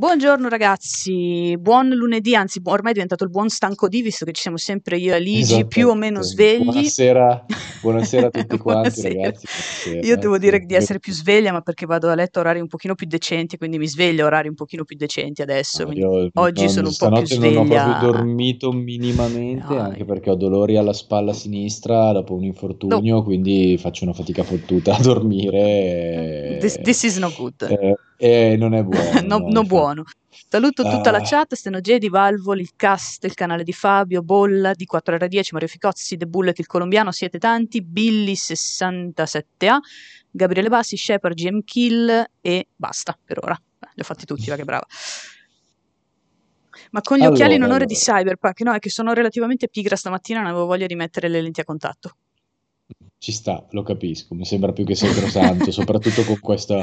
Buongiorno 0.00 0.48
ragazzi, 0.48 1.54
buon 1.58 1.90
lunedì, 1.90 2.34
anzi 2.34 2.58
ormai 2.64 2.92
è 2.92 2.94
diventato 2.94 3.24
il 3.24 3.28
buon 3.28 3.50
stanco 3.50 3.86
di 3.86 4.00
visto 4.00 4.24
che 4.24 4.32
ci 4.32 4.40
siamo 4.40 4.56
sempre 4.56 4.96
io 4.96 5.14
e 5.14 5.20
Ligi 5.20 5.40
Esatto, 5.40 5.66
più 5.66 5.88
o 5.88 5.94
meno 5.94 6.22
svegli. 6.22 6.64
Buonasera, 6.64 7.44
buonasera 7.82 8.26
a 8.28 8.30
tutti 8.32 8.56
quanti 8.56 9.02
ragazzi. 9.02 9.46
buonasera, 9.46 10.06
Io 10.06 10.16
devo 10.16 10.38
dire 10.38 10.60
di 10.60 10.72
essere 10.74 11.00
più 11.00 11.12
sveglia, 11.12 11.52
ma 11.52 11.60
perché 11.60 11.84
vado 11.84 12.08
a 12.08 12.14
letto 12.14 12.38
a 12.38 12.40
orari 12.40 12.60
un 12.60 12.66
pochino 12.66 12.94
più 12.94 13.06
decenti, 13.06 13.58
quindi 13.58 13.76
mi 13.76 13.86
sveglio 13.86 14.24
a 14.24 14.28
orari 14.28 14.48
un 14.48 14.54
pochino 14.54 14.84
più 14.84 14.96
decenti 14.96 15.42
adesso. 15.42 15.80
No, 15.80 15.90
quindi 15.90 16.04
io 16.06 16.30
oggi 16.32 16.64
non- 16.64 16.72
sono 16.72 16.88
un 16.88 16.94
po' 16.96 17.08
più 17.12 17.26
stanotte 17.26 17.36
non 17.36 17.56
ho 17.58 17.64
sveglia. 17.66 17.82
proprio 17.84 18.12
dormito 18.12 18.72
minimamente, 18.72 19.74
No, 19.74 19.80
anche 19.82 20.04
perché 20.06 20.30
ho 20.30 20.34
dolori 20.34 20.78
alla 20.78 20.94
spalla 20.94 21.34
sinistra 21.34 22.12
dopo 22.12 22.32
un 22.32 22.44
infortunio, 22.44 23.22
quindi 23.22 23.76
faccio 23.76 24.04
una 24.04 24.14
fatica 24.14 24.44
fottuta 24.44 24.96
a 24.96 25.00
dormire. 25.02 26.56
This, 26.58 26.80
this 26.80 27.02
is 27.02 27.18
no 27.18 27.30
good. 27.36 27.60
e, 27.68 27.96
e 28.22 28.56
non 28.58 28.74
è 28.74 28.82
buono. 28.82 29.22
no, 29.22 29.38
no, 29.38 29.48
no 29.48 29.62
infatti. 29.62 29.66
buono. 29.66 30.04
Saluto 30.48 30.84
tutta 30.86 31.10
la 31.10 31.18
Ah. 31.18 31.22
chat, 31.22 31.54
Stenogedi, 31.54 32.08
Valvoli, 32.08 32.60
il 32.60 32.72
cast, 32.76 33.24
il 33.24 33.34
canale 33.34 33.62
di 33.64 33.72
Fabio, 33.72 34.22
Bolla, 34.22 34.72
di 34.74 34.84
4R10, 34.84 35.48
Mario 35.52 35.68
Ficozzi, 35.68 36.16
The 36.16 36.26
Bullet, 36.26 36.58
il 36.58 36.66
colombiano, 36.66 37.12
siete 37.12 37.38
tanti, 37.38 37.80
Billy67A, 37.82 39.76
Gabriele 40.30 40.68
Bassi, 40.68 40.96
Shepard, 40.96 41.34
GM 41.34 41.60
Kill 41.64 42.24
e 42.40 42.66
basta 42.76 43.16
per 43.24 43.38
ora. 43.42 43.54
Eh, 43.54 43.88
li 43.94 44.00
ho 44.02 44.04
fatti 44.04 44.24
tutti, 44.26 44.48
va 44.50 44.56
che 44.56 44.64
brava. 44.64 44.86
Ma 46.92 47.00
con 47.02 47.18
gli 47.18 47.24
occhiali 47.24 47.54
in 47.54 47.62
Allora, 47.62 47.76
onore 47.76 47.86
di 47.86 47.94
allora. 47.94 48.18
Cyberpunk, 48.18 48.60
no, 48.62 48.72
è 48.74 48.78
che 48.80 48.90
sono 48.90 49.12
relativamente 49.12 49.68
pigra 49.68 49.96
stamattina, 49.96 50.40
non 50.40 50.48
avevo 50.50 50.66
voglia 50.66 50.86
di 50.86 50.94
mettere 50.96 51.28
le 51.28 51.40
lenti 51.40 51.60
a 51.60 51.64
contatto. 51.64 52.16
Ci 53.18 53.32
sta, 53.32 53.66
lo 53.70 53.82
capisco, 53.82 54.34
mi 54.34 54.44
sembra 54.44 54.72
più 54.72 54.84
che 54.84 54.94
sacrosanto, 54.94 55.70
soprattutto 55.72 56.24
con 56.24 56.38
questa, 56.40 56.82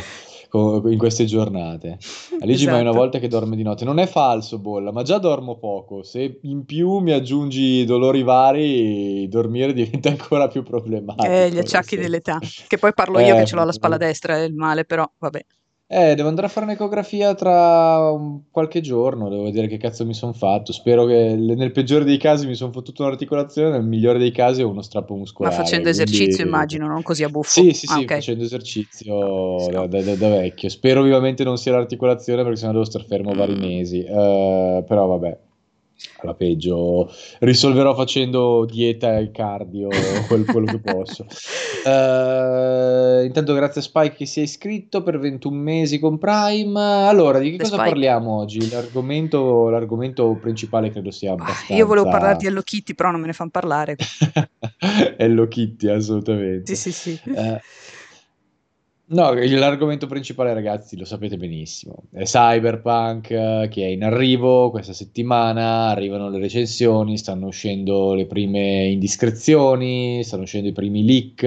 in 0.51 0.97
queste 0.97 1.25
giornate. 1.25 1.97
Aligi 2.39 2.65
mai 2.65 2.75
una 2.81 2.89
Esatto. 2.89 2.97
volta 2.97 3.19
che 3.19 3.27
dorme 3.27 3.55
di 3.55 3.63
notte. 3.63 3.85
Non 3.85 3.99
è 3.99 4.05
falso, 4.07 4.59
Bolla, 4.59 4.91
ma 4.91 5.03
già 5.03 5.17
dormo 5.17 5.57
poco. 5.57 6.03
Se 6.03 6.39
in 6.43 6.65
più 6.65 6.97
mi 6.99 7.11
aggiungi 7.11 7.83
dolori 7.85 8.23
vari, 8.23 9.27
dormire 9.27 9.73
diventa 9.73 10.09
ancora 10.09 10.47
più 10.47 10.63
problematico. 10.63 11.27
Eh, 11.29 11.49
gli 11.51 11.57
acciacchi 11.59 11.97
dell'età. 11.97 12.39
Che 12.67 12.77
poi 12.77 12.93
parlo 12.93 13.19
io 13.19 13.35
Eh, 13.35 13.39
che 13.39 13.45
ce 13.45 13.55
l'ho 13.55 13.61
alla 13.61 13.71
spalla 13.71 13.97
destra, 13.97 14.37
è 14.37 14.43
il 14.43 14.53
male, 14.53 14.85
però 14.85 15.09
vabbè. 15.17 15.45
Eh, 15.89 16.15
devo 16.15 16.27
andare 16.27 16.47
a 16.47 16.49
fare 16.49 16.65
un'ecografia 16.65 17.33
tra 17.33 18.11
un- 18.11 18.41
qualche 18.51 18.81
giorno, 18.81 19.29
devo 19.29 19.43
vedere 19.43 19.67
che 19.67 19.77
cazzo 19.77 20.05
mi 20.05 20.13
sono 20.13 20.33
fatto. 20.33 20.73
Spero 20.73 21.05
che 21.05 21.33
nel 21.37 21.71
peggiore 21.71 22.03
dei 22.03 22.17
casi 22.17 22.45
mi 22.45 22.55
sono 22.55 22.73
fottuto 22.73 23.03
un'articolazione, 23.03 23.69
nel 23.69 23.85
migliore 23.85 24.19
dei 24.19 24.31
casi 24.33 24.61
uno 24.63 24.81
strappo 24.81 25.13
Ma 25.13 25.19
muscolare. 25.19 25.55
facendo 25.55 25.89
quindi- 25.89 26.01
esercizio, 26.03 26.43
immagino, 26.43 26.87
non 26.87 27.01
così 27.03 27.23
a 27.23 27.29
buffo. 27.29 27.49
Sì, 27.61 27.71
sì, 27.71 27.85
Ah, 27.89 27.93
sì, 27.95 27.99
ok. 28.01 28.13
facendo 28.15 28.43
esercizio 28.43 29.59
Sì. 29.61 29.71
da, 29.71 29.87
da- 29.87 30.01
da- 30.15 30.29
vecchio. 30.29 30.67
Spero 30.67 31.01
vivamente 31.03 31.45
non 31.45 31.57
sia 31.57 31.71
l'articolazione 31.71 32.41
perché 32.43 32.57
sennò 32.57 32.73
devo 32.73 32.83
star 32.83 33.05
fermo 33.05 33.33
vari 33.33 33.53
Mm. 33.55 33.59
mesi. 33.59 34.03
Eh, 34.03 34.83
però 34.85 35.05
vabbè, 35.07 35.37
alla 36.17 36.33
peggio 36.33 37.11
risolverò 37.39 37.95
facendo 37.95 38.65
dieta 38.65 39.17
e 39.17 39.31
cardio, 39.31 39.89
quel- 40.27 40.45
quello 40.45 40.65
che 40.65 40.79
posso. 40.79 41.25
Eh, 41.87 43.23
intanto 43.25 43.53
grazie 43.53 43.79
a 43.79 43.83
Spike 43.83 44.15
che 44.15 44.25
si 44.25 44.41
è 44.41 44.43
iscritto 44.43 45.03
per 45.03 45.19
21 45.19 45.55
mesi 45.55 45.99
con 45.99 46.17
Prime. 46.17 47.07
Allora, 47.07 47.39
di 47.39 47.51
che 47.51 47.57
The 47.57 47.63
cosa 47.63 47.75
Spike. 47.75 47.89
parliamo 47.91 48.35
oggi? 48.37 48.69
L'argomento, 48.69 49.69
l'argomento 49.69 50.37
principale 50.41 50.89
credo 50.89 51.11
sia 51.11 51.29
Ah, 51.31 51.33
abbastanza... 51.35 51.73
Io 51.75 51.85
volevo 51.85 52.09
parlare 52.09 52.35
di 52.37 52.45
Hello 52.47 52.61
Kitty, 52.61 52.93
però 52.93 53.11
non 53.11 53.21
me 53.21 53.27
ne 53.27 53.33
fanno 53.33 53.51
parlare. 53.51 53.95
Hello 55.15 55.47
Kitty, 55.47 55.87
assolutamente. 55.87 56.75
Sì, 56.75 56.91
sì, 56.91 57.11
sì. 57.21 57.31
Eh, 57.33 57.61
no, 59.09 59.31
l'argomento 59.33 60.05
principale, 60.05 60.53
ragazzi, 60.53 60.97
lo 60.97 61.05
sapete 61.05 61.37
benissimo. 61.37 62.03
È 62.11 62.23
Cyberpunk 62.23 63.29
eh, 63.31 63.67
che 63.71 63.83
è 63.85 63.87
in 63.87 64.03
arrivo 64.03 64.69
questa 64.69 64.93
settimana. 64.93 65.87
Arrivano 65.87 66.29
le 66.29 66.39
recensioni, 66.39 67.17
stanno 67.17 67.47
uscendo 67.47 68.13
le 68.13 68.25
prime 68.25 68.85
indiscrezioni, 68.87 70.23
stanno 70.23 70.43
uscendo 70.43 70.67
i 70.67 70.73
primi 70.73 71.05
leak. 71.05 71.43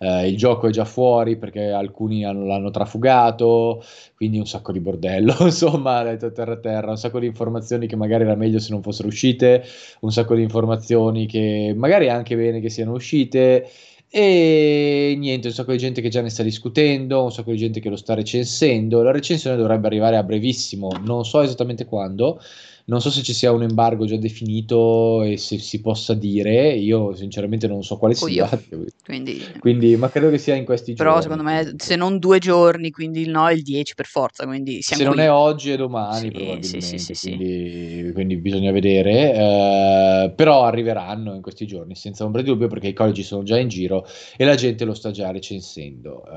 eh, 0.00 0.28
il 0.28 0.36
gioco 0.36 0.66
è 0.68 0.70
già 0.70 0.84
fuori 0.84 1.36
perché 1.36 1.70
alcuni 1.70 2.24
hanno- 2.24 2.46
l'hanno 2.46 2.70
trafugato. 2.70 3.82
Quindi 4.14 4.38
un 4.38 4.46
sacco 4.46 4.72
di 4.72 4.80
bordello, 4.80 5.36
insomma, 5.46 6.02
letto 6.02 6.32
terra 6.32 6.58
terra, 6.58 6.90
un 6.90 6.96
sacco 6.98 7.20
di 7.20 7.26
informazioni 7.26 7.86
che 7.86 7.94
magari 7.96 8.24
era 8.24 8.34
meglio 8.34 8.58
se 8.58 8.72
non 8.72 8.82
fossero 8.82 9.06
uscite, 9.08 9.62
un 10.00 10.10
sacco 10.10 10.34
di 10.34 10.42
informazioni 10.42 11.26
che 11.26 11.72
magari 11.76 12.06
è 12.06 12.10
anche 12.10 12.34
bene 12.36 12.60
che 12.60 12.70
siano 12.70 12.92
uscite. 12.92 13.68
E 14.10 15.14
niente, 15.18 15.48
un 15.48 15.52
sacco 15.52 15.72
di 15.72 15.78
gente 15.78 16.00
che 16.00 16.08
già 16.08 16.22
ne 16.22 16.30
sta 16.30 16.42
discutendo, 16.42 17.24
un 17.24 17.30
sacco 17.30 17.50
di 17.50 17.58
gente 17.58 17.78
che 17.80 17.90
lo 17.90 17.96
sta 17.96 18.14
recensendo. 18.14 19.02
La 19.02 19.10
recensione 19.10 19.56
dovrebbe 19.56 19.86
arrivare 19.86 20.16
a 20.16 20.22
brevissimo, 20.22 20.90
non 21.04 21.24
so 21.26 21.42
esattamente 21.42 21.84
quando. 21.84 22.40
Non 22.88 23.02
so 23.02 23.10
se 23.10 23.22
ci 23.22 23.34
sia 23.34 23.52
un 23.52 23.62
embargo 23.62 24.06
già 24.06 24.16
definito 24.16 25.22
e 25.22 25.36
se 25.36 25.58
si 25.58 25.78
possa 25.82 26.14
dire. 26.14 26.72
Io 26.72 27.14
sinceramente 27.14 27.66
non 27.68 27.82
so 27.82 27.98
quale 27.98 28.14
sia. 28.14 28.48
Quindi, 29.04 29.44
Quindi, 29.58 29.94
ma 29.96 30.08
credo 30.08 30.30
che 30.30 30.38
sia 30.38 30.54
in 30.54 30.64
questi 30.64 30.94
però 30.94 31.20
giorni. 31.20 31.22
secondo 31.22 31.42
me, 31.42 31.74
se 31.76 31.96
non 31.96 32.18
due 32.18 32.38
giorni, 32.38 32.90
quindi 32.90 33.20
il 33.20 33.28
no 33.30 33.46
è 33.46 33.52
il 33.52 33.62
10 33.62 33.92
per 33.94 34.06
forza. 34.06 34.46
Quindi 34.46 34.80
Se 34.80 35.02
non 35.04 35.12
qui. 35.14 35.22
è 35.22 35.30
oggi 35.30 35.70
è 35.70 35.76
domani, 35.76 36.20
Sì, 36.26 36.30
probabilmente. 36.30 36.80
sì, 36.80 36.80
sì, 36.80 36.98
sì, 36.98 37.14
sì. 37.14 37.26
Quindi, 37.36 38.10
quindi 38.14 38.36
bisogna 38.38 38.70
vedere. 38.72 39.34
eh, 39.34 40.32
però 40.34 40.64
arriveranno 40.64 41.34
in 41.34 41.42
questi 41.42 41.66
giorni, 41.66 41.94
senza 41.94 42.24
ombra 42.24 42.40
di 42.40 42.48
dubbio, 42.48 42.68
perché 42.68 42.88
i 42.88 42.92
collegi 42.94 43.22
sono 43.22 43.42
già 43.42 43.58
in 43.58 43.68
giro 43.68 44.06
e 44.36 44.44
la 44.46 44.54
gente 44.54 44.86
lo 44.86 44.94
sta 44.94 45.10
già 45.10 45.30
recensendo. 45.30 46.24
Eh, 46.24 46.30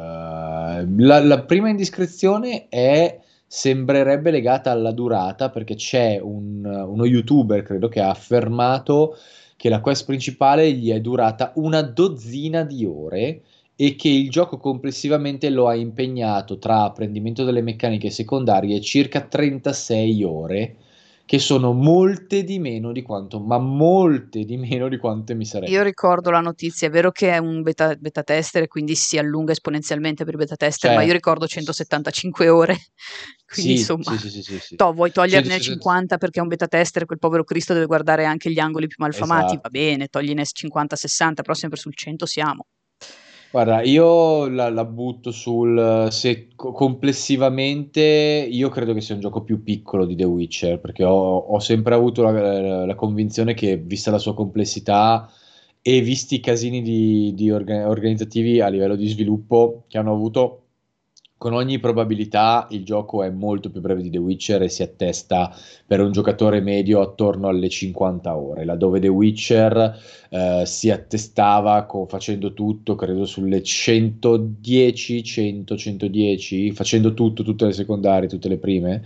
la, 0.97 1.19
la 1.23 1.43
prima 1.43 1.69
indiscrezione 1.69 2.67
è. 2.67 3.19
Sembrerebbe 3.53 4.31
legata 4.31 4.71
alla 4.71 4.93
durata 4.93 5.49
perché 5.49 5.75
c'è 5.75 6.17
un- 6.21 6.63
uno 6.63 7.03
youtuber, 7.05 7.63
credo, 7.63 7.89
che 7.89 7.99
ha 7.99 8.09
affermato 8.09 9.17
che 9.57 9.67
la 9.67 9.81
quest 9.81 10.05
principale 10.05 10.71
gli 10.71 10.89
è 10.89 11.01
durata 11.01 11.51
una 11.55 11.81
dozzina 11.81 12.63
di 12.63 12.85
ore 12.85 13.41
e 13.75 13.95
che 13.95 14.07
il 14.07 14.29
gioco 14.29 14.57
complessivamente 14.57 15.49
lo 15.49 15.67
ha 15.67 15.75
impegnato 15.75 16.59
tra 16.59 16.83
apprendimento 16.83 17.43
delle 17.43 17.61
meccaniche 17.61 18.09
secondarie 18.09 18.79
circa 18.79 19.19
36 19.19 20.23
ore, 20.23 20.75
che 21.31 21.39
sono 21.39 21.71
molte 21.71 22.43
di 22.43 22.59
meno 22.59 22.91
di 22.91 23.01
quanto, 23.03 23.39
ma 23.39 23.57
molte 23.57 24.43
di 24.43 24.57
meno 24.57 24.89
di 24.89 24.97
quante 24.97 25.33
mi 25.33 25.45
sarebbe. 25.45 25.71
Io 25.71 25.81
ricordo 25.81 26.29
la 26.29 26.41
notizia, 26.41 26.89
è 26.89 26.91
vero 26.91 27.09
che 27.11 27.31
è 27.31 27.37
un 27.37 27.61
beta, 27.61 27.95
beta 27.95 28.21
tester 28.21 28.67
quindi 28.67 28.95
si 28.95 29.17
allunga 29.17 29.53
esponenzialmente 29.53 30.25
per 30.25 30.33
i 30.33 30.37
beta 30.37 30.57
tester, 30.57 30.89
ma 30.89 30.95
io 31.03 31.03
Certo. 31.03 31.13
ricordo 31.13 31.47
175 31.47 32.49
ore. 32.49 32.75
Quindi 33.47 33.71
Sì, 33.75 33.79
insomma, 33.79 34.17
sì, 34.17 34.29
sì, 34.29 34.41
sì, 34.43 34.59
sì, 34.59 34.75
to, 34.75 34.91
vuoi 34.91 35.11
toglierne 35.11 35.51
160 35.51 35.73
50 35.73 36.17
perché 36.17 36.39
è 36.39 36.41
un 36.41 36.49
beta 36.49 36.67
tester, 36.67 37.05
quel 37.05 37.19
povero 37.19 37.45
Cristo 37.45 37.71
deve 37.73 37.85
guardare 37.85 38.25
anche 38.25 38.51
gli 38.51 38.59
angoli 38.59 38.87
più 38.87 38.97
malfamati, 38.99 39.45
Esatto. 39.55 39.59
va 39.63 39.69
bene, 39.69 40.07
togliene 40.07 40.43
50-60, 40.45 41.41
però 41.43 41.53
sempre 41.53 41.77
sul 41.79 41.95
100 41.95 42.25
siamo. 42.25 42.65
Guarda, 43.53 43.81
io 43.81 44.47
la, 44.47 44.69
la 44.69 44.85
butto 44.85 45.31
sul 45.31 46.07
se 46.09 46.47
co- 46.55 46.71
complessivamente 46.71 47.99
io 48.49 48.69
credo 48.69 48.93
che 48.93 49.01
sia 49.01 49.13
un 49.15 49.19
gioco 49.21 49.43
più 49.43 49.61
piccolo 49.61 50.05
di 50.05 50.15
The 50.15 50.23
Witcher, 50.23 50.79
perché 50.79 51.03
ho, 51.03 51.35
ho 51.37 51.59
sempre 51.59 51.93
avuto 51.93 52.21
la, 52.23 52.31
la- 52.31 52.85
la 52.85 52.95
convinzione 52.95 53.53
che, 53.53 53.75
vista 53.77 54.09
la 54.09 54.19
sua 54.19 54.33
complessità 54.33 55.29
e 55.81 55.99
visti 56.01 56.35
i 56.35 56.39
casini 56.39 56.81
di, 56.81 57.33
di 57.33 57.51
orga- 57.51 57.89
organizzativi 57.89 58.61
a 58.61 58.69
livello 58.69 58.95
di 58.95 59.07
sviluppo 59.09 59.83
che 59.89 59.97
hanno 59.97 60.13
avuto, 60.13 60.60
con 61.41 61.53
ogni 61.53 61.79
probabilità 61.79 62.67
il 62.69 62.85
gioco 62.85 63.23
è 63.23 63.31
molto 63.31 63.71
più 63.71 63.81
breve 63.81 64.03
di 64.03 64.11
The 64.11 64.19
Witcher 64.19 64.61
e 64.61 64.69
si 64.69 64.83
attesta 64.83 65.51
per 65.87 65.99
un 65.99 66.11
giocatore 66.11 66.61
medio 66.61 67.01
attorno 67.01 67.47
alle 67.47 67.67
50 67.67 68.37
ore, 68.37 68.63
laddove 68.63 68.99
The 68.99 69.07
Witcher 69.07 69.99
eh, 70.29 70.61
si 70.67 70.91
attestava 70.91 71.85
co- 71.85 72.05
facendo 72.05 72.53
tutto, 72.53 72.93
credo 72.93 73.25
sulle 73.25 73.63
110, 73.63 75.23
100, 75.23 75.75
110, 75.75 76.73
facendo 76.73 77.15
tutto, 77.15 77.41
tutte 77.41 77.65
le 77.65 77.73
secondarie, 77.73 78.29
tutte 78.29 78.47
le 78.47 78.59
prime, 78.59 79.01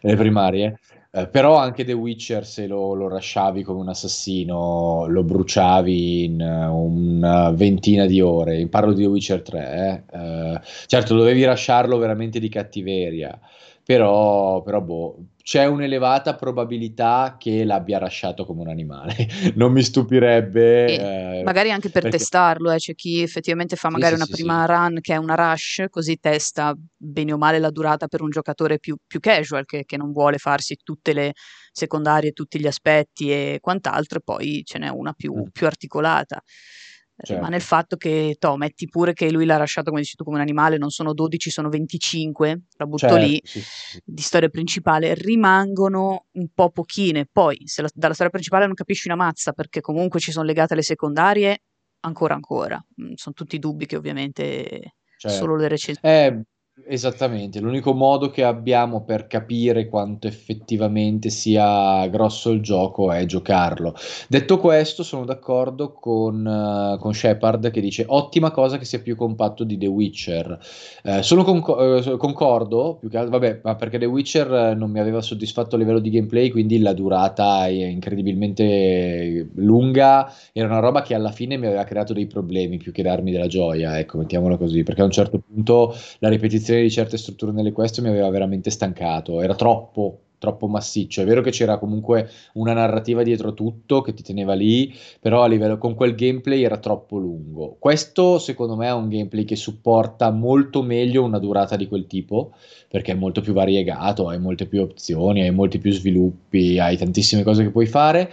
le 0.00 0.16
primarie. 0.16 0.80
Eh, 1.16 1.28
però 1.28 1.56
anche 1.56 1.82
The 1.84 1.94
Witcher, 1.94 2.44
se 2.44 2.66
lo, 2.66 2.92
lo 2.92 3.08
rasciavi 3.08 3.62
come 3.62 3.80
un 3.80 3.88
assassino, 3.88 5.06
lo 5.08 5.24
bruciavi 5.24 6.24
in 6.24 6.40
eh, 6.42 6.66
una 6.66 7.50
ventina 7.52 8.04
di 8.04 8.20
ore. 8.20 8.66
Parlo 8.68 8.92
di 8.92 9.02
The 9.02 9.08
Witcher 9.08 9.40
3, 9.40 10.04
eh. 10.12 10.18
Eh, 10.18 10.60
certo, 10.86 11.14
dovevi 11.14 11.42
rasciarlo 11.44 11.96
veramente 11.96 12.38
di 12.38 12.50
cattiveria, 12.50 13.38
però, 13.86 14.62
però 14.62 14.80
boh, 14.80 15.26
c'è 15.44 15.64
un'elevata 15.64 16.34
probabilità 16.34 17.36
che 17.38 17.62
l'abbia 17.64 17.98
rasciato 17.98 18.44
come 18.44 18.62
un 18.62 18.68
animale. 18.68 19.14
Non 19.54 19.70
mi 19.70 19.82
stupirebbe. 19.82 21.38
Eh, 21.38 21.42
magari 21.44 21.70
anche 21.70 21.90
per 21.90 22.02
perché- 22.02 22.18
testarlo, 22.18 22.72
eh, 22.72 22.78
c'è 22.78 22.94
chi 22.96 23.22
effettivamente 23.22 23.76
fa 23.76 23.86
Sì, 23.88 23.94
magari 23.94 24.14
sì, 24.14 24.16
una 24.16 24.24
sì, 24.24 24.30
prima 24.32 24.66
run 24.66 24.98
che 25.00 25.14
è 25.14 25.16
una 25.16 25.34
rush, 25.36 25.84
così 25.88 26.16
testa 26.18 26.74
bene 26.96 27.32
o 27.32 27.36
male 27.38 27.60
la 27.60 27.70
durata 27.70 28.08
per 28.08 28.22
un 28.22 28.30
giocatore 28.30 28.78
più, 28.80 28.96
più 29.06 29.20
casual 29.20 29.64
che, 29.64 29.84
che 29.84 29.96
non 29.96 30.10
vuole 30.12 30.38
farsi 30.38 30.76
tutte 30.82 31.12
le 31.12 31.32
secondarie, 31.70 32.32
tutti 32.32 32.58
gli 32.58 32.66
aspetti 32.66 33.30
e 33.30 33.58
quant'altro, 33.60 34.18
e 34.18 34.22
poi 34.24 34.62
ce 34.64 34.78
n'è 34.78 34.88
una 34.88 35.12
più, 35.12 35.32
Mm. 35.36 35.42
più 35.52 35.66
articolata. 35.66 36.42
Certo. 37.24 37.34
rimane 37.34 37.56
il 37.56 37.62
fatto 37.62 37.96
che, 37.96 38.36
to, 38.38 38.56
metti 38.56 38.86
pure 38.88 39.12
che 39.12 39.30
lui 39.30 39.44
l'ha 39.44 39.56
lasciato, 39.56 39.90
come 39.90 40.02
dici 40.02 40.16
tu, 40.16 40.24
come 40.24 40.36
un 40.36 40.42
animale, 40.42 40.76
non 40.76 40.90
sono 40.90 41.12
12, 41.12 41.50
sono 41.50 41.68
25, 41.68 42.60
la 42.76 42.86
butto 42.86 43.08
certo, 43.08 43.16
lì, 43.16 43.40
sì, 43.42 43.60
sì. 43.60 44.00
di 44.04 44.22
storia 44.22 44.48
principale, 44.48 45.14
rimangono 45.14 46.26
un 46.32 46.48
po' 46.54 46.70
pochine. 46.70 47.26
Poi, 47.30 47.62
se 47.64 47.82
la, 47.82 47.88
dalla 47.92 48.14
storia 48.14 48.32
principale 48.32 48.66
non 48.66 48.74
capisci 48.74 49.08
una 49.08 49.16
mazza, 49.16 49.52
perché 49.52 49.80
comunque 49.80 50.20
ci 50.20 50.32
sono 50.32 50.44
legate 50.44 50.74
le 50.74 50.82
secondarie, 50.82 51.62
ancora 52.00 52.34
ancora. 52.34 52.84
Mm, 53.00 53.14
sono 53.14 53.34
tutti 53.34 53.58
dubbi 53.58 53.86
che 53.86 53.96
ovviamente 53.96 54.96
certo. 55.16 55.36
solo 55.36 55.56
le 55.56 55.68
recensioni... 55.68 56.14
Eh, 56.14 56.42
Esattamente, 56.84 57.58
l'unico 57.58 57.94
modo 57.94 58.28
che 58.28 58.44
abbiamo 58.44 59.02
per 59.02 59.26
capire 59.28 59.88
quanto 59.88 60.26
effettivamente 60.26 61.30
sia 61.30 62.06
grosso 62.08 62.50
il 62.50 62.60
gioco 62.60 63.10
è 63.10 63.24
giocarlo. 63.24 63.94
Detto 64.28 64.58
questo, 64.58 65.02
sono 65.02 65.24
d'accordo 65.24 65.94
con, 65.94 66.44
uh, 66.44 66.98
con 66.98 67.14
Shepard 67.14 67.70
che 67.70 67.80
dice 67.80 68.04
ottima 68.06 68.50
cosa 68.50 68.76
che 68.76 68.84
sia 68.84 69.00
più 69.00 69.16
compatto 69.16 69.64
di 69.64 69.78
The 69.78 69.86
Witcher. 69.86 70.58
Eh, 71.02 71.22
sono 71.22 71.44
conc- 71.44 72.06
eh, 72.08 72.16
concordo, 72.18 72.98
più 73.00 73.08
che 73.08 73.16
altro, 73.16 73.38
vabbè, 73.38 73.60
ma 73.64 73.74
perché 73.74 73.96
The 73.98 74.04
Witcher 74.04 74.76
non 74.76 74.90
mi 74.90 75.00
aveva 75.00 75.22
soddisfatto 75.22 75.76
a 75.76 75.78
livello 75.78 75.98
di 75.98 76.10
gameplay, 76.10 76.50
quindi 76.50 76.78
la 76.78 76.92
durata 76.92 77.64
è 77.66 77.70
incredibilmente 77.70 79.48
lunga, 79.54 80.30
era 80.52 80.66
una 80.68 80.80
roba 80.80 81.00
che 81.00 81.14
alla 81.14 81.32
fine 81.32 81.56
mi 81.56 81.66
aveva 81.66 81.84
creato 81.84 82.12
dei 82.12 82.26
problemi 82.26 82.76
più 82.76 82.92
che 82.92 83.02
darmi 83.02 83.32
della 83.32 83.46
gioia, 83.46 83.98
ecco, 83.98 84.18
mettiamolo 84.18 84.58
così, 84.58 84.82
perché 84.82 85.00
a 85.00 85.04
un 85.04 85.10
certo 85.10 85.40
punto 85.40 85.94
la 86.18 86.28
ripetizione 86.28 86.64
l'introduzione 86.66 86.82
di 86.82 86.90
certe 86.90 87.16
strutture 87.16 87.52
nelle 87.52 87.72
quest 87.72 88.00
mi 88.00 88.08
aveva 88.08 88.28
veramente 88.30 88.70
stancato, 88.70 89.40
era 89.40 89.54
troppo 89.54 90.20
troppo 90.38 90.68
massiccio. 90.68 91.22
È 91.22 91.24
vero 91.24 91.40
che 91.40 91.50
c'era 91.50 91.78
comunque 91.78 92.28
una 92.54 92.74
narrativa 92.74 93.22
dietro 93.22 93.54
tutto 93.54 94.02
che 94.02 94.12
ti 94.12 94.22
teneva 94.22 94.52
lì, 94.52 94.94
però 95.18 95.42
a 95.42 95.48
livello 95.48 95.78
con 95.78 95.94
quel 95.94 96.14
gameplay 96.14 96.62
era 96.62 96.76
troppo 96.76 97.16
lungo. 97.16 97.76
Questo 97.78 98.38
secondo 98.38 98.76
me 98.76 98.86
è 98.86 98.92
un 98.92 99.08
gameplay 99.08 99.44
che 99.44 99.56
supporta 99.56 100.30
molto 100.30 100.82
meglio 100.82 101.24
una 101.24 101.38
durata 101.38 101.74
di 101.76 101.88
quel 101.88 102.06
tipo, 102.06 102.54
perché 102.86 103.12
è 103.12 103.14
molto 103.14 103.40
più 103.40 103.54
variegato, 103.54 104.28
hai 104.28 104.38
molte 104.38 104.66
più 104.66 104.82
opzioni, 104.82 105.40
hai 105.40 105.50
molti 105.52 105.78
più 105.78 105.90
sviluppi, 105.90 106.78
hai 106.78 106.98
tantissime 106.98 107.42
cose 107.42 107.62
che 107.62 107.70
puoi 107.70 107.86
fare. 107.86 108.30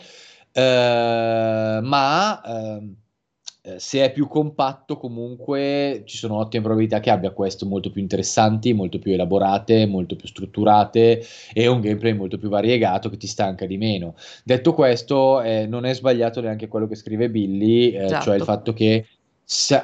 Uh, 0.56 1.82
ma 1.82 2.42
uh, 2.46 2.96
eh, 3.66 3.80
se 3.80 4.04
è 4.04 4.12
più 4.12 4.28
compatto 4.28 4.98
comunque 4.98 6.02
ci 6.06 6.18
sono 6.18 6.36
ottime 6.36 6.64
probabilità 6.64 7.00
che 7.00 7.10
abbia 7.10 7.32
quest 7.32 7.64
molto 7.64 7.92
più 7.92 8.02
interessanti, 8.02 8.74
molto 8.74 9.00
più 9.00 9.14
elaborate, 9.14 9.86
molto 9.86 10.18
più 10.18 10.28
strutturate 10.28 11.24
e 11.54 11.68
un 11.68 11.80
gameplay 11.80 12.12
molto 12.12 12.38
più 12.38 12.50
variegato 12.50 13.10
che 13.10 13.16
ti 13.16 13.28
stanca 13.28 13.66
di 13.66 13.78
meno. 13.78 14.16
Detto 14.44 14.74
questo, 14.74 15.42
eh, 15.42 15.66
non 15.66 15.86
è 15.86 15.94
sbagliato 15.94 16.42
neanche 16.42 16.68
quello 16.68 16.88
che 16.88 16.96
scrive 16.96 17.30
Billy, 17.30 17.92
eh, 17.92 18.04
esatto. 18.04 18.24
cioè 18.26 18.36
il 18.36 18.44
fatto 18.44 18.74
che 18.74 19.06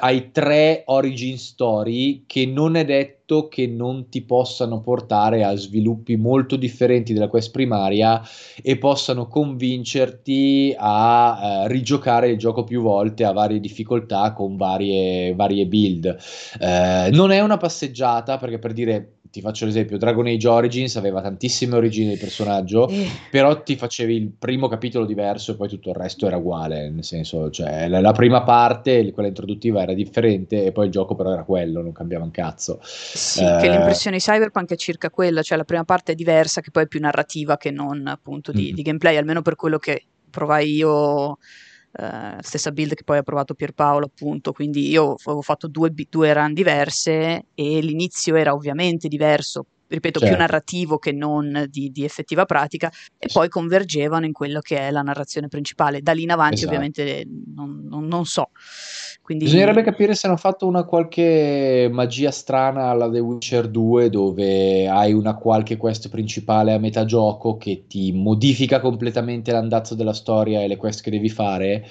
hai 0.00 0.30
tre 0.32 0.82
origin 0.86 1.38
story 1.38 2.24
che 2.26 2.46
non 2.46 2.76
è 2.76 2.84
detto 2.84 3.48
che 3.48 3.66
non 3.66 4.08
ti 4.08 4.22
possano 4.22 4.80
portare 4.80 5.44
a 5.44 5.54
sviluppi 5.54 6.16
molto 6.16 6.56
differenti 6.56 7.12
della 7.12 7.28
quest 7.28 7.52
primaria 7.52 8.20
e 8.60 8.76
possano 8.78 9.28
convincerti 9.28 10.74
a 10.76 11.64
uh, 11.64 11.66
rigiocare 11.68 12.30
il 12.30 12.38
gioco 12.38 12.64
più 12.64 12.82
volte 12.82 13.24
a 13.24 13.32
varie 13.32 13.60
difficoltà 13.60 14.32
con 14.32 14.56
varie, 14.56 15.34
varie 15.34 15.66
build. 15.66 16.16
Uh, 16.58 17.14
non 17.14 17.30
è 17.30 17.40
una 17.40 17.56
passeggiata 17.56 18.38
perché 18.38 18.58
per 18.58 18.72
dire 18.72 19.19
ti 19.30 19.40
faccio 19.40 19.64
l'esempio, 19.64 19.96
Dragon 19.96 20.26
Age 20.26 20.48
Origins 20.48 20.96
aveva 20.96 21.20
tantissime 21.20 21.76
origini 21.76 22.08
del 22.08 22.18
personaggio, 22.18 22.88
eh. 22.88 23.06
però 23.30 23.62
ti 23.62 23.76
facevi 23.76 24.14
il 24.14 24.32
primo 24.36 24.68
capitolo 24.68 25.04
diverso 25.04 25.52
e 25.52 25.54
poi 25.54 25.68
tutto 25.68 25.90
il 25.90 25.94
resto 25.94 26.26
era 26.26 26.36
uguale, 26.36 26.90
nel 26.90 27.04
senso, 27.04 27.50
cioè 27.50 27.88
la, 27.88 28.00
la 28.00 28.12
prima 28.12 28.42
parte, 28.42 29.12
quella 29.12 29.28
introduttiva 29.28 29.82
era 29.82 29.94
differente 29.94 30.64
e 30.64 30.72
poi 30.72 30.86
il 30.86 30.92
gioco 30.92 31.14
però 31.14 31.32
era 31.32 31.44
quello, 31.44 31.80
non 31.80 31.92
cambiava 31.92 32.24
un 32.24 32.30
cazzo. 32.30 32.80
Sì, 32.82 33.42
eh, 33.42 33.58
che 33.60 33.68
l'impressione 33.68 34.16
di 34.16 34.22
Cyberpunk 34.22 34.70
è 34.70 34.76
circa 34.76 35.10
quella, 35.10 35.42
cioè 35.42 35.56
la 35.56 35.64
prima 35.64 35.84
parte 35.84 36.12
è 36.12 36.14
diversa 36.14 36.60
che 36.60 36.70
poi 36.70 36.84
è 36.84 36.88
più 36.88 37.00
narrativa 37.00 37.56
che 37.56 37.70
non 37.70 38.06
appunto 38.08 38.50
di, 38.50 38.70
mm. 38.72 38.74
di 38.74 38.82
gameplay, 38.82 39.16
almeno 39.16 39.42
per 39.42 39.54
quello 39.54 39.78
che 39.78 40.04
provai 40.28 40.74
io 40.74 41.38
Uh, 41.92 42.38
stessa 42.40 42.70
build 42.70 42.94
che 42.94 43.02
poi 43.02 43.18
ha 43.18 43.22
provato 43.24 43.54
Pierpaolo 43.54 44.06
appunto 44.06 44.52
quindi 44.52 44.88
io 44.88 45.16
avevo 45.24 45.42
fatto 45.42 45.66
due, 45.66 45.92
due 46.08 46.32
run 46.32 46.54
diverse 46.54 47.46
e 47.52 47.80
l'inizio 47.80 48.36
era 48.36 48.54
ovviamente 48.54 49.08
diverso 49.08 49.66
ripeto 49.88 50.20
certo. 50.20 50.34
più 50.34 50.44
narrativo 50.44 50.98
che 50.98 51.12
non 51.12 51.66
di, 51.68 51.90
di, 51.90 52.04
effettiva 52.04 52.44
pratica 52.44 52.92
e 53.18 53.28
poi 53.32 53.48
convergevano 53.48 54.24
in 54.24 54.32
quello 54.32 54.60
che 54.60 54.78
è 54.78 54.90
la 54.92 55.02
narrazione 55.02 55.48
principale 55.48 56.00
da 56.00 56.12
lì 56.12 56.22
in 56.22 56.30
avanti 56.30 56.54
esatto. 56.54 56.68
ovviamente 56.68 57.26
non, 57.54 57.84
non, 57.88 58.06
non 58.06 58.24
so 58.24 58.50
quindi... 59.30 59.44
Bisognerebbe 59.44 59.82
capire 59.82 60.16
se 60.16 60.26
hanno 60.26 60.36
fatto 60.36 60.66
una 60.66 60.82
qualche 60.82 61.88
magia 61.92 62.32
strana 62.32 62.86
alla 62.86 63.08
The 63.08 63.20
Witcher 63.20 63.68
2 63.68 64.10
dove 64.10 64.88
hai 64.88 65.12
una 65.12 65.36
qualche 65.36 65.76
quest 65.76 66.08
principale 66.08 66.72
a 66.72 66.78
metà 66.78 67.04
gioco 67.04 67.56
che 67.56 67.84
ti 67.86 68.10
modifica 68.10 68.80
completamente 68.80 69.52
l'andazzo 69.52 69.94
della 69.94 70.12
storia 70.12 70.60
e 70.62 70.66
le 70.66 70.76
quest 70.76 71.02
che 71.02 71.10
devi 71.10 71.28
fare 71.28 71.86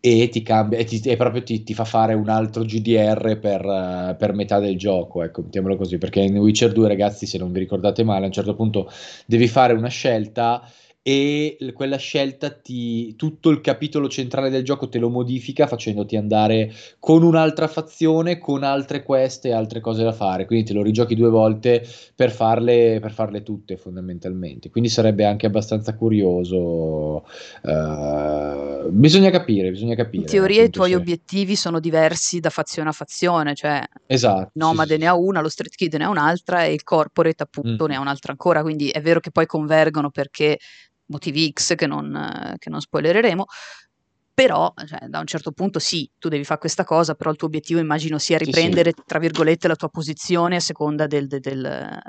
e 0.00 0.28
ti 0.30 0.42
cambia 0.42 0.78
e, 0.78 0.84
ti, 0.84 1.00
e 1.00 1.14
proprio 1.16 1.44
ti, 1.44 1.62
ti, 1.62 1.74
fa 1.74 1.84
fare 1.84 2.14
un 2.14 2.28
altro 2.28 2.64
GDR 2.64 3.38
per, 3.38 3.64
uh, 3.64 4.16
per, 4.16 4.32
metà 4.32 4.58
del 4.58 4.76
gioco, 4.76 5.22
ecco, 5.22 5.42
mettiamolo 5.42 5.76
così, 5.76 5.96
perché 5.96 6.20
in 6.20 6.38
Witcher 6.38 6.72
2 6.72 6.88
ragazzi 6.88 7.24
se 7.24 7.38
non 7.38 7.52
vi 7.52 7.60
ricordate 7.60 8.02
male 8.02 8.24
a 8.24 8.26
un 8.26 8.32
certo 8.32 8.54
punto 8.54 8.90
devi 9.26 9.46
fare 9.46 9.74
una 9.74 9.88
scelta 9.88 10.60
e 11.02 11.56
quella 11.72 11.96
scelta 11.96 12.50
ti, 12.50 13.16
tutto 13.16 13.48
il 13.48 13.62
capitolo 13.62 14.06
centrale 14.08 14.50
del 14.50 14.62
gioco 14.62 14.90
te 14.90 14.98
lo 14.98 15.08
modifica 15.08 15.66
facendoti 15.66 16.16
andare 16.16 16.72
con 16.98 17.22
un'altra 17.22 17.68
fazione, 17.68 18.38
con 18.38 18.64
altre 18.64 19.02
quest 19.02 19.46
e 19.46 19.52
altre 19.52 19.80
cose 19.80 20.02
da 20.02 20.12
fare, 20.12 20.44
quindi 20.44 20.66
te 20.66 20.72
lo 20.74 20.82
rigiochi 20.82 21.14
due 21.14 21.30
volte 21.30 21.86
per 22.14 22.30
farle, 22.30 22.98
per 23.00 23.12
farle 23.12 23.42
tutte 23.42 23.78
fondamentalmente, 23.78 24.68
quindi 24.68 24.90
sarebbe 24.90 25.24
anche 25.24 25.46
abbastanza 25.46 25.94
curioso. 25.94 27.24
Uh, 27.62 28.90
bisogna 28.90 29.30
capire, 29.30 29.70
bisogna 29.70 29.94
capire. 29.94 30.24
In 30.24 30.28
teoria 30.28 30.62
i 30.62 30.70
tuoi 30.70 30.90
se... 30.90 30.96
obiettivi 30.96 31.56
sono 31.56 31.80
diversi 31.80 32.40
da 32.40 32.50
fazione 32.50 32.90
a 32.90 32.92
fazione, 32.92 33.54
cioè 33.54 33.82
esatto, 34.06 34.50
Nomade 34.54 34.94
sì, 34.94 35.00
ne 35.00 35.06
ha 35.06 35.14
una, 35.14 35.40
lo 35.40 35.48
Street 35.48 35.74
Kid 35.74 35.94
ne 35.94 36.04
ha 36.04 36.10
un'altra 36.10 36.64
e 36.64 36.74
il 36.74 36.82
Corporate 36.82 37.42
appunto 37.42 37.84
mm. 37.84 37.88
ne 37.88 37.96
ha 37.96 38.00
un'altra 38.00 38.32
ancora, 38.32 38.60
quindi 38.60 38.90
è 38.90 39.00
vero 39.00 39.20
che 39.20 39.30
poi 39.30 39.46
convergono 39.46 40.10
perché 40.10 40.58
motivi 41.10 41.50
X 41.52 41.74
che 41.74 41.86
non, 41.86 42.54
che 42.58 42.70
non 42.70 42.80
spoilereremo, 42.80 43.44
però 44.32 44.72
cioè, 44.86 45.06
da 45.08 45.18
un 45.18 45.26
certo 45.26 45.52
punto 45.52 45.78
sì, 45.78 46.10
tu 46.18 46.30
devi 46.30 46.44
fare 46.44 46.60
questa 46.60 46.82
cosa, 46.82 47.14
però 47.14 47.30
il 47.30 47.36
tuo 47.36 47.46
obiettivo 47.46 47.78
immagino 47.78 48.16
sia 48.16 48.38
riprendere, 48.38 48.90
sì, 48.90 48.96
sì. 49.00 49.04
tra 49.06 49.18
virgolette, 49.18 49.68
la 49.68 49.76
tua 49.76 49.90
posizione 49.90 50.56
a 50.56 50.60
seconda 50.60 51.06
del, 51.06 51.26
del, 51.26 51.40
del, 51.40 52.00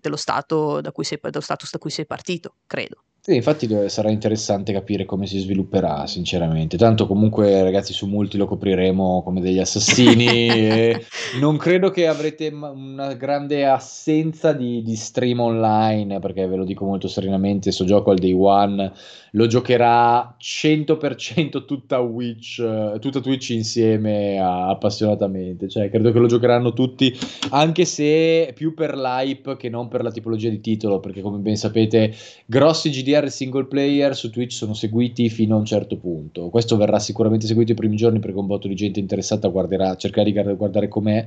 dello, 0.00 0.16
stato 0.16 0.80
da 0.80 0.90
cui 0.90 1.04
sei, 1.04 1.18
dello 1.20 1.40
status 1.40 1.70
da 1.72 1.78
cui 1.78 1.90
sei 1.90 2.06
partito, 2.06 2.54
credo. 2.66 3.04
Sì, 3.26 3.34
infatti 3.34 3.68
sarà 3.88 4.08
interessante 4.12 4.72
capire 4.72 5.04
come 5.04 5.26
si 5.26 5.40
svilupperà, 5.40 6.06
sinceramente. 6.06 6.76
Tanto 6.76 7.08
comunque, 7.08 7.60
ragazzi, 7.60 7.92
su 7.92 8.06
Multi 8.06 8.36
lo 8.36 8.46
copriremo 8.46 9.20
come 9.24 9.40
degli 9.40 9.58
assassini 9.58 10.92
non 11.40 11.56
credo 11.56 11.90
che 11.90 12.06
avrete 12.06 12.46
una 12.46 13.14
grande 13.14 13.66
assenza 13.66 14.52
di, 14.52 14.80
di, 14.84 14.94
stream 14.94 15.40
online, 15.40 16.20
perché 16.20 16.46
ve 16.46 16.54
lo 16.54 16.64
dico 16.64 16.84
molto 16.84 17.08
serenamente, 17.08 17.72
sto 17.72 17.84
gioco 17.84 18.12
al 18.12 18.18
day 18.18 18.30
one 18.32 18.92
lo 19.36 19.46
giocherà 19.46 20.34
100% 20.40 21.66
tutta 21.66 21.98
Twitch, 21.98 22.98
tutta 22.98 23.20
Twitch 23.20 23.50
insieme 23.50 24.38
appassionatamente. 24.40 25.68
Cioè, 25.68 25.90
credo 25.90 26.10
che 26.10 26.18
lo 26.18 26.26
giocheranno 26.26 26.72
tutti, 26.72 27.14
anche 27.50 27.84
se 27.84 28.52
più 28.54 28.72
per 28.72 28.96
l'hype 28.96 29.56
che 29.56 29.68
non 29.68 29.88
per 29.88 30.02
la 30.02 30.10
tipologia 30.10 30.48
di 30.48 30.60
titolo, 30.60 31.00
perché 31.00 31.20
come 31.20 31.38
ben 31.38 31.56
sapete, 31.56 32.14
grossi 32.46 32.88
GDR 32.88 33.15
single 33.30 33.66
player 33.66 34.14
su 34.14 34.30
Twitch 34.30 34.52
sono 34.52 34.74
seguiti 34.74 35.28
fino 35.28 35.56
a 35.56 35.58
un 35.58 35.64
certo 35.64 35.96
punto. 35.96 36.48
Questo 36.48 36.76
verrà 36.76 36.98
sicuramente 36.98 37.46
seguito 37.46 37.72
i 37.72 37.74
primi 37.74 37.96
giorni 37.96 38.20
perché 38.20 38.38
un 38.38 38.46
botto 38.46 38.68
di 38.68 38.74
gente 38.74 39.00
interessata 39.00 39.48
guarderà, 39.48 39.96
cercherà 39.96 40.24
di 40.24 40.54
guardare 40.54 40.88
com'è 40.88 41.26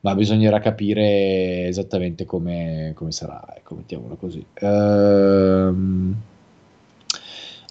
ma 0.00 0.14
bisognerà 0.14 0.60
capire 0.60 1.66
esattamente 1.66 2.24
come, 2.24 2.92
come 2.94 3.12
sarà, 3.12 3.44
ecco, 3.54 3.74
mettiamolo 3.74 4.16
così. 4.16 4.44
Ehm, 4.54 6.14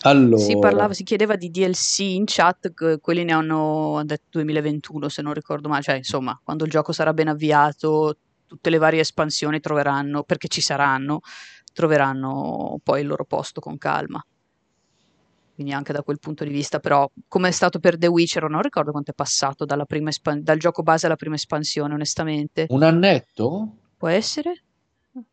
allora. 0.01 0.41
Si, 0.41 0.57
parlava, 0.57 0.93
si 0.93 1.03
chiedeva 1.03 1.35
di 1.35 1.49
DLC 1.49 1.99
in 1.99 2.23
chat, 2.25 2.99
quelli 3.01 3.23
ne 3.23 3.33
hanno 3.33 4.01
detto 4.05 4.23
2021 4.31 5.09
se 5.09 5.21
non 5.21 5.33
ricordo 5.33 5.67
male, 5.69 5.81
cioè 5.81 5.95
insomma 5.95 6.39
quando 6.43 6.65
il 6.65 6.71
gioco 6.71 6.91
sarà 6.91 7.13
ben 7.13 7.29
avviato 7.29 8.17
tutte 8.45 8.69
le 8.71 8.77
varie 8.77 9.01
espansioni 9.01 9.59
troveranno, 9.59 10.23
perché 10.23 10.47
ci 10.47 10.61
saranno, 10.61 11.19
troveranno 11.73 12.79
poi 12.83 13.01
il 13.01 13.07
loro 13.07 13.25
posto 13.25 13.59
con 13.59 13.77
calma. 13.77 14.23
Quindi 15.55 15.73
anche 15.73 15.91
da 15.91 16.03
quel 16.03 16.19
punto 16.19 16.45
di 16.45 16.51
vista, 16.51 16.79
però 16.79 17.09
come 17.27 17.49
è 17.49 17.51
stato 17.51 17.79
per 17.79 17.97
The 17.97 18.07
Witcher, 18.07 18.49
non 18.49 18.61
ricordo 18.61 18.91
quanto 18.91 19.11
è 19.11 19.13
passato 19.13 19.65
espan- 20.07 20.41
dal 20.41 20.57
gioco 20.57 20.83
base 20.83 21.05
alla 21.05 21.17
prima 21.17 21.35
espansione, 21.35 21.93
onestamente. 21.93 22.67
Un 22.69 22.83
annetto? 22.83 23.75
Può 23.97 24.07
essere? 24.07 24.63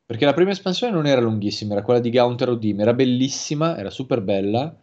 Perché 0.04 0.24
la 0.24 0.34
prima 0.34 0.50
espansione 0.50 0.92
non 0.92 1.06
era 1.06 1.20
lunghissima, 1.20 1.74
era 1.74 1.82
quella 1.82 2.00
di 2.00 2.10
Gaunter 2.10 2.48
Odim, 2.48 2.80
era 2.80 2.92
bellissima, 2.92 3.76
era 3.76 3.90
super 3.90 4.20
bella. 4.20 4.76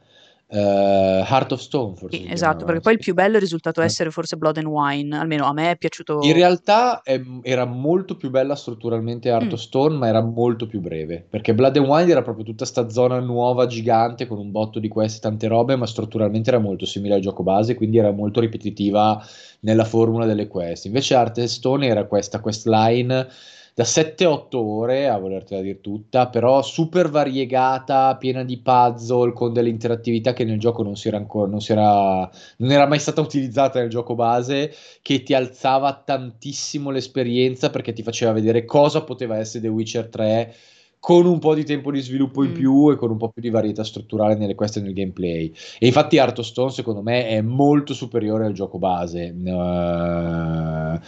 Uh, 0.56 1.26
Heart 1.28 1.54
of 1.54 1.60
Stone 1.62 1.96
forse. 1.96 2.16
Sì, 2.16 2.28
esatto, 2.30 2.64
perché 2.64 2.80
poi 2.80 2.94
il 2.94 3.00
più 3.00 3.16
bello 3.16 3.38
è 3.38 3.40
risultato 3.40 3.82
eh. 3.82 3.86
essere 3.86 4.12
forse 4.12 4.38
Blood 4.38 4.58
and 4.58 4.68
Wine, 4.68 5.18
almeno 5.18 5.46
a 5.46 5.52
me 5.54 5.72
è 5.72 5.78
piaciuto. 5.78 6.20
In 6.22 6.34
realtà 6.34 7.02
è, 7.02 7.20
era 7.42 7.66
molto 7.66 8.16
più 8.16 8.30
bella 8.30 8.54
strutturalmente 8.54 9.30
Heart 9.30 9.48
mm. 9.48 9.54
of 9.54 9.60
Stone, 9.60 9.98
ma 9.98 10.08
era 10.08 10.22
molto 10.22 10.68
più 10.68 10.80
breve, 10.80 11.26
perché 11.28 11.56
Blood 11.56 11.78
and 11.78 11.88
Wine 11.88 12.12
era 12.12 12.22
proprio 12.22 12.46
tutta 12.46 12.66
sta 12.66 12.88
zona 12.90 13.20
nuova, 13.20 13.66
gigante, 13.66 14.28
con 14.28 14.38
un 14.38 14.52
botto 14.52 14.78
di 14.78 14.90
queste 14.90 15.22
tante 15.22 15.48
robe, 15.48 15.76
ma 15.76 15.88
strutturalmente 15.88 16.52
era 16.52 16.60
molto 16.60 16.86
simile 16.86 17.16
al 17.16 17.22
gioco 17.22 17.42
base, 17.42 17.74
quindi 17.74 17.98
era 17.98 18.12
molto 18.12 18.40
ripetitiva 18.40 19.20
nella 19.62 19.86
formula 19.86 20.28
delle 20.28 20.46
quest. 20.46 20.86
Invece 20.86 21.16
Heart 21.16 21.38
of 21.40 21.46
Stone 21.46 21.88
era 21.88 22.06
questa 22.06 22.40
quest 22.40 22.68
line 22.68 23.28
da 23.74 23.86
7-8 23.86 24.58
ore, 24.58 25.08
a 25.10 25.18
volertela 25.18 25.62
dire 25.62 25.82
tutta, 25.82 26.28
però 26.30 26.62
super 26.62 27.10
variegata, 27.10 28.16
piena 28.18 28.44
di 28.44 28.60
puzzle, 28.60 29.34
con 29.34 29.52
delle 29.52 29.70
interattività 29.70 30.34
che 30.34 30.44
nel 30.44 30.60
gioco 30.60 30.84
non 30.84 30.96
si 30.96 31.08
era 31.08 31.18
ancora, 31.18 31.50
non, 31.50 31.60
si 31.60 31.72
era, 31.72 32.30
non 32.58 32.72
era 32.72 32.86
mai 32.86 33.00
stata 33.00 33.22
utilizzata 33.22 33.80
nel 33.80 33.90
gioco 33.90 34.14
base, 34.16 34.72
che 35.02 35.24
ti 35.24 35.34
alzava 35.34 35.94
tantissimo 36.06 36.92
l'esperienza 36.92 37.70
perché 37.72 37.94
ti 37.94 38.04
faceva 38.04 38.32
vedere 38.32 38.66
cosa 38.66 39.04
poteva 39.04 39.38
essere 39.38 39.64
The 39.64 39.70
Witcher 39.70 40.08
3 40.08 40.56
con 41.04 41.26
un 41.26 41.38
po' 41.38 41.54
di 41.54 41.66
tempo 41.66 41.92
di 41.92 42.00
sviluppo 42.00 42.46
in 42.46 42.52
mm. 42.52 42.54
più 42.54 42.90
e 42.90 42.96
con 42.96 43.12
un 43.12 43.18
po' 43.18 43.28
più 43.28 43.42
di 43.42 43.50
varietà 43.50 43.84
strutturale 43.84 44.36
nelle 44.36 44.56
quest 44.56 44.78
e 44.78 44.80
nel 44.80 44.94
gameplay. 44.94 45.52
E 45.78 45.88
infatti 45.88 46.18
Art 46.18 46.40
of 46.40 46.46
Stone 46.46 46.72
secondo 46.72 47.02
me 47.02 47.28
è 47.28 47.42
molto 47.42 47.94
superiore 47.94 48.46
al 48.46 48.54
gioco 48.54 48.80
base, 48.80 49.36
uh, 49.38 49.50
uh, 49.52 51.00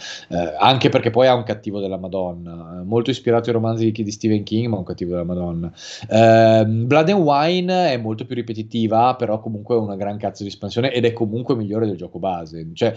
anche 0.58 0.90
perché 0.90 1.08
poi 1.08 1.28
ha 1.28 1.34
un 1.34 1.44
cattivo 1.44 1.80
della 1.80 1.96
Madonna, 1.96 2.82
molto 2.84 3.08
ispirato 3.08 3.48
ai 3.48 3.54
romanzi 3.54 3.90
di, 3.90 4.10
Stephen 4.10 4.42
King, 4.42 4.66
ma 4.66 4.76
un 4.76 4.84
cattivo 4.84 5.12
della 5.12 5.24
Madonna. 5.24 5.72
Uh, 6.10 6.84
Blood 6.84 7.08
and 7.08 7.22
Wine 7.22 7.92
è 7.92 7.96
molto 7.96 8.26
più 8.26 8.34
ripetitiva, 8.34 9.16
però 9.16 9.40
comunque 9.40 9.76
è 9.76 9.78
una 9.78 9.96
gran 9.96 10.18
cazzo 10.18 10.42
di 10.42 10.50
espansione 10.50 10.92
ed 10.92 11.06
è 11.06 11.14
comunque 11.14 11.56
migliore 11.56 11.86
del 11.86 11.96
gioco 11.96 12.18
base. 12.18 12.68
Cioè, 12.74 12.94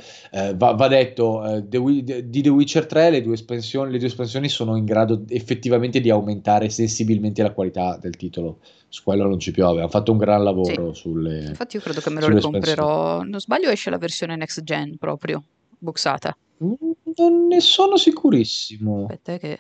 va, 0.53 0.73
va, 0.73 0.87
detto, 0.89 1.63
The, 1.65 2.25
di 2.27 2.41
The 2.41 2.49
Witcher 2.49 2.85
3 2.85 3.09
le 3.09 3.21
due, 3.21 3.35
espansioni, 3.35 3.89
le 3.89 3.99
due 3.99 4.07
espansioni 4.07 4.49
sono 4.49 4.75
in 4.75 4.83
grado 4.83 5.23
effettivamente 5.29 6.01
di 6.01 6.09
aumentare 6.09 6.67
se 6.67 6.87
sensibilmente 6.89 7.41
la 7.41 7.53
qualità 7.53 7.97
del 7.97 8.17
titolo. 8.17 8.59
Su 8.89 9.03
quello 9.03 9.27
non 9.27 9.39
ci 9.39 9.51
piove. 9.51 9.79
Hanno 9.79 9.89
fatto 9.89 10.11
un 10.11 10.17
gran 10.17 10.43
lavoro 10.43 10.93
sì. 10.93 10.99
sulle. 10.99 11.45
Infatti, 11.45 11.77
io 11.77 11.81
credo 11.81 12.01
che 12.01 12.09
me 12.09 12.19
lo 12.19 12.27
ricomprerò. 12.27 13.21
Non 13.21 13.39
sbaglio, 13.39 13.69
esce 13.69 13.89
la 13.89 13.97
versione 13.97 14.35
next 14.35 14.63
gen 14.63 14.97
proprio, 14.97 15.43
boxata. 15.77 16.35
Mm, 16.63 16.73
non 17.15 17.47
ne 17.47 17.61
sono 17.61 17.95
sicurissimo. 17.95 19.03
Aspetta, 19.03 19.33
eh, 19.33 19.39
che 19.39 19.59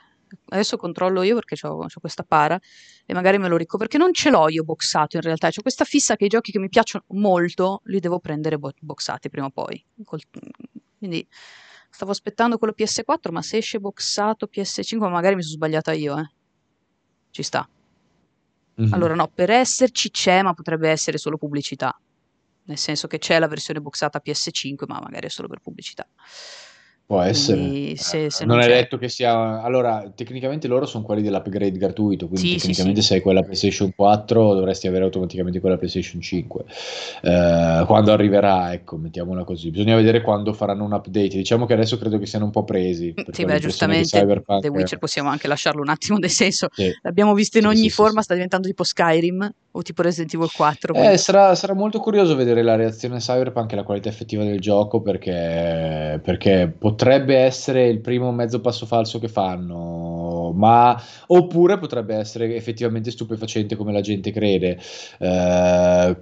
adesso 0.49 0.77
controllo 0.77 1.21
io 1.23 1.35
perché 1.35 1.55
ho 1.65 1.87
questa 1.99 2.23
para 2.23 2.59
e 3.05 3.13
magari 3.13 3.37
me 3.37 3.47
lo 3.47 3.57
ricco 3.57 3.77
perché 3.77 3.97
non 3.97 4.13
ce 4.13 4.29
l'ho 4.29 4.49
io 4.49 4.63
boxato 4.63 5.15
in 5.15 5.21
realtà. 5.21 5.49
C'ho 5.49 5.61
questa 5.61 5.85
fissa 5.85 6.15
che 6.15 6.25
i 6.25 6.27
giochi 6.29 6.51
che 6.51 6.59
mi 6.59 6.69
piacciono 6.69 7.05
molto 7.09 7.81
li 7.85 7.99
devo 7.99 8.19
prendere 8.19 8.57
bo- 8.57 8.73
boxati 8.79 9.29
prima 9.29 9.45
o 9.45 9.51
poi. 9.51 9.83
Col... 10.03 10.19
Quindi 10.97 11.25
stavo 11.91 12.11
aspettando 12.11 12.57
quello 12.57 12.73
PS4, 12.75 13.31
ma 13.31 13.41
se 13.41 13.57
esce 13.57 13.79
boxato 13.79 14.49
PS5, 14.51 15.09
magari 15.09 15.35
mi 15.35 15.43
sono 15.43 15.55
sbagliata 15.55 15.93
io, 15.93 16.17
eh 16.17 16.37
ci 17.31 17.43
sta. 17.43 17.67
Mm-hmm. 18.81 18.93
Allora 18.93 19.15
no, 19.15 19.27
per 19.27 19.49
esserci 19.49 20.09
c'è, 20.11 20.41
ma 20.41 20.53
potrebbe 20.53 20.89
essere 20.89 21.17
solo 21.17 21.37
pubblicità. 21.37 21.99
Nel 22.63 22.77
senso 22.77 23.07
che 23.07 23.17
c'è 23.17 23.39
la 23.39 23.47
versione 23.47 23.81
boxata 23.81 24.21
PS5, 24.23 24.85
ma 24.87 24.99
magari 25.01 25.27
è 25.27 25.29
solo 25.29 25.47
per 25.47 25.59
pubblicità. 25.59 26.07
Può 27.09 27.21
essere. 27.21 27.95
Se, 27.95 28.29
se 28.29 28.45
non, 28.45 28.57
non 28.57 28.65
è 28.65 28.67
detto 28.67 28.99
che 28.99 29.09
sia. 29.09 29.63
Allora, 29.63 30.11
tecnicamente 30.13 30.67
loro 30.67 30.85
sono 30.85 31.03
quelli 31.03 31.23
dell'upgrade 31.23 31.75
gratuito. 31.75 32.27
Quindi, 32.27 32.49
sì, 32.49 32.67
tecnicamente, 32.67 33.01
sì, 33.01 33.07
se 33.07 33.13
hai 33.15 33.21
quella 33.21 33.41
PlayStation 33.41 33.91
4, 33.95 34.53
dovresti 34.53 34.85
avere 34.85 35.05
automaticamente 35.05 35.59
quella 35.59 35.77
PlayStation 35.77 36.21
5. 36.21 36.65
Eh, 37.23 37.83
quando 37.87 38.11
arriverà, 38.11 38.73
ecco, 38.73 38.97
mettiamola 38.97 39.43
così. 39.43 39.71
Bisogna 39.71 39.95
vedere 39.95 40.21
quando 40.21 40.53
faranno 40.53 40.83
un 40.83 40.91
update. 40.91 41.29
Diciamo 41.29 41.65
che 41.65 41.73
adesso 41.73 41.97
credo 41.97 42.19
che 42.19 42.27
siano 42.27 42.45
un 42.45 42.51
po' 42.51 42.63
presi. 42.63 43.11
Sì, 43.31 43.43
beh, 43.43 43.57
giustamente. 43.57 44.23
The 44.61 44.67
Witcher 44.67 44.99
possiamo 44.99 45.29
anche 45.29 45.47
lasciarlo 45.47 45.81
un 45.81 45.89
attimo, 45.89 46.19
nel 46.19 46.29
senso, 46.29 46.67
sì. 46.71 46.95
l'abbiamo 47.01 47.33
visto 47.33 47.57
in 47.57 47.65
ogni 47.65 47.89
forma, 47.89 48.21
sta 48.21 48.35
diventando 48.35 48.67
tipo 48.67 48.83
Skyrim 48.83 49.51
o 49.71 49.81
tipo 49.81 50.01
Resident 50.01 50.33
Evil 50.33 50.51
4. 50.51 50.93
Eh, 50.93 51.17
sarà, 51.17 51.53
sarà, 51.55 51.73
molto 51.73 51.99
curioso 51.99 52.35
vedere 52.35 52.63
la 52.63 52.75
reazione 52.75 53.19
Cyberpunk 53.19 53.71
e 53.71 53.75
la 53.75 53.83
qualità 53.83 54.09
effettiva 54.09 54.43
del 54.43 54.59
gioco 54.59 55.01
perché, 55.01 56.19
perché 56.23 56.73
potrebbe 56.99 57.37
essere 57.37 57.87
il 57.87 58.01
primo 58.01 58.29
mezzo 58.33 58.59
passo 58.59 58.85
falso 58.85 59.19
che 59.19 59.29
fanno, 59.29 60.51
ma 60.53 61.01
oppure 61.27 61.77
potrebbe 61.77 62.13
essere 62.15 62.53
effettivamente 62.55 63.09
stupefacente 63.09 63.77
come 63.77 63.93
la 63.93 64.01
gente 64.01 64.31
crede. 64.31 64.77
Eh, 65.17 66.17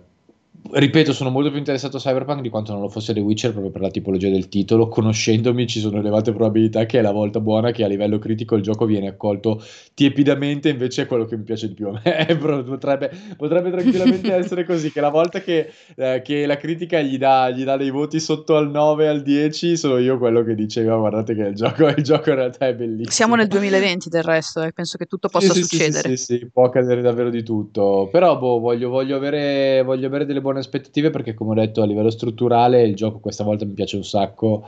ripeto, 0.71 1.13
sono 1.13 1.29
molto 1.29 1.49
più 1.49 1.59
interessato 1.59 1.97
a 1.97 1.99
Cyberpunk 1.99 2.41
di 2.41 2.49
quanto 2.49 2.73
non 2.73 2.81
lo 2.81 2.89
fosse 2.89 3.13
The 3.13 3.19
Witcher 3.19 3.51
proprio 3.51 3.71
per 3.71 3.81
la 3.81 3.89
tipologia 3.89 4.29
del 4.29 4.49
titolo. 4.49 4.87
Conoscendomi, 4.87 5.67
ci 5.67 5.79
sono 5.79 5.99
elevate 5.99 6.31
probabilità 6.31 6.85
che 6.85 6.99
è 6.99 7.01
la 7.01 7.11
volta 7.11 7.39
buona 7.39 7.71
che 7.71 7.83
a 7.83 7.87
livello 7.87 8.19
critico 8.19 8.55
il 8.55 8.63
gioco 8.63 8.85
viene 8.85 9.07
accolto 9.07 9.63
tiepidamente, 9.93 10.69
invece 10.69 11.03
è 11.03 11.05
quello 11.05 11.25
che 11.25 11.37
mi 11.37 11.43
piace 11.43 11.67
di 11.67 11.73
più 11.73 11.87
a 11.87 12.01
me. 12.03 12.37
potrebbe, 12.37 13.11
potrebbe, 13.35 13.71
tranquillamente 13.71 14.33
essere 14.35 14.65
così: 14.65 14.91
che 14.91 15.01
la 15.01 15.09
volta 15.09 15.41
che, 15.41 15.71
eh, 15.95 16.21
che 16.23 16.45
la 16.45 16.57
critica 16.57 17.01
gli 17.01 17.17
dà, 17.17 17.49
gli 17.49 17.63
dà, 17.63 17.77
dei 17.77 17.89
voti 17.89 18.19
sotto 18.19 18.55
al 18.55 18.69
9, 18.69 19.07
al 19.07 19.21
10, 19.21 19.77
sono 19.77 19.97
io 19.97 20.17
quello 20.17 20.43
che 20.43 20.55
diceva: 20.55 20.97
guardate 20.97 21.33
che 21.35 21.43
il 21.43 21.55
gioco, 21.55 21.87
il 21.87 22.03
gioco 22.03 22.29
in 22.29 22.35
realtà 22.35 22.67
è 22.67 22.75
bellissimo. 22.75 23.11
Siamo 23.11 23.35
nel 23.35 23.47
2020 23.47 24.09
del 24.09 24.23
resto, 24.23 24.61
eh. 24.61 24.71
penso 24.73 24.97
che 24.97 25.05
tutto 25.05 25.29
possa 25.29 25.53
sì, 25.53 25.63
succedere. 25.63 26.09
Sì, 26.09 26.17
sì, 26.17 26.37
sì, 26.37 26.49
può 26.51 26.65
accadere 26.65 27.01
davvero 27.01 27.29
di 27.29 27.43
tutto. 27.43 28.09
Però 28.11 28.37
boh, 28.37 28.59
voglio, 28.59 28.89
voglio, 28.89 29.15
avere, 29.15 29.81
voglio 29.83 30.07
avere 30.07 30.25
delle 30.25 30.41
buone 30.47 30.59
aspettative 30.59 31.09
perché 31.09 31.33
come 31.33 31.51
ho 31.51 31.53
detto 31.55 31.81
a 31.81 31.85
livello 31.85 32.09
strutturale 32.09 32.83
il 32.83 32.95
gioco 32.95 33.19
questa 33.19 33.43
volta 33.43 33.65
mi 33.65 33.73
piace 33.73 33.97
un 33.97 34.03
sacco. 34.03 34.65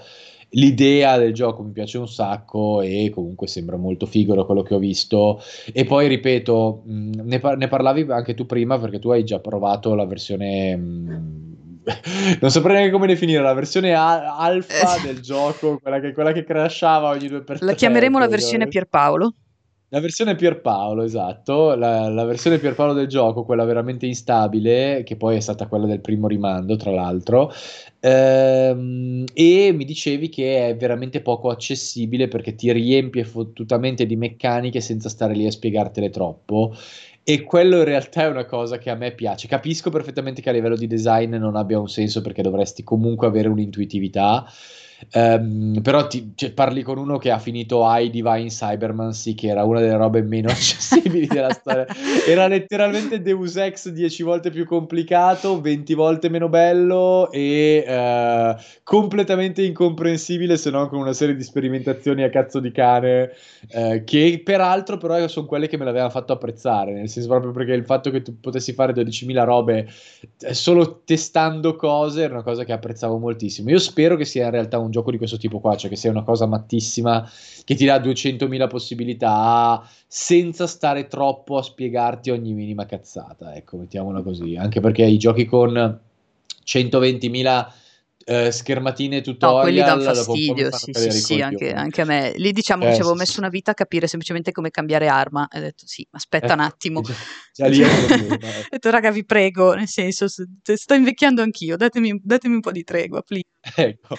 L'idea 0.53 1.17
del 1.17 1.31
gioco 1.31 1.61
mi 1.61 1.71
piace 1.71 1.99
un 1.99 2.07
sacco 2.07 2.81
e 2.81 3.11
comunque 3.13 3.47
sembra 3.47 3.77
molto 3.77 4.07
figo 4.07 4.33
da 4.33 4.43
quello 4.43 4.63
che 4.63 4.73
ho 4.73 4.79
visto. 4.79 5.41
E 5.71 5.85
poi 5.85 6.07
ripeto 6.07 6.81
ne, 6.85 7.39
par- 7.39 7.55
ne, 7.55 7.67
parlavi 7.67 8.07
anche 8.09 8.33
tu 8.33 8.45
prima 8.45 8.79
perché 8.79 8.99
tu 8.99 9.09
hai 9.09 9.23
già 9.23 9.39
provato 9.39 9.93
la 9.93 10.05
versione 10.05 10.75
non 12.41 12.51
saprei 12.51 12.75
neanche 12.75 12.91
come 12.91 13.07
definire 13.07 13.41
la 13.41 13.53
versione 13.53 13.93
a- 13.93 14.37
alfa 14.37 14.97
eh. 14.97 15.01
del 15.05 15.21
gioco 15.21 15.79
quella 15.79 15.99
che, 15.99 16.13
quella 16.13 16.31
che 16.31 16.43
crashava 16.43 17.09
ogni 17.09 17.27
due 17.27 17.41
per 17.41 17.61
la 17.61 17.73
chiameremo 17.73 18.19
la 18.19 18.27
versione 18.27 18.67
Pierpaolo 18.67 19.33
la 19.91 19.99
versione 19.99 20.35
Pierpaolo, 20.35 21.01
esatto, 21.03 21.73
la, 21.73 22.09
la, 22.09 22.23
versione 22.23 22.59
Pierpaolo 22.59 22.93
del 22.93 23.07
gioco, 23.07 23.43
quella 23.43 23.65
veramente 23.65 24.05
instabile, 24.05 25.01
che 25.03 25.15
poi 25.15 25.35
è 25.35 25.39
stata 25.39 25.67
quella 25.67 25.87
del 25.87 25.99
primo 25.99 26.27
rimando, 26.27 26.75
tra 26.75 26.91
l'altro, 26.91 27.51
ehm, 27.99 29.25
e 29.33 29.71
mi 29.73 29.85
dicevi 29.85 30.29
che 30.29 30.67
è 30.67 30.75
veramente 30.75 31.21
poco 31.21 31.49
accessibile 31.49 32.27
perché 32.27 32.53
ti 32.53 32.71
riempie 32.71 33.23
fottutamente 33.23 34.05
di 34.05 34.15
meccaniche 34.15 34.79
senza 34.79 35.09
stare 35.09 35.33
lì 35.33 35.47
a 35.47 35.51
spiegartele 35.51 36.09
troppo. 36.09 36.75
E 37.23 37.43
quello 37.43 37.77
in 37.77 37.83
realtà 37.83 38.23
è 38.23 38.27
una 38.27 38.45
cosa 38.45 38.77
che 38.77 38.89
a 38.89 38.95
me 38.95 39.11
piace. 39.11 39.47
Capisco 39.47 39.89
perfettamente 39.89 40.41
che 40.41 40.49
a 40.49 40.53
livello 40.53 40.75
di 40.75 40.87
design 40.87 41.35
non 41.35 41.55
abbia 41.55 41.79
un 41.79 41.87
senso 41.87 42.21
perché 42.21 42.41
dovresti 42.41 42.83
comunque 42.83 43.27
avere 43.27 43.49
un'intuitività 43.49 44.45
Um, 45.13 45.81
però 45.81 46.07
ti, 46.07 46.33
cioè, 46.35 46.51
parli 46.51 46.83
con 46.83 46.97
uno 46.97 47.17
che 47.17 47.31
ha 47.31 47.39
finito 47.39 47.83
I 47.85 48.09
Divine 48.09 48.47
Cybermancy, 48.47 49.33
che 49.33 49.47
era 49.47 49.63
una 49.63 49.79
delle 49.79 49.95
robe 49.95 50.21
meno 50.21 50.49
accessibili 50.51 51.25
della 51.27 51.51
storia. 51.51 51.85
Era 52.27 52.47
letteralmente 52.47 53.21
Deus 53.21 53.55
Ex 53.55 53.89
10 53.89 54.23
volte 54.23 54.49
più 54.49 54.65
complicato, 54.65 55.61
20 55.61 55.93
volte 55.93 56.29
meno 56.29 56.49
bello 56.49 57.31
e 57.31 57.83
uh, 57.87 58.61
completamente 58.83 59.63
incomprensibile 59.63 60.57
se 60.57 60.69
non 60.69 60.89
con 60.89 60.99
una 60.99 61.13
serie 61.13 61.35
di 61.35 61.43
sperimentazioni 61.43 62.23
a 62.23 62.29
cazzo 62.29 62.59
di 62.59 62.71
cane, 62.71 63.31
uh, 63.71 64.03
che 64.03 64.41
peraltro 64.43 64.97
però 64.97 65.27
sono 65.27 65.45
quelle 65.45 65.67
che 65.67 65.77
me 65.77 65.85
l'avevano 65.85 66.09
fatto 66.09 66.33
apprezzare, 66.33 66.93
nel 66.93 67.09
senso 67.09 67.29
proprio 67.29 67.51
perché 67.51 67.73
il 67.73 67.85
fatto 67.85 68.11
che 68.11 68.21
tu 68.21 68.39
potessi 68.39 68.73
fare 68.73 68.93
12.000 68.93 69.43
robe 69.43 69.87
eh, 70.41 70.53
solo 70.53 71.01
testando 71.05 71.75
cose 71.75 72.23
era 72.23 72.33
una 72.33 72.43
cosa 72.43 72.63
che 72.63 72.73
apprezzavo 72.73 73.17
moltissimo. 73.17 73.69
Io 73.69 73.79
spero 73.79 74.15
che 74.15 74.25
sia 74.25 74.45
in 74.45 74.51
realtà 74.51 74.77
un 74.77 74.88
un 74.89 74.91
gioco 74.91 75.11
di 75.11 75.17
questo 75.17 75.37
tipo 75.37 75.59
qua, 75.59 75.77
cioè 75.77 75.89
che 75.89 75.95
sia 75.95 76.09
una 76.09 76.23
cosa 76.23 76.45
mattissima 76.47 77.29
che 77.63 77.75
ti 77.75 77.85
dà 77.85 77.97
200.000 77.99 78.67
possibilità 78.67 79.87
senza 80.07 80.67
stare 80.67 81.07
troppo 81.07 81.57
a 81.57 81.63
spiegarti 81.63 82.31
ogni 82.31 82.53
minima 82.53 82.85
cazzata, 82.85 83.55
ecco, 83.55 83.77
mettiamola 83.77 84.21
così, 84.21 84.55
anche 84.55 84.79
perché 84.79 85.05
i 85.05 85.17
giochi 85.17 85.45
con 85.45 85.99
120.000 86.65 87.67
eh, 88.25 88.51
schermatine 88.51 89.21
tutorial 89.21 89.55
no, 89.55 89.61
quelli 89.61 89.79
danno 89.79 90.13
fastidio 90.13 90.71
sì, 90.71 90.91
sì, 90.93 91.11
sì 91.11 91.41
anche, 91.41 91.73
anche, 91.73 92.01
a 92.01 92.05
me. 92.05 92.33
Lì 92.35 92.51
diciamo 92.51 92.83
eh, 92.83 92.87
che 92.87 92.93
ci 92.93 93.01
avevo 93.01 93.15
messo 93.15 93.39
una 93.39 93.49
vita 93.49 93.71
a 93.71 93.73
capire 93.73 94.05
semplicemente 94.05 94.51
come 94.51 94.69
cambiare 94.69 95.07
arma. 95.07 95.47
E 95.47 95.57
ho 95.57 95.61
detto 95.61 95.87
sì 95.87 96.05
aspetta 96.11 96.49
eh, 96.49 96.53
un 96.53 96.59
attimo. 96.59 97.01
già, 97.01 97.13
già 97.53 97.67
lì 97.67 97.81
ho 97.83 98.37
detto 98.69 98.89
raga 98.91 99.09
vi 99.09 99.25
prego 99.25 99.73
nel 99.73 99.87
senso 99.87 100.27
sto 100.27 100.93
invecchiando 100.93 101.41
anch'io 101.41 101.75
datemi, 101.75 102.19
datemi 102.23 102.53
un 102.55 102.61
po' 102.61 102.71
di 102.71 102.83
tregua 102.83 103.23
please. 103.23 103.47
ecco 103.75 104.15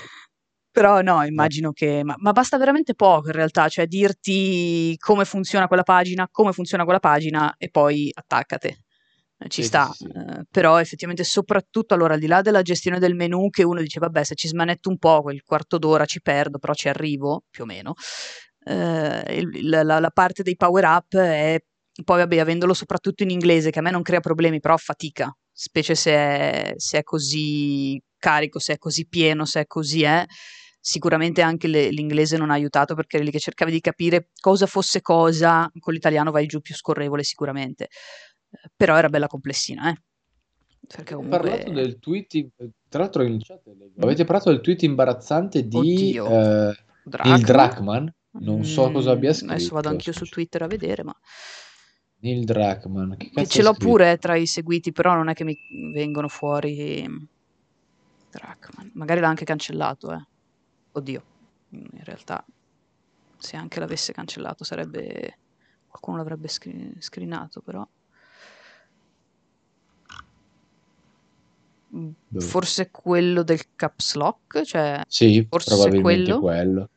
però 0.71 1.01
no, 1.01 1.25
immagino 1.25 1.73
che... 1.73 2.03
Ma, 2.05 2.15
ma, 2.19 2.33
basta 2.33 2.57
veramente 2.57 2.95
poco 2.95 3.29
in 3.29 3.33
realtà, 3.35 3.69
cioè 3.69 3.87
dirti 3.87 4.95
come 4.99 5.25
funziona 5.25 5.67
quella 5.67 5.83
pagina, 5.83 6.29
come 6.31 6.53
funziona 6.53 6.85
quella 6.85 7.01
pagina 7.01 7.55
e 7.59 7.71
poi 7.71 8.11
attaccate. 8.13 8.85
ci 9.49 9.63
sì, 9.63 9.69
sta, 9.69 9.91
sì. 9.93 10.05
Eh, 10.05 10.45
però 10.51 10.79
effettivamente 10.79 11.25
soprattutto 11.25 11.95
allora 11.95 12.15
al 12.15 12.21
di 12.21 12.27
là 12.27 12.41
della 12.41 12.63
gestione 12.63 12.99
del 12.99 13.15
menu 13.15 13.49
che 13.51 13.65
uno 13.65 13.81
dice 13.81 13.99
vabbè 13.99 14.23
se 14.23 14.35
ci 14.35 14.49
smanetto 14.49 14.91
un 14.91 14.99
po' 14.99 15.23
quel 15.23 15.43
quarto 15.43 15.79
d'ora 15.79 16.05
ci 16.05 16.21
perdo 16.21 16.59
però 16.59 16.75
ci 16.75 16.89
arrivo 16.89 17.45
più 17.51 17.65
o 17.65 17.67
meno, 17.67 17.95
eh, 18.65 19.43
la, 19.63 19.83
la, 19.83 19.99
la, 19.99 20.11
parte 20.11 20.43
dei 20.43 20.57
power 20.57 20.85
up 20.85 21.17
è 21.17 21.59
poi 22.05 22.19
vabbè 22.19 22.39
avendolo 22.39 22.75
soprattutto 22.75 23.23
in 23.23 23.31
inglese 23.31 23.71
che 23.71 23.79
a 23.79 23.83
me 23.83 23.91
non 23.91 24.03
crea 24.03 24.21
problemi 24.21 24.61
però 24.61 24.77
fatica, 24.77 25.35
specie 25.53 25.95
se 25.95 26.13
è, 26.13 26.73
se 26.77 26.99
è 26.99 27.03
così 27.03 28.01
carico, 28.21 28.59
se 28.61 28.75
è 28.75 28.79
così 28.79 29.09
pieno, 29.09 29.45
se 29.45 29.61
è 29.61 29.67
così 29.67 30.03
è. 30.05 30.21
Eh, 30.21 30.27
sicuramente 30.81 31.43
anche 31.43 31.69
le, 31.69 31.91
l'inglese 31.91 32.37
non 32.37 32.51
ha 32.51 32.55
aiutato 32.55 32.95
perché 32.95 33.17
eri 33.17 33.27
lì 33.27 33.31
che 33.31 33.39
cercavi 33.39 33.71
di 33.71 33.81
capire 33.81 34.31
cosa 34.41 34.67
fosse 34.67 35.03
cosa, 35.03 35.71
con 35.79 35.93
l'italiano 35.93 36.31
vai 36.31 36.47
giù 36.47 36.61
più 36.61 36.75
scorrevole 36.75 37.23
sicuramente 37.23 37.89
però 38.77 38.97
era 38.97 39.09
bella 39.09 39.27
complessina, 39.27 39.91
eh. 39.91 40.03
Perché 40.87 41.15
comunque... 41.15 41.39
parlato 41.39 41.71
del 41.73 41.99
tweet, 41.99 42.49
tra 42.89 43.03
l'altro 43.03 43.23
in 43.23 43.39
chat 43.41 43.63
avete 43.99 44.25
parlato 44.25 44.51
del 44.51 44.61
tweet 44.61 44.83
imbarazzante 44.83 45.69
di 45.69 46.17
eh, 46.17 46.75
Drachman. 47.05 47.41
Druckmann, 47.43 48.07
non 48.41 48.65
so 48.65 48.91
cosa 48.91 49.13
abbia 49.13 49.33
scritto. 49.33 49.53
Adesso 49.53 49.75
vado 49.75 49.89
anch'io 49.89 50.13
su 50.13 50.25
Twitter 50.25 50.63
a 50.63 50.67
vedere, 50.67 51.05
ma... 51.05 51.15
Neil 52.23 52.45
Druckmann, 52.45 53.13
che, 53.15 53.31
che 53.31 53.47
ce 53.47 53.63
l'ho 53.63 53.75
pure 53.75 54.19
tra 54.19 54.35
i 54.35 54.47
seguiti, 54.47 54.91
però 54.91 55.15
non 55.15 55.29
è 55.29 55.35
che 55.35 55.45
mi 55.45 55.57
vengono 55.93 56.29
fuori 56.29 57.07
Druckmann. 58.31 58.89
Magari 58.95 59.21
l'ha 59.21 59.29
anche 59.29 59.45
cancellato, 59.45 60.13
eh. 60.13 60.27
Oddio, 60.93 61.23
in 61.71 62.05
realtà 62.05 62.45
se 63.39 63.57
anche 63.57 63.81
l'avesse 63.81 64.13
cancellato 64.13 64.65
sarebbe... 64.65 65.39
qualcuno 65.89 66.19
l'avrebbe 66.19 66.49
screen- 66.49 66.97
screenato, 66.99 67.61
però... 67.61 67.87
forse 72.39 72.91
quello 72.91 73.43
del 73.43 73.61
caps 73.75 74.15
lock, 74.15 74.63
cioè 74.63 75.01
sì, 75.09 75.45
forse 75.49 75.75
probabilmente 75.75 76.31
quello. 76.31 76.41
quello. 76.41 76.89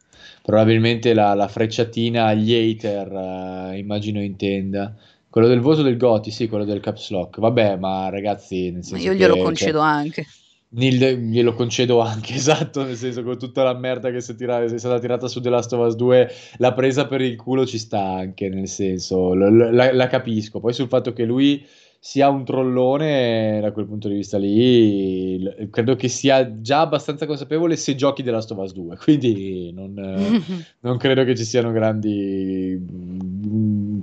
Probabilmente 0.44 1.14
la, 1.14 1.34
la, 1.34 1.48
frecciatina 1.48 2.26
agli 2.26 2.54
hater, 2.54 3.12
uh, 3.12 3.74
immagino 3.74 4.22
intenda. 4.22 4.96
Quello 5.30 5.48
del 5.48 5.62
voto 5.62 5.82
del 5.82 5.98
Goti, 5.98 6.30
sì, 6.30 6.48
quello 6.48 6.66
del 6.66 6.80
caps 6.80 7.10
lock. 7.10 7.40
Vabbè, 7.40 7.78
ma 7.78 8.10
ragazzi, 8.10 8.70
senso 8.82 8.98
io 8.98 9.14
glielo 9.14 9.34
che, 9.36 9.42
concedo 9.42 9.80
cioè, 9.80 9.88
anche. 9.88 10.26
Nil, 10.76 11.18
glielo 11.18 11.54
concedo 11.54 12.00
anche, 12.00 12.34
esatto, 12.36 12.84
nel 12.84 12.96
senso 12.96 13.24
con 13.24 13.38
tutta 13.38 13.64
la 13.64 13.74
merda 13.74 14.10
che 14.12 14.22
si 14.22 14.32
è, 14.32 14.36
tirata, 14.36 14.64
è 14.64 14.78
stata 14.78 15.00
tirata 15.00 15.28
su 15.28 15.40
The 15.40 15.50
Last 15.50 15.74
of 15.74 15.88
Us 15.88 15.96
2, 15.96 16.32
la 16.58 16.74
presa 16.74 17.06
per 17.08 17.22
il 17.22 17.36
culo 17.36 17.66
ci 17.66 17.78
sta 17.78 18.02
anche, 18.04 18.50
nel 18.50 18.68
senso, 18.68 19.34
la, 19.34 19.50
la, 19.50 19.94
la 19.94 20.08
capisco. 20.08 20.60
Poi 20.60 20.74
sul 20.74 20.88
fatto 20.88 21.14
che 21.14 21.26
lui 21.26 21.64
sia 22.06 22.28
un 22.28 22.44
trollone 22.44 23.62
da 23.62 23.72
quel 23.72 23.86
punto 23.86 24.10
di 24.10 24.16
vista 24.16 24.38
lì 24.38 25.42
credo 25.70 25.96
che 25.96 26.10
sia 26.10 26.60
già 26.60 26.82
abbastanza 26.82 27.26
consapevole 27.26 27.78
se 27.78 27.96
giochi 27.96 28.24
della 28.24 28.42
Stovas 28.42 28.74
2 28.74 28.98
quindi 28.98 29.72
non, 29.72 29.94
non, 30.82 30.98
credo 30.98 31.24
che 31.24 31.34
ci 31.34 31.46
siano 31.46 31.72
grandi 31.72 32.78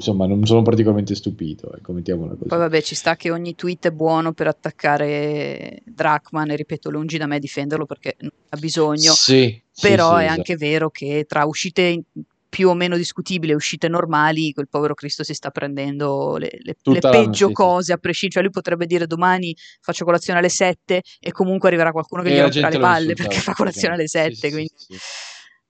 insomma 0.00 0.26
non 0.26 0.44
sono 0.46 0.62
particolarmente 0.62 1.14
stupito 1.14 1.72
ecco 1.74 1.92
mettiamola 1.92 2.32
così. 2.32 2.48
Poi 2.48 2.58
vabbè 2.58 2.82
ci 2.82 2.94
sta 2.94 3.16
che 3.16 3.30
ogni 3.30 3.54
tweet 3.54 3.88
è 3.88 3.90
buono 3.90 4.32
per 4.32 4.48
attaccare 4.48 5.82
Drachman 5.84 6.50
e 6.50 6.56
ripeto 6.56 6.90
lungi 6.90 7.18
da 7.18 7.26
me 7.26 7.38
difenderlo 7.38 7.84
perché 7.84 8.16
ha 8.48 8.56
bisogno. 8.56 9.12
Sì, 9.12 9.60
però 9.80 10.16
sì, 10.16 10.22
è 10.22 10.24
esatto. 10.24 10.38
anche 10.38 10.56
vero 10.56 10.90
che 10.90 11.26
tra 11.28 11.44
uscite 11.44 12.02
più 12.48 12.68
o 12.68 12.74
meno 12.74 12.96
discutibili, 12.96 13.52
uscite 13.52 13.86
normali, 13.86 14.52
quel 14.52 14.68
povero 14.68 14.94
Cristo 14.94 15.22
si 15.22 15.34
sta 15.34 15.50
prendendo 15.50 16.36
le, 16.36 16.50
le, 16.62 16.74
le 16.82 16.98
peggio 16.98 17.46
sì, 17.46 17.52
cose, 17.52 17.84
sì. 17.84 17.92
a 17.92 17.96
prescindere, 17.98 18.40
cioè 18.40 18.42
lui 18.42 18.52
potrebbe 18.52 18.86
dire 18.86 19.06
domani 19.06 19.54
faccio 19.80 20.04
colazione 20.04 20.40
alle 20.40 20.48
7 20.48 21.00
e 21.20 21.30
comunque 21.30 21.68
arriverà 21.68 21.92
qualcuno 21.92 22.22
che 22.22 22.32
gli 22.32 22.40
romperà 22.40 22.68
le 22.68 22.78
palle 22.80 23.14
perché 23.14 23.36
fa 23.36 23.52
colazione 23.54 23.94
alle 23.94 24.08
7, 24.08 24.34
sì, 24.34 24.50
quindi... 24.50 24.72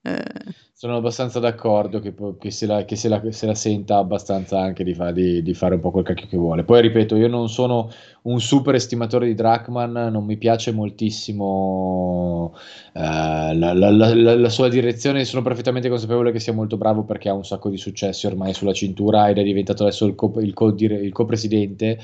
Eh, 0.03 0.69
sono 0.81 0.97
abbastanza 0.97 1.41
d'accordo 1.41 2.01
che, 2.01 2.15
che, 2.39 2.51
se, 2.51 2.65
la, 2.65 2.87
che 2.87 2.97
se, 2.97 3.11
la, 3.11 3.21
se, 3.29 3.45
la, 3.45 3.55
senta 3.55 3.99
abbastanza 3.99 4.59
anche 4.59 4.83
di, 4.83 4.95
fa, 4.95 5.11
di, 5.11 5.43
di, 5.43 5.53
fare 5.53 5.75
un 5.75 5.83
po' 5.83 5.91
quel 5.91 6.05
cacchio 6.05 6.27
che 6.27 6.39
vuole. 6.39 6.65
Poi 6.65 6.81
ripeto, 6.81 7.17
io 7.17 7.29
non 7.29 7.51
sono 7.51 7.91
un 8.23 8.41
super 8.41 8.75
estimatore 8.75 9.27
di 9.27 9.35
Drachman, 9.35 9.93
non 10.11 10.25
mi 10.25 10.39
piace 10.39 10.73
moltissimo 10.73 12.55
uh, 12.95 12.99
la, 12.99 13.75
la, 13.75 14.49
sua 14.49 14.71
direzione, 14.71 15.27
sono 15.27 15.43
perfettamente 15.43 15.91
consapevole 15.91 16.33
che 16.33 16.41
sia 16.41 16.55
molto 16.55 16.79
bravo 16.79 17.03
perché 17.05 17.29
ha 17.29 17.35
un 17.35 17.45
sacco 17.45 17.69
di 17.69 17.77
successi 17.77 18.27
ormai 18.27 18.55
sulla 18.55 18.73
cintura 18.73 19.29
ed 19.29 19.37
è 19.37 19.43
diventato 19.43 19.83
adesso 19.83 20.07
il, 20.07 20.15
co, 20.15 20.33
il, 20.39 20.55
il 20.79 21.13
co-presidente 21.13 21.99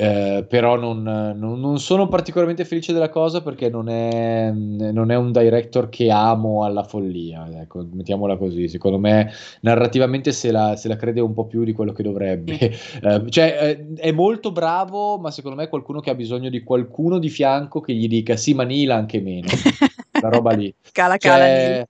eh, 0.00 0.46
però 0.48 0.76
non, 0.76 1.02
non, 1.02 1.58
non, 1.58 1.80
sono 1.80 2.06
particolarmente 2.06 2.64
felice 2.64 2.92
della 2.92 3.08
cosa 3.08 3.42
perché 3.42 3.68
non 3.68 3.88
è, 3.88 4.48
non 4.52 5.10
è, 5.10 5.16
un 5.16 5.32
director 5.32 5.88
che 5.88 6.08
amo 6.08 6.62
alla 6.62 6.84
follia, 6.84 7.48
ecco, 7.62 7.84
mettiamola 7.90 8.36
così. 8.36 8.68
Secondo 8.68 9.00
me, 9.00 9.32
narrativamente 9.62 10.30
se 10.30 10.52
la, 10.52 10.76
se 10.76 10.86
la 10.86 10.94
crede 10.94 11.20
un 11.20 11.34
po' 11.34 11.46
più 11.46 11.64
di 11.64 11.72
quello 11.72 11.90
che 11.90 12.04
dovrebbe. 12.04 12.56
Eh, 13.00 13.30
cioè, 13.30 13.56
eh, 13.60 13.94
è 14.00 14.12
molto 14.12 14.50
bravo, 14.50 15.18
ma 15.18 15.30
secondo 15.30 15.56
me 15.56 15.64
è 15.64 15.68
qualcuno 15.68 16.00
che 16.00 16.10
ha 16.10 16.14
bisogno 16.14 16.48
di 16.48 16.62
qualcuno 16.62 17.18
di 17.18 17.28
fianco 17.28 17.80
che 17.80 17.92
gli 17.94 18.08
dica 18.08 18.36
sì, 18.36 18.54
ma 18.54 18.64
Nila 18.64 18.94
anche 18.94 19.20
meno. 19.20 19.48
la 20.20 20.28
roba 20.28 20.52
lì. 20.52 20.72
Cala, 20.92 21.16
cala, 21.16 21.44
cioè, 21.44 21.86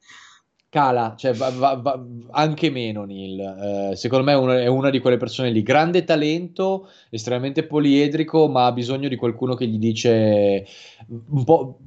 cala, 0.70 1.14
cioè 1.16 1.32
va, 1.32 1.50
va, 1.50 1.74
va, 1.76 2.04
anche 2.30 2.70
meno 2.70 3.04
Neil. 3.04 3.90
Eh, 3.92 3.96
secondo 3.96 4.24
me 4.24 4.32
è 4.32 4.36
una, 4.36 4.60
è 4.60 4.66
una, 4.66 4.90
di 4.90 5.00
quelle 5.00 5.16
persone 5.16 5.50
lì, 5.50 5.62
grande 5.62 6.04
talento, 6.04 6.88
estremamente 7.10 7.64
poliedrico, 7.64 8.48
ma 8.48 8.66
ha 8.66 8.72
bisogno 8.72 9.08
di 9.08 9.16
qualcuno 9.16 9.54
che 9.54 9.66
gli 9.66 9.78
dice 9.78 10.66
un 11.08 11.44
po', 11.44 11.78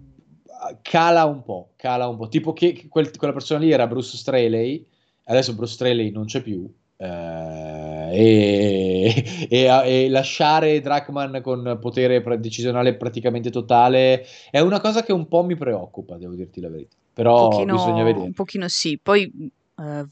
cala 0.81 1.25
un 1.25 1.43
po', 1.43 1.71
cala 1.75 2.07
un 2.07 2.17
po'. 2.17 2.27
Tipo 2.27 2.53
che 2.53 2.87
quel, 2.89 3.15
quella 3.15 3.33
persona 3.33 3.59
lì 3.59 3.71
era 3.71 3.87
Bruce 3.87 4.17
Straley, 4.17 4.85
adesso 5.25 5.53
Bruce 5.55 5.73
Straley 5.73 6.11
non 6.11 6.25
c'è 6.25 6.41
più. 6.41 6.71
Eh, 6.97 8.09
e, 8.13 9.47
e, 9.49 10.03
e, 10.03 10.09
lasciare 10.09 10.79
Drachman 10.81 11.39
con 11.41 11.77
potere 11.81 12.21
decisionale 12.39 12.95
praticamente 12.95 13.49
totale 13.49 14.23
è 14.51 14.59
una 14.59 14.79
cosa 14.79 15.01
che 15.03 15.11
un 15.11 15.27
po' 15.27 15.43
mi 15.43 15.55
preoccupa, 15.55 16.17
devo 16.17 16.35
dirti 16.35 16.61
la 16.61 16.69
verità 16.69 16.95
però 17.21 17.49
pochino, 17.49 17.75
bisogna 17.75 18.03
vedere. 18.03 18.25
Un 18.25 18.33
pochino 18.33 18.67
sì, 18.67 18.99
poi 19.01 19.31
uh, 19.75 20.05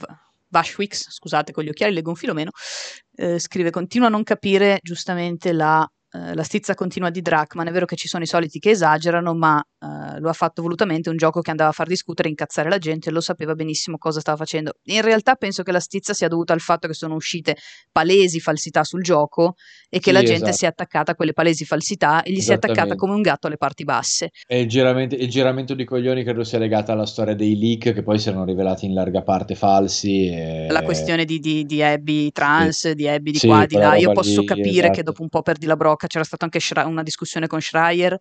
Vashwix, 0.47 1.09
scusate 1.09 1.51
con 1.51 1.63
gli 1.63 1.69
occhiali, 1.69 1.93
leggo 1.93 2.09
un 2.09 2.15
filo 2.15 2.33
meno, 2.33 2.51
uh, 3.17 3.37
scrive 3.37 3.71
continua 3.71 4.07
a 4.07 4.11
non 4.11 4.23
capire 4.23 4.79
giustamente 4.81 5.51
la 5.51 5.89
Uh, 6.11 6.33
la 6.33 6.41
stizza 6.41 6.73
continua 6.73 7.11
di 7.11 7.21
Drachman. 7.21 7.67
È 7.67 7.71
vero 7.71 7.85
che 7.85 7.95
ci 7.95 8.07
sono 8.07 8.23
i 8.23 8.27
soliti 8.27 8.57
che 8.57 8.71
esagerano, 8.71 9.35
ma 9.35 9.57
uh, 9.57 10.19
lo 10.19 10.29
ha 10.29 10.33
fatto 10.33 10.63
volutamente 10.63 11.09
un 11.09 11.17
gioco 11.17 11.41
che 11.41 11.51
andava 11.51 11.69
a 11.69 11.73
far 11.73 11.85
discutere, 11.85 12.29
incazzare 12.29 12.67
la 12.67 12.79
gente 12.79 13.09
e 13.09 13.11
lo 13.11 13.21
sapeva 13.21 13.53
benissimo 13.53 13.97
cosa 13.97 14.19
stava 14.19 14.37
facendo. 14.37 14.73
In 14.85 15.01
realtà 15.01 15.35
penso 15.35 15.61
che 15.61 15.71
la 15.71 15.79
stizza 15.79 16.13
sia 16.13 16.27
dovuta 16.27 16.53
al 16.53 16.61
fatto 16.61 16.87
che 16.87 16.95
sono 16.95 17.13
uscite 17.13 17.57
palesi 17.91 18.39
falsità 18.39 18.83
sul 18.83 19.03
gioco 19.03 19.53
e 19.87 19.99
che 19.99 20.09
sì, 20.09 20.11
la 20.11 20.21
gente 20.21 20.35
esatto. 20.35 20.57
si 20.57 20.65
è 20.65 20.67
attaccata 20.67 21.11
a 21.11 21.15
quelle 21.15 21.33
palesi 21.33 21.63
falsità 21.63 22.23
e 22.23 22.31
gli 22.31 22.39
si 22.39 22.51
è 22.51 22.55
attaccata 22.55 22.95
come 22.95 23.13
un 23.13 23.21
gatto 23.21 23.45
alle 23.45 23.57
parti 23.57 23.83
basse. 23.83 24.29
E 24.47 24.61
il 24.61 24.67
giramento, 24.67 25.13
il 25.13 25.29
giramento 25.29 25.75
di 25.75 25.85
coglioni 25.85 26.23
credo 26.23 26.43
sia 26.43 26.57
legato 26.57 26.91
alla 26.91 27.05
storia 27.05 27.35
dei 27.35 27.55
leak 27.55 27.93
che 27.93 28.01
poi 28.01 28.17
si 28.17 28.29
erano 28.29 28.45
rivelati 28.45 28.87
in 28.87 28.95
larga 28.95 29.21
parte 29.21 29.53
falsi. 29.53 30.27
E... 30.27 30.67
La 30.71 30.81
questione 30.81 31.23
di, 31.23 31.37
di, 31.37 31.65
di 31.65 31.83
Abby 31.83 32.31
trans, 32.31 32.79
sì. 32.79 32.95
di 32.95 33.07
Abby 33.07 33.29
di 33.29 33.37
sì, 33.37 33.45
qua, 33.45 33.67
di 33.67 33.75
là. 33.75 33.95
Io 33.95 34.11
posso 34.11 34.41
lì, 34.41 34.47
capire 34.47 34.71
esatto. 34.71 34.91
che 34.93 35.03
dopo 35.03 35.21
un 35.21 35.29
po' 35.29 35.43
perdi 35.43 35.67
la 35.67 35.75
brocca 35.75 35.98
Rock, 35.99 36.07
c'era 36.07 36.23
stata 36.23 36.45
anche 36.45 36.59
Schra- 36.59 36.85
una 36.85 37.03
discussione 37.03 37.47
con 37.47 37.59
Schreier 37.61 38.17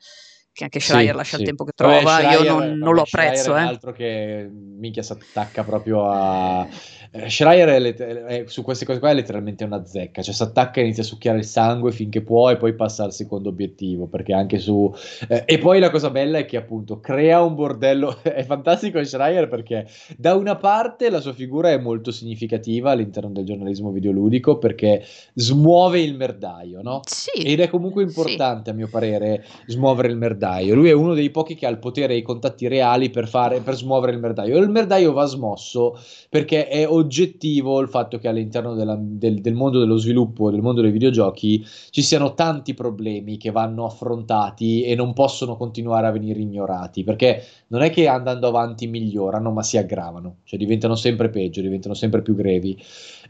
che 0.53 0.65
anche 0.65 0.81
Schreier 0.81 1.13
sì, 1.13 1.17
lascia 1.17 1.37
sì. 1.37 1.43
il 1.43 1.47
tempo 1.47 1.65
che 1.65 1.73
trova, 1.73 2.01
Vabbè, 2.01 2.33
io 2.33 2.43
non, 2.43 2.79
non 2.79 2.95
lo 2.95 3.03
apprezzo. 3.03 3.55
È 3.55 3.61
un 3.61 3.69
altro 3.69 3.93
che 3.93 4.51
minchia 4.51 5.03
si 5.03 5.13
attacca 5.13 5.63
proprio 5.63 6.11
a 6.11 6.67
eh, 6.67 6.98
Schreier 7.29 7.69
è, 7.69 7.95
è, 7.95 8.45
su 8.47 8.63
queste 8.63 8.85
cose 8.85 8.99
qua 8.99 9.11
è 9.11 9.15
letteralmente 9.15 9.65
una 9.65 9.85
zecca, 9.85 10.21
cioè 10.21 10.35
si 10.35 10.43
attacca 10.43 10.81
e 10.81 10.85
inizia 10.85 11.03
a 11.03 11.07
succhiare 11.07 11.39
il 11.39 11.45
sangue 11.45 11.91
finché 11.91 12.21
può 12.21 12.51
e 12.51 12.57
poi 12.57 12.75
passa 12.75 13.05
al 13.05 13.13
secondo 13.13 13.49
obiettivo, 13.49 14.07
perché 14.07 14.35
anche 14.35 14.59
su... 14.59 14.93
Eh, 15.29 15.45
e 15.47 15.59
poi 15.59 15.79
la 15.81 15.91
cosa 15.91 16.11
bella 16.11 16.39
è 16.39 16.45
che 16.45 16.57
appunto 16.57 17.01
crea 17.01 17.43
un 17.43 17.55
bordello, 17.55 18.19
è 18.23 18.45
fantastico 18.45 19.03
Schreier 19.03 19.49
perché 19.49 19.87
da 20.17 20.35
una 20.35 20.57
parte 20.57 21.09
la 21.09 21.21
sua 21.21 21.33
figura 21.33 21.71
è 21.71 21.79
molto 21.79 22.11
significativa 22.11 22.91
all'interno 22.91 23.31
del 23.31 23.45
giornalismo 23.45 23.91
videoludico 23.91 24.59
perché 24.59 25.03
smuove 25.35 26.01
il 26.01 26.15
merdaio, 26.15 26.83
no? 26.83 27.01
Sì. 27.05 27.43
Ed 27.43 27.61
è 27.61 27.69
comunque 27.69 28.03
importante 28.03 28.65
sì. 28.65 28.71
a 28.71 28.75
mio 28.75 28.89
parere 28.89 29.45
smuovere 29.67 30.09
il 30.09 30.17
merdaio, 30.17 30.75
lui 30.75 30.91
è 30.91 30.93
uno 30.93 31.15
dei 31.15 31.31
pochi 31.31 31.55
che 31.55 31.67
ha 31.67 31.71
il 31.71 31.79
potere 31.79 32.15
e 32.15 32.19
i 32.19 32.23
contatti 32.23 32.69
reali 32.69 33.09
per, 33.09 33.29
fare, 33.29 33.61
per 33.61 33.75
smuovere 33.75 34.13
il 34.13 34.19
merdaio, 34.19 34.57
e 34.57 34.61
il 34.61 34.69
merdaio 34.69 35.13
va 35.13 35.25
smosso 35.25 35.99
perché 36.29 36.69
è 36.69 36.85
oggettivo 36.99 37.81
il 37.81 37.89
fatto 37.89 38.19
che 38.19 38.29
all'interno 38.29 38.75
della, 38.75 38.97
del, 38.99 39.41
del, 39.41 39.55
mondo 39.55 39.79
dello 39.79 39.97
sviluppo, 39.97 40.51
del 40.51 40.61
mondo 40.61 40.83
dei 40.83 40.91
videogiochi, 40.91 41.65
ci 41.91 42.03
siano 42.03 42.35
tanti 42.35 42.75
problemi 42.75 43.37
che 43.37 43.51
vanno 43.51 43.85
affrontati 43.85 44.83
e 44.83 44.95
non 44.95 45.13
possono 45.13 45.57
continuare 45.57 46.07
a 46.07 46.11
venire 46.11 46.41
ignorati, 46.41 47.05
perché 47.05 47.43
non 47.69 47.83
è 47.83 47.91
che 47.91 48.07
andando 48.07 48.49
avanti 48.49 48.87
migliorano, 48.87 49.51
ma 49.51 49.63
si 49.63 49.77
aggravano, 49.77 50.37
cioè 50.45 50.59
diventano 50.59 50.95
sempre 50.95 51.31
peggio, 51.31 51.61
diventano 51.61 51.95
sempre 51.95 52.23
più 52.23 52.35
grevi. 52.35 52.81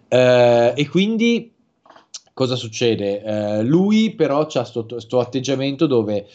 Eh, 0.09 0.73
e 0.75 0.89
quindi 0.89 1.53
cosa 2.33 2.57
succede? 2.57 3.23
Eh, 3.23 3.63
lui 3.63 4.15
però 4.15 4.41
ha 4.41 4.71
questo 4.71 5.19
atteggiamento 5.19 5.87
dove 5.87 6.27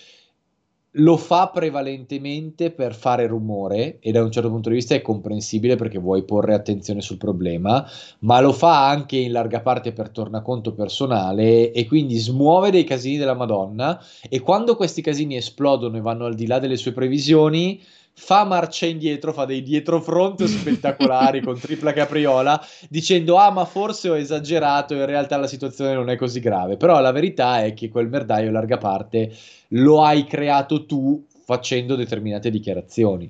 lo 0.97 1.17
fa 1.17 1.49
prevalentemente 1.49 2.71
per 2.71 2.93
fare 2.93 3.25
rumore 3.25 3.97
e 3.99 4.11
da 4.11 4.21
un 4.21 4.31
certo 4.31 4.49
punto 4.49 4.69
di 4.69 4.75
vista 4.75 4.93
è 4.93 5.01
comprensibile 5.01 5.75
perché 5.75 5.97
vuoi 5.97 6.23
porre 6.23 6.53
attenzione 6.53 7.01
sul 7.01 7.17
problema, 7.17 7.87
ma 8.19 8.39
lo 8.41 8.51
fa 8.51 8.87
anche 8.89 9.17
in 9.17 9.31
larga 9.31 9.61
parte 9.61 9.91
per 9.91 10.09
tornaconto 10.09 10.73
personale 10.73 11.71
e 11.71 11.87
quindi 11.87 12.17
smuove 12.17 12.69
dei 12.69 12.83
casini 12.83 13.17
della 13.17 13.33
Madonna 13.33 13.99
e 14.29 14.41
quando 14.41 14.75
questi 14.75 15.01
casini 15.01 15.35
esplodono 15.35 15.97
e 15.97 16.01
vanno 16.01 16.25
al 16.25 16.35
di 16.35 16.45
là 16.45 16.59
delle 16.59 16.77
sue 16.77 16.91
previsioni, 16.91 17.81
fa 18.15 18.45
marcia 18.45 18.85
indietro, 18.85 19.33
fa 19.33 19.45
dei 19.45 19.63
dietrofront 19.63 20.43
spettacolari 20.43 21.41
con 21.41 21.59
tripla 21.59 21.93
capriola, 21.93 22.63
dicendo 22.89 23.37
ah 23.37 23.51
ma 23.51 23.65
forse 23.65 24.09
ho 24.09 24.17
esagerato, 24.17 24.93
in 24.93 25.05
realtà 25.05 25.37
la 25.37 25.47
situazione 25.47 25.93
non 25.93 26.09
è 26.09 26.15
così 26.15 26.39
grave, 26.39 26.77
però 26.77 26.99
la 27.01 27.11
verità 27.11 27.63
è 27.63 27.73
che 27.73 27.89
quel 27.89 28.07
merdaio 28.07 28.47
in 28.47 28.53
larga 28.53 28.77
parte 28.77 29.35
lo 29.69 30.03
hai 30.03 30.25
creato 30.25 30.85
tu 30.85 31.25
facendo 31.43 31.95
determinate 31.95 32.49
dichiarazioni. 32.49 33.29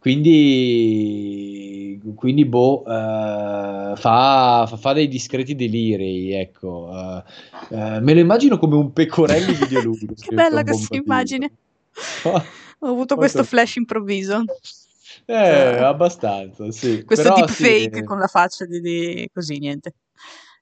Quindi, 0.00 0.40
quindi 2.14 2.46
boh, 2.46 2.80
uh, 2.86 3.94
fa, 3.96 4.66
fa, 4.66 4.92
dei 4.94 5.08
discreti 5.08 5.54
deliri, 5.54 6.32
ecco. 6.32 6.88
Uh, 6.90 7.22
uh, 7.74 8.00
me 8.00 8.14
lo 8.14 8.20
immagino 8.20 8.58
come 8.58 8.76
un 8.76 8.94
pecorello 8.94 9.52
videoludico. 9.52 10.14
che 10.26 10.34
bella 10.34 10.62
questa 10.62 10.96
immagine. 10.96 11.52
Ho 12.80 12.88
avuto 12.88 13.16
questo 13.16 13.44
flash 13.44 13.76
improvviso. 13.76 14.44
Eh, 15.26 15.34
cioè, 15.34 15.82
abbastanza, 15.82 16.70
sì. 16.70 17.04
Questo 17.04 17.32
Però, 17.32 17.44
deepfake 17.44 17.98
sì. 17.98 18.04
con 18.04 18.18
la 18.18 18.26
faccia 18.26 18.64
di, 18.64 18.80
di, 18.80 19.30
così, 19.32 19.58
niente. 19.58 19.94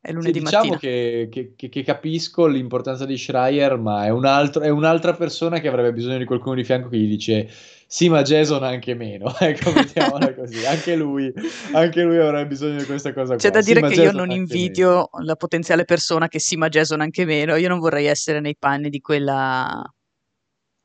È 0.01 0.13
lunedì 0.13 0.39
sì, 0.39 0.45
diciamo 0.45 0.71
mattina. 0.71 0.79
Che, 0.79 1.55
che, 1.57 1.69
che, 1.69 1.83
capisco 1.83 2.47
l'importanza 2.47 3.05
di 3.05 3.19
Schreier, 3.19 3.77
ma 3.79 4.07
è, 4.07 4.11
un 4.11 4.25
altro, 4.25 4.63
è, 4.63 4.69
un'altra 4.69 5.15
persona 5.15 5.59
che 5.59 5.69
avrebbe 5.69 5.93
bisogno 5.93 6.19
di 6.19 6.25
qualcuno 6.25 6.55
di 6.55 6.65
fianco 6.65 6.89
che 6.89 6.99
gli 6.99 7.09
dice 7.09 7.51
sì, 7.87 8.09
ma 8.09 8.23
Jason 8.23 8.63
anche 8.63 8.95
meno, 8.95 9.35
ecco, 9.41 9.73
mettiamola 9.73 10.35
così. 10.35 10.65
Anche 10.67 10.95
lui, 10.95 11.33
anche 11.73 12.03
lui 12.03 12.19
avrebbe 12.19 12.47
bisogno 12.47 12.79
di 12.79 12.85
questa 12.85 13.13
cosa 13.13 13.35
C'è 13.35 13.51
qua. 13.51 13.61
da 13.61 13.65
dire 13.65 13.81
sì, 13.81 13.89
che 13.89 13.95
Jason 13.95 14.15
io 14.15 14.21
non 14.25 14.31
invidio 14.31 14.89
meno. 14.89 15.09
la 15.25 15.37
potenziale 15.37 15.85
persona 15.85 16.29
che 16.29 16.39
sì, 16.39 16.57
ma 16.57 16.69
Jason 16.69 17.01
anche 17.01 17.25
meno. 17.25 17.57
Io 17.57 17.69
non 17.69 17.79
vorrei 17.79 18.07
essere 18.07 18.41
nei 18.41 18.57
panni 18.57 18.91
di 18.91 19.01
quella 19.01 19.83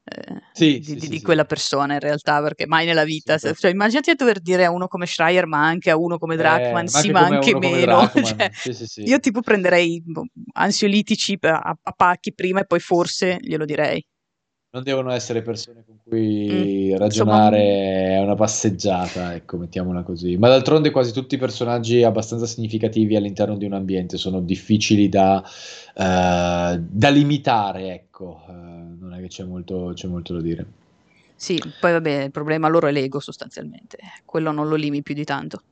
eh, 0.06 0.42
sì, 0.52 0.80
di, 0.80 0.84
sì, 0.84 0.94
di, 0.96 1.00
sì, 1.00 1.08
di 1.08 1.22
quella 1.22 1.46
persona 1.46 1.94
in 1.94 2.00
realtà, 2.02 2.42
perché 2.42 2.68
mai 2.68 2.86
nella 2.86 3.06
vita, 3.06 3.38
se, 3.38 3.54
cioè, 3.54 3.72
immaginati 3.72 4.10
a 4.10 4.16
dover 4.16 4.42
dire 4.42 4.66
a 4.66 4.72
uno 4.72 4.88
come 4.88 5.06
Schreier, 5.06 5.46
ma 5.46 5.66
anche 5.66 5.89
a 5.89 5.98
uno 5.98 6.18
come 6.18 6.36
Drachman, 6.36 6.84
eh, 6.84 6.89
sì, 6.89 7.12
ma 7.12 7.22
anche 7.22 7.58
meno. 7.58 8.12
Cioè, 8.24 8.52
io 9.06 9.20
tipo 9.20 9.42
prenderei 9.42 10.02
boh, 10.04 10.26
ansiolitici 10.54 11.38
a, 11.42 11.58
a 11.82 11.92
pacchi 11.96 12.34
prima 12.34 12.62
e 12.62 12.66
poi 12.66 12.80
forse 12.80 13.38
glielo 13.39 13.66
direi. 13.66 14.06
Non 14.74 14.82
devono 14.82 15.12
essere 15.12 15.44
persone 15.44 15.84
con 15.86 16.00
cui 16.04 16.92
mm, 16.92 16.98
ragionare 16.98 17.62
insomma... 17.62 18.16
è 18.16 18.20
una 18.20 18.34
passeggiata, 18.34 19.36
ecco, 19.36 19.58
mettiamola 19.58 20.02
così. 20.02 20.36
Ma 20.36 20.50
d'altronde 20.50 20.89
quasi 20.89 21.13
tutti 21.13 21.36
i 21.36 21.38
personaggi 21.38 22.02
abbastanza 22.02 22.48
significativi 22.48 23.16
all'interno 23.16 23.56
di 23.56 23.66
un 23.66 23.74
ambiente 23.74 24.18
sono 24.18 24.42
difficili 24.42 25.10
da, 25.10 25.44
uh, 25.44 26.78
da 26.80 27.10
limitare, 27.10 27.94
ecco, 27.94 28.44
uh, 28.48 28.83
che 29.23 29.29
c'è 29.29 29.43
molto, 29.43 29.91
c'è 29.93 30.07
molto 30.07 30.33
da 30.33 30.41
dire. 30.41 30.65
Sì, 31.36 31.59
poi 31.79 31.91
vabbè, 31.91 32.23
il 32.23 32.31
problema 32.31 32.67
loro 32.67 32.88
è 32.88 32.91
l'ego 32.91 33.19
sostanzialmente, 33.19 33.97
quello 34.23 34.51
non 34.51 34.67
lo 34.67 34.75
limi 34.75 35.01
più 35.01 35.13
di 35.13 35.23
tanto. 35.23 35.63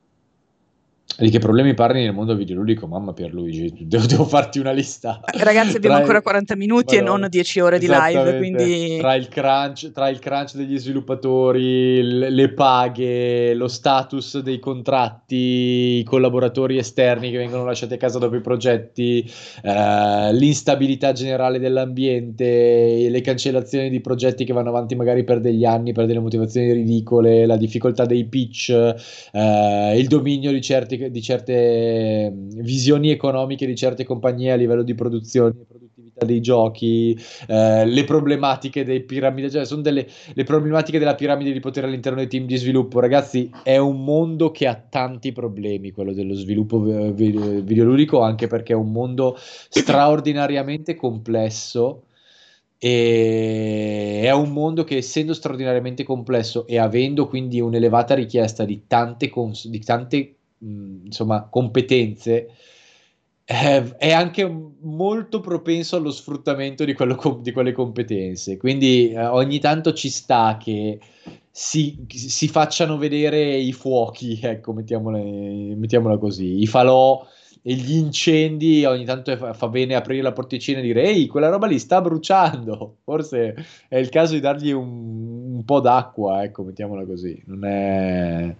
Di 1.18 1.28
che 1.28 1.38
problemi 1.40 1.74
parli 1.74 2.02
nel 2.02 2.14
mondo 2.14 2.34
videoludico? 2.34 2.86
Mamma 2.86 3.12
Pierluigi, 3.12 3.70
devo, 3.86 4.06
devo 4.06 4.24
farti 4.24 4.58
una 4.58 4.72
lista. 4.72 5.20
Ragazzi, 5.24 5.76
abbiamo 5.76 5.96
ancora 5.96 6.22
40 6.22 6.56
minuti 6.56 6.96
Madonna. 6.96 7.16
e 7.16 7.18
non 7.20 7.28
10 7.28 7.60
ore 7.60 7.78
di 7.78 7.86
live, 7.86 8.38
quindi... 8.38 8.96
Tra 8.98 9.14
il, 9.14 9.28
crunch, 9.28 9.92
tra 9.92 10.08
il 10.08 10.18
crunch 10.18 10.54
degli 10.54 10.78
sviluppatori, 10.78 12.02
le 12.02 12.52
paghe, 12.54 13.52
lo 13.52 13.68
status 13.68 14.38
dei 14.40 14.58
contratti, 14.58 15.98
i 15.98 16.02
collaboratori 16.02 16.78
esterni 16.78 17.30
che 17.30 17.36
vengono 17.36 17.66
lasciati 17.66 17.92
a 17.92 17.98
casa 17.98 18.18
dopo 18.18 18.36
i 18.36 18.40
progetti, 18.40 19.30
eh, 19.62 20.32
l'instabilità 20.32 21.12
generale 21.12 21.58
dell'ambiente, 21.58 23.08
le 23.10 23.20
cancellazioni 23.20 23.90
di 23.90 24.00
progetti 24.00 24.44
che 24.44 24.54
vanno 24.54 24.70
avanti 24.70 24.94
magari 24.94 25.24
per 25.24 25.40
degli 25.40 25.66
anni 25.66 25.92
per 25.92 26.06
delle 26.06 26.20
motivazioni 26.20 26.72
ridicole, 26.72 27.44
la 27.44 27.58
difficoltà 27.58 28.06
dei 28.06 28.24
pitch, 28.24 28.70
eh, 28.70 29.94
il 29.98 30.06
dominio 30.08 30.50
di 30.50 30.60
certi 30.62 30.91
di 30.96 31.22
certe 31.22 32.30
mm, 32.30 32.48
visioni 32.60 33.10
economiche 33.10 33.66
di 33.66 33.74
certe 33.76 34.04
compagnie 34.04 34.52
a 34.52 34.56
livello 34.56 34.82
di 34.82 34.94
produzione 34.94 35.54
e 35.60 35.64
produttività 35.66 36.24
dei 36.24 36.40
giochi, 36.40 37.18
eh, 37.46 37.84
le 37.84 38.04
problematiche 38.04 38.84
dei 38.84 39.02
piramidi, 39.02 39.50
cioè 39.50 39.64
sono 39.64 39.82
delle 39.82 40.06
le 40.34 40.44
problematiche 40.44 40.98
della 40.98 41.14
piramide 41.14 41.52
di 41.52 41.60
potere 41.60 41.86
all'interno 41.86 42.18
dei 42.18 42.28
team 42.28 42.46
di 42.46 42.56
sviluppo. 42.56 43.00
Ragazzi, 43.00 43.50
è 43.62 43.76
un 43.76 44.04
mondo 44.04 44.50
che 44.50 44.66
ha 44.66 44.74
tanti 44.74 45.32
problemi, 45.32 45.90
quello 45.90 46.12
dello 46.12 46.34
sviluppo 46.34 46.84
eh, 46.86 47.12
videoludico, 47.12 48.20
anche 48.20 48.46
perché 48.46 48.72
è 48.72 48.76
un 48.76 48.90
mondo 48.92 49.36
straordinariamente 49.36 50.94
complesso. 50.94 52.04
E 52.84 54.22
è 54.24 54.32
un 54.32 54.50
mondo 54.50 54.82
che 54.82 54.96
essendo 54.96 55.34
straordinariamente 55.34 56.02
complesso 56.02 56.66
e 56.66 56.78
avendo 56.78 57.28
quindi 57.28 57.60
un'elevata 57.60 58.14
richiesta 58.14 58.64
di 58.64 58.82
tante, 58.88 59.28
cons- 59.28 59.68
di 59.68 59.78
tante 59.78 60.34
insomma, 60.62 61.48
competenze, 61.48 62.48
eh, 63.44 63.96
è 63.96 64.12
anche 64.12 64.46
molto 64.80 65.40
propenso 65.40 65.96
allo 65.96 66.10
sfruttamento 66.10 66.84
di, 66.84 66.94
quello, 66.94 67.40
di 67.42 67.52
quelle 67.52 67.72
competenze. 67.72 68.56
Quindi 68.56 69.10
eh, 69.10 69.26
ogni 69.26 69.58
tanto 69.58 69.92
ci 69.92 70.08
sta 70.08 70.56
che 70.58 70.98
si, 71.50 72.06
si, 72.08 72.48
facciano 72.48 72.96
vedere 72.96 73.56
i 73.56 73.72
fuochi, 73.72 74.38
ecco, 74.42 74.72
mettiamola, 74.72 76.18
così, 76.18 76.62
i 76.62 76.66
falò 76.66 77.26
e 77.64 77.74
gli 77.74 77.94
incendi 77.94 78.84
ogni 78.84 79.04
tanto 79.04 79.36
fa, 79.36 79.68
bene 79.68 79.94
aprire 79.94 80.22
la 80.22 80.32
porticina 80.32 80.80
e 80.80 80.82
dire 80.82 81.04
ehi 81.04 81.28
quella 81.28 81.48
roba 81.48 81.68
lì 81.68 81.78
sta 81.78 82.00
bruciando 82.00 82.96
forse 83.04 83.54
è 83.88 83.98
il 83.98 84.08
caso 84.08 84.34
di 84.34 84.40
dargli 84.40 84.72
un, 84.72 85.41
un 85.62 85.64
po' 85.64 85.80
d'acqua 85.80 86.42
ecco 86.42 86.64
mettiamola 86.64 87.04
così. 87.04 87.40
Non 87.46 87.64
è, 87.64 88.54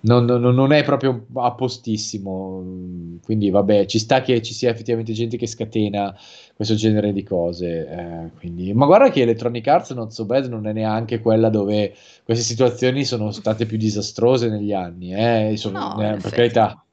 non, 0.00 0.24
non, 0.26 0.54
non 0.54 0.72
è 0.72 0.84
proprio 0.84 1.26
a 1.34 1.52
postissimo. 1.52 3.18
Quindi 3.22 3.50
vabbè 3.50 3.86
ci 3.86 3.98
sta 3.98 4.20
che 4.20 4.42
ci 4.42 4.52
sia 4.52 4.70
effettivamente 4.70 5.12
gente 5.12 5.36
che 5.36 5.46
scatena 5.46 6.14
questo 6.54 6.74
genere 6.74 7.12
di 7.12 7.24
cose 7.24 7.88
eh, 7.88 8.30
quindi, 8.38 8.72
ma 8.74 8.86
guarda 8.86 9.10
che 9.10 9.22
Electronic 9.22 9.66
Arts 9.66 9.90
Not 9.90 10.12
So 10.12 10.24
Bad 10.24 10.46
non 10.46 10.68
è 10.68 10.72
neanche 10.72 11.18
quella 11.18 11.48
dove 11.48 11.94
queste 12.22 12.44
situazioni 12.44 13.04
sono 13.04 13.32
state 13.32 13.66
più 13.66 13.76
disastrose 13.76 14.48
negli 14.48 14.72
anni 14.72 15.14
eh, 15.14 15.54
sono, 15.56 15.94
no, 15.96 16.00
eh, 16.00 16.16
per 16.18 16.30
carità 16.30 16.84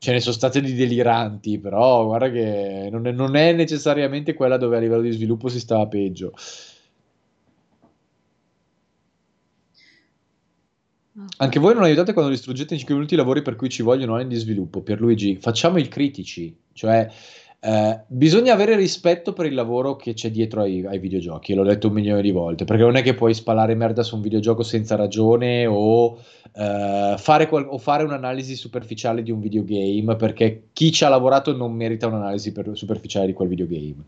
ce 0.00 0.12
ne 0.12 0.20
sono 0.20 0.34
state 0.34 0.62
di 0.62 0.72
deliranti, 0.72 1.58
però 1.58 2.06
guarda 2.06 2.30
che 2.30 2.88
non 2.90 3.06
è, 3.06 3.12
non 3.12 3.36
è, 3.36 3.52
necessariamente 3.52 4.32
quella 4.32 4.56
dove 4.56 4.78
a 4.78 4.80
livello 4.80 5.02
di 5.02 5.10
sviluppo 5.10 5.48
si 5.48 5.60
stava 5.60 5.86
peggio. 5.88 6.32
Anche 11.38 11.58
voi 11.58 11.74
non 11.74 11.82
aiutate 11.82 12.12
quando 12.12 12.30
distruggete 12.30 12.74
in 12.74 12.78
5 12.78 12.94
minuti 12.94 13.14
i 13.14 13.16
lavori 13.16 13.42
per 13.42 13.56
cui 13.56 13.68
ci 13.68 13.82
vogliono 13.82 14.14
anni 14.14 14.28
di 14.28 14.36
sviluppo. 14.36 14.80
Pierluigi, 14.80 15.36
facciamo 15.36 15.78
il 15.78 15.88
critici, 15.88 16.56
cioè 16.72 17.08
eh, 17.62 18.04
bisogna 18.06 18.54
avere 18.54 18.74
rispetto 18.74 19.34
per 19.34 19.44
il 19.44 19.52
lavoro 19.52 19.94
che 19.96 20.14
c'è 20.14 20.30
dietro 20.30 20.62
ai, 20.62 20.86
ai, 20.86 20.98
videogiochi, 20.98 21.52
l'ho 21.52 21.62
detto 21.62 21.88
un 21.88 21.92
milione 21.92 22.22
di 22.22 22.30
volte, 22.30 22.64
perché 22.64 22.82
non 22.82 22.96
è 22.96 23.02
che 23.02 23.12
puoi 23.12 23.34
spalare 23.34 23.74
merda 23.74 24.02
su 24.02 24.16
un 24.16 24.22
videogioco 24.22 24.62
senza 24.62 24.96
ragione 24.96 25.66
o, 25.66 26.18
eh, 26.54 27.14
fare, 27.18 27.48
qual- 27.48 27.66
o 27.68 27.76
fare, 27.76 28.04
un'analisi 28.04 28.56
superficiale 28.56 29.22
di 29.22 29.30
un 29.30 29.40
videogame, 29.40 30.16
perché 30.16 30.68
chi 30.72 30.90
ci 30.90 31.04
ha 31.04 31.10
lavorato 31.10 31.54
non 31.54 31.74
merita 31.74 32.06
un'analisi 32.06 32.52
per- 32.52 32.70
superficiale 32.72 33.26
di 33.26 33.34
quel 33.34 33.48
videogame. 33.48 34.04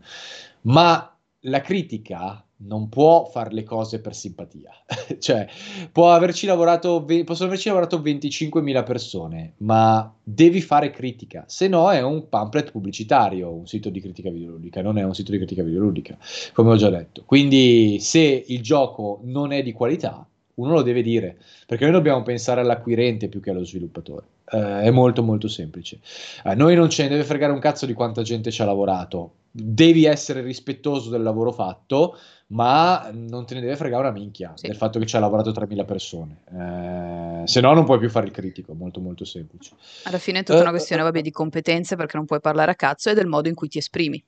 Ma 0.61 1.15
la 1.41 1.61
critica 1.61 2.43
non 2.57 2.87
può 2.89 3.25
fare 3.25 3.53
le 3.53 3.63
cose 3.63 3.99
per 3.99 4.15
simpatia, 4.15 4.71
cioè 5.19 5.47
può 5.91 6.13
averci 6.13 6.45
lavorato, 6.45 7.03
possono 7.25 7.49
averci 7.49 7.67
lavorato 7.67 7.99
25.000 7.99 8.83
persone, 8.83 9.53
ma 9.57 10.13
devi 10.23 10.61
fare 10.61 10.91
critica, 10.91 11.43
se 11.47 11.67
no 11.67 11.91
è 11.91 12.01
un 12.01 12.29
pamphlet 12.29 12.71
pubblicitario, 12.71 13.51
un 13.51 13.67
sito 13.67 13.89
di 13.89 13.99
critica 13.99 14.29
videoludica, 14.29 14.81
non 14.81 14.97
è 14.97 15.03
un 15.03 15.13
sito 15.13 15.31
di 15.31 15.37
critica 15.37 15.63
videoludica, 15.63 16.17
come 16.53 16.71
ho 16.71 16.75
già 16.75 16.89
detto. 16.89 17.23
Quindi 17.25 17.99
se 17.99 18.43
il 18.47 18.61
gioco 18.61 19.19
non 19.23 19.51
è 19.51 19.61
di 19.61 19.71
qualità, 19.71 20.25
uno 20.55 20.73
lo 20.73 20.81
deve 20.81 21.01
dire, 21.01 21.37
perché 21.65 21.83
noi 21.83 21.93
dobbiamo 21.93 22.21
pensare 22.21 22.61
all'acquirente 22.61 23.27
più 23.27 23.39
che 23.39 23.49
allo 23.49 23.63
sviluppatore. 23.63 24.25
Eh, 24.51 24.81
è 24.81 24.91
molto 24.91 25.23
molto 25.23 25.47
semplice. 25.47 25.99
A 26.43 26.53
noi 26.53 26.75
non 26.75 26.89
ce 26.89 27.03
ne 27.03 27.09
deve 27.09 27.23
fregare 27.23 27.53
un 27.53 27.59
cazzo 27.59 27.85
di 27.85 27.93
quanta 27.93 28.21
gente 28.21 28.51
ci 28.51 28.61
ha 28.61 28.65
lavorato 28.65 29.33
devi 29.55 30.05
essere 30.05 30.41
rispettoso 30.41 31.11
del 31.11 31.21
lavoro 31.21 31.51
fatto, 31.51 32.17
ma 32.47 33.11
non 33.13 33.45
te 33.45 33.53
ne 33.53 33.61
deve 33.61 33.75
fregare 33.75 34.01
una 34.01 34.11
minchia 34.11 34.53
sì. 34.55 34.65
del 34.65 34.75
fatto 34.75 34.97
che 34.97 35.05
ci 35.05 35.15
ha 35.15 35.19
lavorato 35.19 35.51
3.000 35.51 35.85
persone. 35.85 36.37
Eh, 36.51 37.47
se 37.47 37.61
no 37.61 37.73
non 37.73 37.85
puoi 37.85 37.99
più 37.99 38.09
fare 38.09 38.25
il 38.25 38.31
critico, 38.31 38.73
molto 38.73 38.99
molto 38.99 39.25
semplice. 39.25 39.75
Alla 40.05 40.17
fine 40.17 40.39
è 40.39 40.43
tutta 40.43 40.61
una 40.61 40.71
questione 40.71 41.03
vabbè, 41.03 41.21
di 41.21 41.31
competenze 41.31 41.95
perché 41.95 42.17
non 42.17 42.25
puoi 42.25 42.41
parlare 42.41 42.71
a 42.71 42.75
cazzo 42.75 43.11
e 43.11 43.13
del 43.13 43.27
modo 43.27 43.47
in 43.47 43.53
cui 43.53 43.67
ti 43.67 43.77
esprimi. 43.77 44.23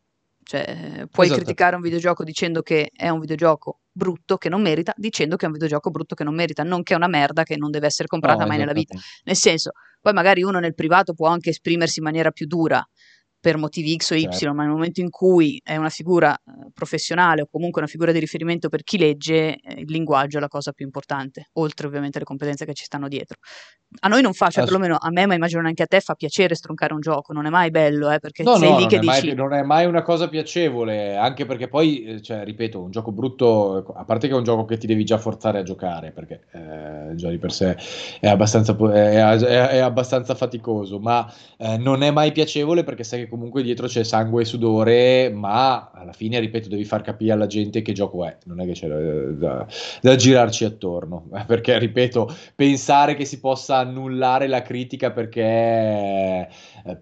Cioè, 0.47 1.07
puoi 1.09 1.25
esatto. 1.25 1.41
criticare 1.41 1.75
un 1.75 1.81
videogioco 1.81 2.23
dicendo 2.23 2.61
che 2.61 2.91
è 2.95 3.09
un 3.09 3.19
videogioco 3.19 3.79
brutto 3.91 4.37
che 4.37 4.47
non 4.47 4.61
merita, 4.61 4.93
dicendo 4.95 5.37
che 5.37 5.45
è 5.45 5.47
un 5.47 5.53
videogioco 5.53 5.89
brutto 5.89 6.13
che 6.13 6.23
non 6.23 6.35
merita, 6.35 6.61
non 6.61 6.83
che 6.83 6.93
è 6.93 6.95
una 6.95 7.07
merda 7.07 7.41
che 7.43 7.57
non 7.57 7.71
deve 7.71 7.87
essere 7.87 8.07
comprata 8.07 8.43
no, 8.43 8.47
mai 8.49 8.59
nella 8.59 8.71
vita. 8.71 8.95
Nel 9.23 9.35
senso, 9.35 9.71
poi 9.99 10.13
magari 10.13 10.43
uno 10.43 10.59
nel 10.59 10.75
privato 10.75 11.13
può 11.13 11.27
anche 11.29 11.49
esprimersi 11.49 11.97
in 11.97 12.05
maniera 12.05 12.29
più 12.29 12.45
dura, 12.45 12.87
per 13.45 13.57
motivi 13.57 13.95
X 13.95 14.09
o 14.09 14.15
Y, 14.15 14.27
certo. 14.31 14.55
ma 14.55 14.63
nel 14.63 14.71
momento 14.71 15.01
in 15.01 15.11
cui 15.11 15.61
è 15.63 15.75
una 15.75 15.89
figura 15.89 16.33
eh, 16.33 16.71
professionale 16.73 17.43
o 17.43 17.47
comunque 17.47 17.79
una 17.79 17.87
figura 17.87 18.11
di 18.11 18.17
riferimento 18.17 18.69
per 18.69 18.81
chi 18.81 18.97
legge, 18.97 19.57
eh, 19.57 19.81
il 19.81 19.85
linguaggio 19.85 20.37
è 20.37 20.39
la 20.41 20.47
cosa 20.47 20.71
più 20.71 20.83
importante, 20.83 21.49
oltre 21.53 21.85
ovviamente 21.85 22.17
alle 22.17 22.25
competenze 22.25 22.65
che 22.65 22.73
ci 22.73 22.85
stanno 22.85 23.07
dietro. 23.07 23.37
A 23.99 24.07
noi 24.07 24.23
non 24.23 24.33
fa, 24.33 24.49
cioè 24.49 24.63
perlomeno 24.63 24.97
a 24.99 25.11
me, 25.11 25.27
ma 25.27 25.35
immagino 25.35 25.61
anche 25.61 25.83
a 25.83 25.85
te, 25.85 25.99
fa 25.99 26.15
piacere 26.15 26.55
stroncare 26.55 26.95
un 26.95 27.01
gioco, 27.01 27.33
non 27.33 27.45
è 27.45 27.49
mai 27.51 27.69
bello, 27.69 28.09
eh, 28.09 28.17
perché 28.17 28.41
no, 28.41 28.57
sei 28.57 28.71
no, 28.71 28.79
lì 28.79 28.87
che 28.87 28.97
dici... 28.97 29.27
Mai, 29.27 29.35
non 29.35 29.53
è 29.53 29.61
mai 29.61 29.85
una 29.85 30.01
cosa 30.01 30.27
piacevole, 30.27 31.15
anche 31.15 31.45
perché 31.45 31.67
poi, 31.67 32.03
eh, 32.03 32.21
cioè, 32.23 32.43
ripeto, 32.43 32.81
un 32.81 32.89
gioco 32.89 33.11
brutto, 33.11 33.93
a 33.95 34.05
parte 34.05 34.27
che 34.27 34.33
è 34.33 34.37
un 34.37 34.43
gioco 34.43 34.65
che 34.65 34.77
ti 34.77 34.87
devi 34.87 35.05
già 35.05 35.19
forzare 35.19 35.59
a 35.59 35.63
giocare, 35.63 36.11
perché 36.11 36.45
eh, 36.51 37.13
già 37.13 37.29
di 37.29 37.37
per 37.37 37.51
sé 37.51 37.77
è 38.19 38.27
abbastanza, 38.27 38.75
è, 38.91 39.19
è, 39.19 39.67
è 39.67 39.77
abbastanza 39.77 40.33
faticoso, 40.33 40.99
ma 40.99 41.31
eh, 41.57 41.77
non 41.77 42.01
è 42.01 42.09
mai 42.09 42.31
piacevole 42.31 42.83
perché 42.83 43.03
sai 43.03 43.19
che 43.19 43.27
comunque 43.35 43.63
dietro 43.63 43.87
c'è 43.87 44.03
sangue 44.03 44.43
e 44.43 44.45
sudore, 44.45 45.29
ma 45.29 45.91
alla 45.93 46.13
fine, 46.13 46.39
ripeto, 46.39 46.69
devi 46.69 46.85
far 46.85 47.01
capire 47.01 47.33
alla 47.33 47.47
gente 47.47 47.81
che 47.81 47.91
gioco 47.91 48.25
è, 48.25 48.37
non 48.45 48.61
è 48.61 48.65
che 48.65 48.71
c'è 48.71 48.87
da, 48.87 48.97
da, 49.31 49.67
da 50.01 50.15
girarci 50.15 50.63
attorno, 50.63 51.27
perché, 51.45 51.77
ripeto, 51.77 52.33
pensare 52.55 53.15
che 53.15 53.25
si 53.25 53.39
possa 53.39 53.77
annullare 53.77 54.47
la 54.47 54.61
critica 54.61 55.11
perché, 55.11 56.47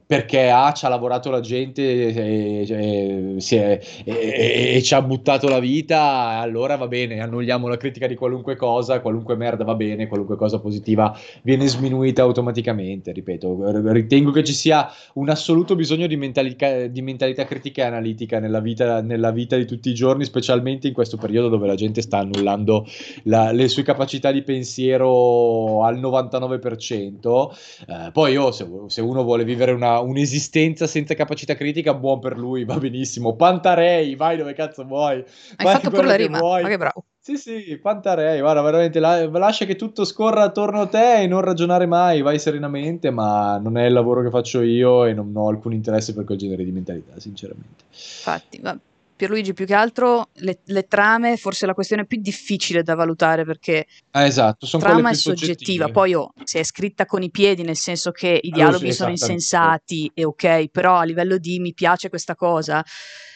perché 0.06 0.50
A 0.50 0.72
ci 0.72 0.86
ha 0.86 0.90
lavorato 0.90 1.30
la 1.30 1.42
gente 1.42 1.82
e, 1.82 2.66
e, 2.68 3.80
e, 4.06 4.76
e, 4.76 4.82
ci 4.82 4.94
ha 4.94 5.02
buttato 5.02 5.50
la 5.50 5.60
vita, 5.60 6.40
allora 6.40 6.78
va 6.78 6.88
bene, 6.88 7.20
annulliamo 7.20 7.68
la 7.68 7.76
critica 7.76 8.08
di 8.08 8.16
qualunque 8.16 8.56
cosa, 8.56 9.02
qualunque 9.02 9.36
merda 9.36 9.66
va 9.66 9.76
bene, 9.76 10.08
qualunque 10.08 10.38
cosa 10.38 10.60
positiva 10.60 11.18
viene 11.42 11.68
sminuita 11.68 12.22
automaticamente, 12.22 13.12
ripeto, 13.12 13.92
ritengo 13.92 14.32
che 14.32 14.44
ci 14.44 14.54
sia 14.54 14.90
un 15.16 15.30
assoluto 15.30 15.76
bisogno 15.76 16.08
di 16.08 16.16
mentalità, 16.16 16.88
di 16.88 17.02
mentalità 17.02 17.44
critica 17.44 17.84
e 17.84 17.88
analitica 17.88 18.40
nella 18.40 18.62
vita, 18.62 19.02
nella 19.02 19.32
vita, 19.32 19.58
di 19.58 19.66
tutti 19.66 19.90
i 19.90 19.94
giorni, 19.94 20.24
specialmente 20.24 20.88
in 20.88 20.94
questo 20.94 21.18
periodo 21.18 21.50
dove 21.50 21.68
la 21.68 21.76
gente 21.76 22.02
sta 22.02 22.20
annullando 22.20 22.86
la, 23.24 23.52
le 23.52 23.68
sue 23.68 23.84
capacità 23.84 24.32
di 24.32 24.44
pensiero 24.44 25.84
al 25.84 26.00
99%. 26.00 27.50
Eh, 27.88 28.12
poi 28.12 28.38
oh, 28.38 28.52
se, 28.52 28.68
se, 28.88 29.02
uno 29.02 29.24
vuole 29.24 29.44
vivere 29.44 29.73
una, 29.74 30.00
un'esistenza 30.00 30.88
senza 30.88 31.14
capacità 31.14 31.56
critica, 31.56 31.94
buon 31.94 32.20
per 32.20 32.38
lui, 32.38 32.66
va 32.66 32.78
benissimo. 32.78 33.36
Pantarei, 33.36 34.16
vai 34.16 34.38
dove 34.38 34.54
cazzo 34.54 34.84
vuoi. 34.86 35.18
Hai 35.18 35.66
vai 35.66 35.74
fatto 35.76 35.90
pure 35.90 36.08
la 36.08 36.16
rima, 36.16 36.40
vuoi. 36.40 36.62
ma 36.62 36.70
che 36.70 36.78
bravo. 36.78 37.06
Sì, 37.20 37.38
sì, 37.38 37.78
Pantarei, 37.82 38.42
guarda, 38.42 38.62
veramente 38.62 39.00
la, 39.00 39.30
lascia 39.30 39.64
che 39.64 39.78
tutto 39.78 40.04
scorra 40.04 40.44
attorno 40.44 40.82
a 40.82 40.88
te 40.88 41.22
e 41.22 41.28
non 41.28 41.40
ragionare 41.40 41.86
mai, 41.86 42.22
vai 42.22 42.38
serenamente, 42.38 43.12
ma 43.12 43.58
non 43.58 43.78
è 43.78 43.86
il 43.86 43.94
lavoro 43.94 44.22
che 44.22 44.30
faccio 44.30 44.62
io 44.62 45.06
e 45.06 45.14
non 45.14 45.32
ho 45.34 45.48
alcun 45.48 45.72
interesse 45.72 46.14
per 46.14 46.26
quel 46.26 46.38
genere 46.38 46.66
di 46.66 46.72
mentalità, 46.72 47.18
sinceramente. 47.20 47.86
Infatti, 47.92 48.60
ma 48.62 48.78
Pierluigi, 49.24 49.54
più 49.54 49.66
che 49.66 49.74
altro 49.74 50.30
le, 50.34 50.60
le, 50.66 50.84
trame, 50.84 51.38
forse 51.38 51.66
la 51.66 51.74
questione 51.74 52.06
più 52.06 52.20
difficile 52.20 52.84
da 52.84 52.94
valutare 52.94 53.46
perché 53.46 53.86
ah, 54.12 54.26
esatto, 54.26 54.68
la 54.70 54.80
trama 54.80 55.10
è 55.12 55.14
soggettiva, 55.14 55.88
poi 55.88 56.14
oh, 56.14 56.34
se 56.44 56.60
è 56.60 56.64
scritta 56.64 57.06
con 57.06 57.24
i 57.24 57.32
piedi, 57.32 57.64
nel 57.64 57.78
senso 57.78 58.12
che 58.12 58.38
i 58.42 58.50
dialoghi 58.50 58.76
allora, 58.76 58.92
sì, 58.92 58.98
sono 58.98 59.10
insensati 59.12 60.12
e 60.14 60.26
ok, 60.26 60.68
però 60.68 60.98
a 60.98 61.04
livello 61.04 61.38
di 61.38 61.60
mi 61.60 61.74
piace 61.74 62.10
questa 62.10 62.36
cosa 62.36 62.84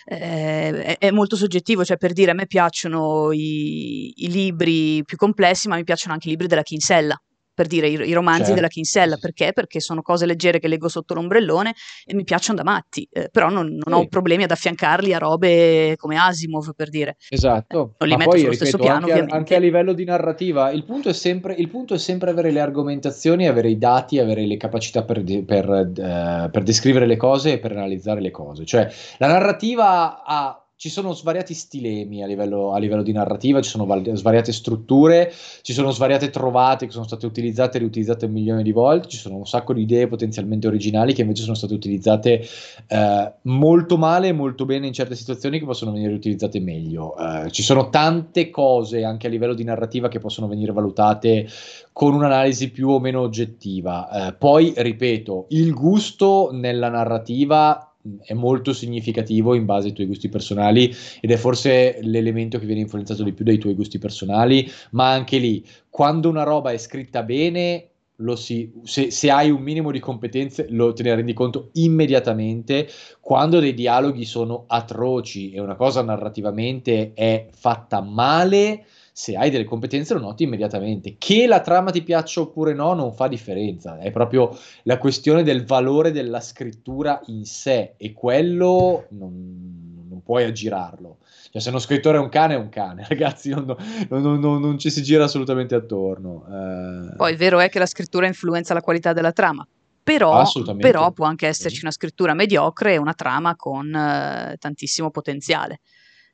eh, 0.04 0.82
è, 0.84 0.98
è, 0.98 1.12
molto 1.12 1.38
soggettivo, 1.38 1.86
cioè 1.86 1.96
per 1.96 2.12
dire 2.12 2.32
a 2.32 2.34
me 2.34 2.48
piacciono 2.48 3.32
i, 3.32 4.12
i, 4.24 4.30
libri 4.30 5.06
più 5.06 5.16
complessi, 5.16 5.70
ma 5.70 5.78
mi 5.78 5.86
piacciono 5.86 6.12
anche 6.14 6.28
i 6.28 6.32
libri 6.32 6.48
della 6.48 6.64
Kinsella 6.64 7.18
per 7.58 7.66
dire 7.66 7.88
i, 7.88 7.94
i 7.94 8.14
romanzi 8.14 8.42
certo. 8.42 8.54
della 8.54 8.68
Kinsella, 8.68 9.18
perché? 9.18 9.52
Perché 9.52 9.80
sono 9.80 10.04
cose 10.04 10.28
leggere 10.28 10.60
che 10.60 10.68
leggo 10.68 10.88
sotto 10.90 11.16
l'ombrellone 11.16 11.74
e 12.06 12.14
mi 12.14 12.24
piacciono 12.24 12.62
da 12.62 12.64
matti, 12.64 13.10
eh, 13.12 13.30
però 13.32 13.50
non, 13.50 13.66
non 13.84 13.98
sì. 13.98 14.06
ho 14.06 14.08
problemi 14.08 14.44
ad 14.44 14.52
affiancarli 14.52 15.12
a 15.12 15.18
robe 15.18 15.96
come 15.98 16.20
Asimov, 16.20 16.76
per 16.76 16.90
dire. 16.90 17.18
Esatto. 17.28 17.94
Eh, 17.94 17.96
non 17.98 18.10
li 18.10 18.12
Ma 18.12 18.18
metto 18.18 18.30
poi, 18.30 18.40
sullo 18.42 18.52
ripeto, 18.52 18.70
stesso 18.70 18.78
piano, 18.78 19.08
anche, 19.08 19.34
anche, 19.34 19.56
a 19.56 19.60
livello 19.60 19.94
di 19.94 20.04
narrativa, 20.04 20.70
il 20.70 20.84
punto, 20.84 21.12
sempre, 21.14 21.56
il 21.56 21.68
punto, 21.68 21.96
è 21.96 21.98
sempre, 21.98 22.30
avere 22.30 22.52
le 22.52 22.60
argomentazioni, 22.60 23.48
avere 23.48 23.70
i 23.70 23.80
dati, 23.80 24.20
avere 24.20 24.46
le 24.46 24.58
capacità 24.58 25.04
per, 25.04 25.24
de- 25.24 25.44
per, 25.44 25.68
uh, 25.68 26.52
per 26.52 26.62
descrivere 26.62 27.08
le 27.08 27.18
cose 27.18 27.54
e 27.54 27.58
per 27.58 27.72
analizzare 27.72 28.22
le 28.22 28.30
cose. 28.30 28.66
Cioè, 28.66 28.88
la 29.18 29.28
narrativa 29.30 30.24
ha 30.24 30.62
ci 30.78 30.90
sono 30.90 31.14
svariati 31.14 31.56
stilemi 31.56 32.22
a 32.22 32.28
livello, 32.28 32.72
a 32.72 32.78
livello 32.78 33.02
di 33.02 33.12
narrativa, 33.12 33.60
ci 33.62 33.70
sono 33.70 33.88
val- 33.88 34.08
svariate 34.14 34.52
strutture, 34.54 35.34
ci 35.64 35.74
sono 35.74 35.90
svariate 35.90 36.30
trovate 36.30 36.86
che 36.86 36.92
sono 36.92 37.06
state 37.06 37.26
utilizzate 37.26 37.78
e 37.78 37.80
riutilizzate 37.80 38.26
un 38.26 38.32
milione 38.32 38.62
di 38.62 38.72
volte, 38.72 39.08
ci 39.08 39.18
sono 39.18 39.38
un 39.38 39.48
sacco 39.48 39.74
di 39.74 39.82
idee 39.82 40.08
potenzialmente 40.08 40.68
originali 40.68 41.14
che 41.14 41.22
invece 41.22 41.42
sono 41.42 41.56
state 41.56 41.74
utilizzate 41.74 42.46
eh, 42.88 43.34
molto 43.42 43.98
male 43.98 44.28
e 44.28 44.34
molto 44.34 44.66
bene 44.66 44.86
in 44.86 44.94
certe 44.94 45.16
situazioni 45.16 45.58
che 45.58 45.66
possono 45.66 45.92
venire 45.92 46.14
utilizzate 46.14 46.60
meglio. 46.60 47.18
Eh, 47.18 47.50
ci 47.50 47.64
sono 47.64 47.90
tante 47.90 48.52
cose 48.52 49.04
anche 49.04 49.26
a 49.26 49.32
livello 49.32 49.56
di 49.56 49.64
narrativa 49.64 50.10
che 50.10 50.20
possono 50.20 50.48
venire 50.48 50.74
valutate 50.74 51.48
con 51.92 52.14
un'analisi 52.14 52.70
più 52.70 52.90
o 52.90 53.00
meno 53.00 53.22
oggettiva. 53.22 54.28
Eh, 54.28 54.34
poi, 54.34 54.74
ripeto, 54.78 55.48
il 55.50 55.74
gusto 55.74 56.50
nella 56.52 56.90
narrativa 56.90 57.87
è 58.24 58.34
molto 58.34 58.74
significativo 58.74 59.54
in 59.54 59.66
base 59.66 59.88
ai 59.88 59.94
tuoi 59.94 60.08
gusti 60.08 60.30
personali 60.30 60.94
ed 61.20 61.32
è 61.32 61.38
forse 61.38 62.00
l'elemento 62.02 62.60
che 62.60 62.66
viene 62.66 62.82
influenzato 62.82 63.24
di 63.24 63.34
più 63.34 63.46
dai 63.46 63.58
tuoi 63.58 63.76
gusti 63.76 64.00
personali, 64.00 64.70
ma 64.92 65.12
anche 65.12 65.38
lì, 65.38 65.66
quando 65.90 66.30
una 66.30 66.44
roba 66.44 66.72
è 66.72 66.78
scritta 66.78 67.24
bene, 67.24 67.90
si, 68.36 68.72
se, 68.84 69.12
se, 69.12 69.30
hai 69.30 69.52
un 69.52 69.62
minimo 69.62 69.92
di 69.92 70.00
competenze 70.00 70.68
lo 70.70 70.92
te 70.94 71.04
ne 71.04 71.16
rendi 71.16 71.34
conto 71.34 71.70
immediatamente. 71.74 72.88
Quando 73.20 73.60
dei 73.60 73.74
dialoghi 73.74 74.26
sono 74.26 74.64
atroci 74.68 75.52
e 75.52 75.60
una 75.60 75.76
cosa 75.76 76.02
narrativamente 76.02 77.14
è 77.14 77.48
fatta 77.52 78.02
male 78.02 78.86
se 79.18 79.36
hai 79.36 79.50
delle 79.50 79.64
competenze 79.64 80.14
lo 80.14 80.20
noti 80.20 80.44
immediatamente. 80.44 81.16
Che 81.18 81.48
la 81.48 81.62
trama 81.62 81.90
ti 81.90 82.04
piaccia 82.04 82.42
oppure 82.42 82.76
no 82.76 82.94
non 82.94 83.12
fa 83.12 83.28
differenza, 83.28 83.98
è 83.98 84.12
proprio 84.12 84.56
la 84.84 85.00
questione 85.00 85.42
del 85.42 85.66
valore 85.66 86.12
della 86.12 86.40
scrittura 86.40 87.20
in 87.26 87.44
sé 87.44 87.96
e 87.98 88.14
quello 88.14 89.08
non, 89.10 90.06
non 90.08 90.22
puoi 90.22 90.44
aggirarlo. 90.44 91.18
Cioè, 91.50 91.60
se 91.60 91.70
uno 91.70 91.80
scrittore 91.80 92.20
è 92.20 92.22
un 92.22 92.30
cane, 92.30 92.54
è 92.54 92.58
un 92.58 92.70
cane, 92.70 93.06
ragazzi, 93.10 93.50
non, 93.50 93.76
non, 94.08 94.40
non, 94.40 94.62
non 94.62 94.78
ci 94.78 94.92
si 94.92 95.02
gira 95.02 95.24
assolutamente 95.24 95.74
attorno. 95.74 96.46
Eh... 96.46 97.16
Poi 97.16 97.32
il 97.32 97.38
vero 97.38 97.60
è 97.60 97.70
che 97.70 97.80
la 97.80 97.88
scrittura 97.88 98.28
influenza 98.28 98.76
la 98.76 98.82
qualità 98.82 99.14
della 99.14 99.32
trama. 99.32 99.68
Però, 100.04 100.44
però 100.78 101.12
può 101.12 101.26
anche 101.26 101.48
esserci 101.48 101.80
una 101.82 101.92
scrittura 101.92 102.36
mediocre 102.36 102.94
e 102.94 102.98
una 102.98 103.16
trama 103.16 103.56
con 103.56 103.92
eh, 103.94 104.58
tantissimo 104.60 105.10
potenziale. 105.10 105.80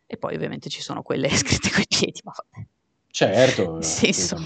E 0.06 0.18
poi 0.18 0.36
ovviamente 0.36 0.70
ci 0.70 0.82
sono 0.82 1.02
quelle 1.02 1.30
scritte 1.34 1.72
coi 1.72 1.86
piedi, 1.88 2.20
ma 2.24 2.34
vabbè. 2.36 2.68
Certo. 3.14 3.78
Senso, 3.84 4.38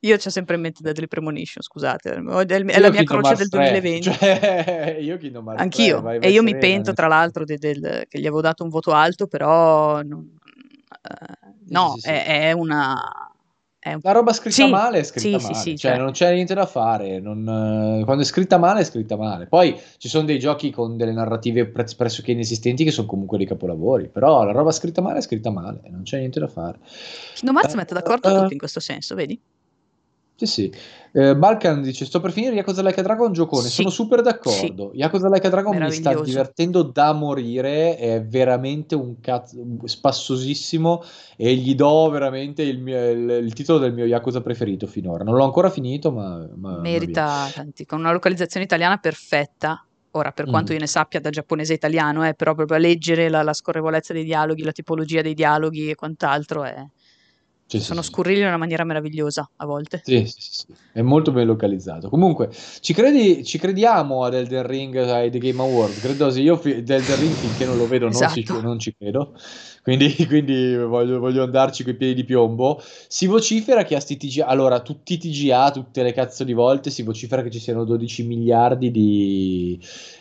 io 0.00 0.16
ho 0.16 0.30
sempre 0.30 0.56
in 0.56 0.62
mente 0.62 0.82
Deadly 0.82 1.06
Premonition, 1.06 1.62
scusate, 1.62 2.14
è, 2.14 2.78
la 2.80 2.90
mia 2.90 3.04
croce 3.04 3.36
del 3.36 3.46
2020. 3.46 4.10
Cioè, 4.10 4.98
io 5.00 5.16
Kingdom 5.16 5.46
Hearts 5.46 5.62
Anch'io, 5.62 5.94
3, 5.98 6.02
vai, 6.02 6.18
vai 6.18 6.28
e 6.28 6.32
io 6.32 6.42
mi 6.42 6.58
pento 6.58 6.92
tra 6.92 7.06
l'altro 7.06 7.44
de, 7.44 7.56
del, 7.56 8.06
che 8.08 8.18
gli 8.18 8.26
avevo 8.26 8.40
dato 8.40 8.64
un 8.64 8.68
voto 8.68 8.90
alto, 8.90 9.28
però 9.28 10.02
non, 10.02 10.18
uh, 10.18 11.54
no, 11.68 11.92
sì, 11.94 12.00
sì, 12.00 12.08
è, 12.08 12.48
è, 12.48 12.52
una 12.52 13.29
è 13.80 13.94
un... 13.94 14.00
La 14.02 14.12
roba 14.12 14.34
scritta 14.34 14.64
sì, 14.64 14.70
male 14.70 14.98
è 14.98 15.02
scritta 15.02 15.38
sì, 15.38 15.44
male, 15.44 15.54
sì, 15.54 15.70
cioè 15.70 15.90
certo. 15.92 16.02
non 16.02 16.12
c'è 16.12 16.34
niente 16.34 16.52
da 16.52 16.66
fare, 16.66 17.18
non, 17.18 18.02
quando 18.04 18.22
è 18.22 18.26
scritta 18.26 18.58
male 18.58 18.80
è 18.80 18.84
scritta 18.84 19.16
male. 19.16 19.46
Poi 19.46 19.74
ci 19.96 20.08
sono 20.08 20.26
dei 20.26 20.38
giochi 20.38 20.70
con 20.70 20.98
delle 20.98 21.12
narrative 21.12 21.66
pressoché 21.66 22.32
inesistenti 22.32 22.84
che 22.84 22.90
sono 22.90 23.06
comunque 23.06 23.38
dei 23.38 23.46
capolavori, 23.46 24.08
però 24.08 24.44
la 24.44 24.52
roba 24.52 24.70
scritta 24.70 25.00
male 25.00 25.18
è 25.18 25.22
scritta 25.22 25.50
male, 25.50 25.80
non 25.88 26.02
c'è 26.02 26.18
niente 26.18 26.38
da 26.38 26.48
fare. 26.48 26.78
Kingdom 27.34 27.56
Hearts 27.56 27.72
uh, 27.72 27.76
mette 27.78 27.94
d'accordo 27.94 28.28
uh, 28.28 28.40
tutti 28.42 28.52
in 28.52 28.58
questo 28.58 28.80
senso, 28.80 29.14
vedi? 29.14 29.40
Sì, 30.36 30.46
sì. 30.46 30.72
Eh, 31.12 31.36
Balkan 31.36 31.82
dice: 31.82 32.04
Sto 32.04 32.20
per 32.20 32.32
finire 32.32 32.54
Yakuza 32.54 32.82
Like 32.82 33.00
a 33.00 33.02
Dragon 33.02 33.32
giocone. 33.32 33.68
Sì. 33.68 33.76
Sono 33.76 33.90
super 33.90 34.22
d'accordo. 34.22 34.90
Sì. 34.92 34.98
Yakuza 34.98 35.28
Like 35.28 35.46
a 35.46 35.50
Dragon 35.50 35.76
mi 35.76 35.90
sta 35.90 36.20
divertendo 36.20 36.82
da 36.82 37.12
morire. 37.12 37.96
È 37.96 38.22
veramente 38.22 38.94
un 38.94 39.20
cazzo 39.20 39.58
spassosissimo. 39.84 41.02
E 41.36 41.54
gli 41.54 41.74
do 41.74 42.10
veramente 42.10 42.62
il, 42.62 42.80
mio, 42.80 43.10
il, 43.10 43.30
il, 43.44 43.52
titolo 43.52 43.78
del 43.78 43.92
mio 43.92 44.04
Yakuza 44.04 44.40
preferito 44.40 44.86
finora. 44.86 45.24
Non 45.24 45.34
l'ho 45.34 45.44
ancora 45.44 45.70
finito, 45.70 46.12
ma, 46.12 46.48
ma 46.56 46.78
merita 46.78 47.50
tanti. 47.52 47.84
Con 47.86 47.98
una 47.98 48.12
localizzazione 48.12 48.66
italiana 48.66 48.98
perfetta. 48.98 49.84
Ora, 50.12 50.32
per 50.32 50.46
quanto 50.46 50.72
mm. 50.72 50.74
io 50.74 50.80
ne 50.80 50.88
sappia 50.88 51.20
da 51.20 51.30
giapponese 51.30 51.72
e 51.72 51.76
italiano, 51.76 52.26
eh, 52.26 52.34
però 52.34 52.54
proprio 52.54 52.76
a 52.76 52.80
leggere 52.80 53.28
la, 53.28 53.42
la, 53.44 53.52
scorrevolezza 53.52 54.12
dei 54.12 54.24
dialoghi, 54.24 54.64
la 54.64 54.72
tipologia 54.72 55.22
dei 55.22 55.34
dialoghi 55.34 55.88
e 55.88 55.94
quant'altro 55.94 56.64
è, 56.64 56.84
sì, 57.78 57.84
sono 57.84 58.02
sì, 58.02 58.08
scurrili 58.08 58.40
in 58.40 58.46
una 58.46 58.56
maniera 58.56 58.84
meravigliosa 58.84 59.48
a 59.56 59.64
volte. 59.64 60.00
Sì, 60.02 60.26
sì, 60.26 60.40
sì, 60.40 60.66
è 60.92 61.02
molto 61.02 61.30
ben 61.30 61.46
localizzato. 61.46 62.08
Comunque, 62.08 62.50
ci, 62.80 62.92
credi, 62.92 63.44
ci 63.44 63.58
crediamo 63.58 64.24
ad 64.24 64.34
Elden 64.34 64.66
Ring 64.66 64.96
ai 64.96 65.30
The 65.30 65.38
Game 65.38 65.62
Awards? 65.62 66.00
Credo 66.00 66.30
sì, 66.30 66.42
io 66.42 66.56
fi- 66.56 66.82
Elden 66.84 67.16
Ring 67.16 67.36
finché 67.36 67.64
non 67.64 67.76
lo 67.76 67.86
vedo 67.86 68.08
non, 68.08 68.28
ci, 68.28 68.40
esatto. 68.40 68.60
non 68.60 68.78
ci 68.80 68.92
credo, 68.96 69.34
quindi, 69.82 70.14
quindi 70.26 70.76
voglio, 70.76 71.20
voglio, 71.20 71.44
andarci 71.44 71.84
coi 71.84 71.94
piedi 71.94 72.14
di 72.14 72.24
piombo. 72.24 72.82
Si 73.06 73.26
vocifera 73.26 73.84
che 73.84 73.94
a 73.94 74.00
sti 74.00 74.16
TGA, 74.16 74.46
allora 74.46 74.80
tutti 74.80 75.12
i 75.14 75.18
TGA, 75.18 75.70
tutte 75.70 76.02
le 76.02 76.12
cazzo 76.12 76.42
di 76.42 76.52
volte, 76.52 76.90
si 76.90 77.02
vocifera 77.02 77.42
che 77.42 77.50
ci 77.50 77.60
siano 77.60 77.84
12 77.84 78.24
miliardi 78.24 78.90
di 78.90 79.78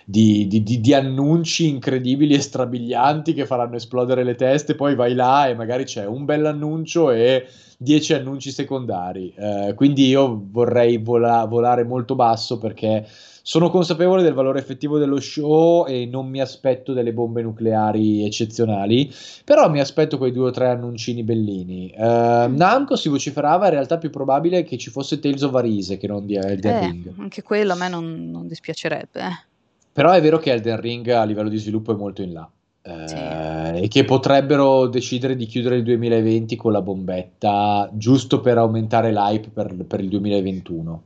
di, 0.09 0.47
di, 0.47 0.63
di, 0.63 0.81
di, 0.81 0.93
annunci 0.95 1.67
incredibili 1.67 2.33
e 2.33 2.41
strabilianti 2.41 3.35
che 3.35 3.45
faranno 3.45 3.75
esplodere 3.75 4.23
le 4.23 4.33
teste, 4.33 4.73
poi 4.73 4.95
vai 4.95 5.13
là 5.13 5.47
e 5.47 5.53
magari 5.53 5.83
c'è 5.83 6.07
un 6.07 6.25
bell'annuncio 6.25 7.11
e 7.11 7.45
dieci 7.77 8.15
annunci 8.15 8.49
secondari. 8.49 9.31
Eh, 9.37 9.73
quindi 9.75 10.07
io 10.07 10.47
vorrei 10.49 10.97
vola, 10.97 11.45
volare 11.45 11.83
molto 11.83 12.15
basso 12.15 12.57
perché 12.57 13.05
sono 13.43 13.69
consapevole 13.69 14.23
del 14.23 14.33
valore 14.33 14.57
effettivo 14.57 14.97
dello 14.97 15.19
show 15.19 15.85
e 15.87 16.07
non 16.07 16.27
mi 16.27 16.41
aspetto 16.41 16.93
delle 16.93 17.13
bombe 17.13 17.43
nucleari 17.43 18.25
eccezionali, 18.25 19.13
però 19.45 19.69
mi 19.69 19.79
aspetto 19.79 20.17
quei 20.17 20.31
due 20.31 20.47
o 20.47 20.51
tre 20.51 20.69
annuncini 20.69 21.21
bellini. 21.21 21.93
Uh, 21.95 22.49
Namco 22.49 22.95
si 22.95 23.09
vociferava, 23.09 23.65
in 23.65 23.73
realtà 23.73 23.99
più 23.99 24.09
probabile 24.09 24.63
che 24.63 24.79
ci 24.79 24.89
fosse 24.89 25.19
Tales 25.19 25.43
of 25.43 25.53
Arise 25.53 25.97
che 25.97 26.07
non 26.07 26.25
di 26.25 26.33
Elden 26.33 26.73
eh, 26.73 26.79
Ring. 26.79 27.13
Anche 27.19 27.43
quello 27.43 27.73
a 27.73 27.75
me 27.75 27.89
non, 27.89 28.31
non 28.31 28.47
dispiacerebbe. 28.47 29.48
Eh. 29.89 29.91
Però 29.91 30.11
è 30.11 30.21
vero 30.21 30.37
che 30.37 30.51
Elden 30.51 30.79
Ring 30.79 31.07
a 31.09 31.23
livello 31.23 31.49
di 31.49 31.57
sviluppo 31.57 31.93
è 31.93 31.95
molto 31.95 32.21
in 32.21 32.33
là. 32.33 32.49
Eh, 32.81 33.07
sì. 33.07 33.83
E 33.83 33.87
che 33.89 34.05
potrebbero 34.05 34.87
decidere 34.87 35.35
di 35.35 35.45
chiudere 35.45 35.77
il 35.77 35.83
2020 35.83 36.55
con 36.55 36.71
la 36.71 36.81
bombetta 36.81 37.89
giusto 37.93 38.39
per 38.39 38.57
aumentare 38.57 39.11
l'hype 39.11 39.49
per, 39.49 39.75
per 39.85 39.99
il 39.99 40.09
2021. 40.09 41.03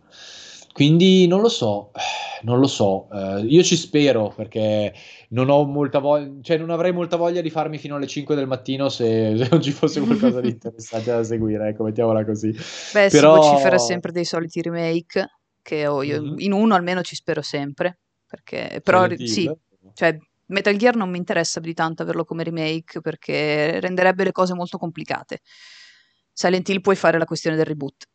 Quindi 0.73 1.27
non 1.27 1.41
lo 1.41 1.49
so, 1.49 1.91
non 2.41 2.59
lo 2.59 2.65
so. 2.65 3.07
Uh, 3.11 3.45
io 3.45 3.61
ci 3.61 3.75
spero 3.75 4.33
perché 4.35 4.91
non 5.29 5.49
ho 5.49 5.63
molta 5.65 5.99
voglia, 5.99 6.31
cioè 6.41 6.57
non 6.57 6.71
avrei 6.71 6.91
molta 6.91 7.15
voglia 7.15 7.41
di 7.41 7.51
farmi 7.51 7.77
fino 7.77 7.95
alle 7.95 8.07
5 8.07 8.33
del 8.33 8.47
mattino 8.47 8.89
se, 8.89 9.37
se 9.37 9.47
non 9.51 9.61
ci 9.61 9.71
fosse 9.71 10.01
qualcosa 10.01 10.41
di 10.41 10.49
interessante 10.49 11.11
da 11.11 11.23
seguire, 11.23 11.69
ecco, 11.69 11.83
mettiamola 11.83 12.25
così. 12.25 12.49
Beh, 12.93 13.09
Però... 13.09 13.41
si 13.41 13.49
vocifera 13.49 13.77
sempre 13.77 14.11
dei 14.11 14.25
soliti 14.25 14.63
remake, 14.63 15.27
che 15.61 15.85
ho 15.85 16.01
io, 16.01 16.19
mm-hmm. 16.19 16.39
in 16.39 16.53
uno 16.53 16.73
almeno 16.73 17.03
ci 17.03 17.15
spero 17.15 17.43
sempre. 17.43 17.99
Perché, 18.33 18.81
però 18.83 19.07
sì, 19.15 19.47
cioè, 19.93 20.17
Metal 20.47 20.75
Gear 20.75 20.95
non 20.95 21.11
mi 21.11 21.19
interessa 21.19 21.59
più 21.59 21.69
di 21.69 21.75
tanto 21.75 22.01
averlo 22.01 22.25
come 22.25 22.43
remake 22.43 22.99
perché 22.99 23.79
renderebbe 23.79 24.23
le 24.23 24.31
cose 24.31 24.55
molto 24.55 24.79
complicate. 24.79 25.41
Silent 26.31 26.67
Hill 26.67 26.81
puoi 26.81 26.95
fare 26.95 27.19
la 27.19 27.25
questione 27.25 27.55
del 27.55 27.65
reboot 27.65 28.07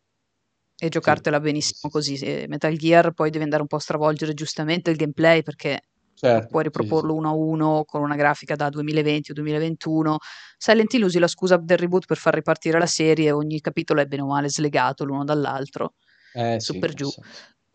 e 0.77 0.89
giocartela 0.89 1.37
sì. 1.37 1.43
benissimo 1.45 1.89
così. 1.89 2.47
Metal 2.49 2.77
Gear 2.77 3.13
poi 3.13 3.31
devi 3.31 3.45
andare 3.45 3.63
un 3.63 3.69
po' 3.69 3.77
a 3.77 3.81
stravolgere 3.81 4.35
giustamente 4.35 4.91
il 4.91 4.97
gameplay 4.97 5.43
perché 5.45 5.83
certo, 6.15 6.49
puoi 6.49 6.65
riproporlo 6.65 7.13
sì, 7.13 7.19
uno 7.19 7.29
a 7.29 7.33
uno 7.35 7.85
con 7.85 8.03
una 8.03 8.17
grafica 8.17 8.57
da 8.57 8.71
2020 8.71 9.31
o 9.31 9.35
2021. 9.35 10.17
Silent 10.57 10.93
Hill 10.95 11.05
usi 11.05 11.21
la 11.21 11.29
scusa 11.29 11.57
del 11.59 11.79
reboot 11.79 12.07
per 12.07 12.17
far 12.17 12.35
ripartire 12.35 12.77
la 12.77 12.87
serie, 12.87 13.31
ogni 13.31 13.61
capitolo 13.61 14.01
è 14.01 14.07
bene 14.07 14.23
o 14.23 14.27
male 14.27 14.51
slegato 14.51 15.05
l'uno 15.05 15.23
dall'altro, 15.23 15.95
eh, 16.33 16.59
su 16.59 16.77
per 16.81 16.93
giù. 16.93 17.09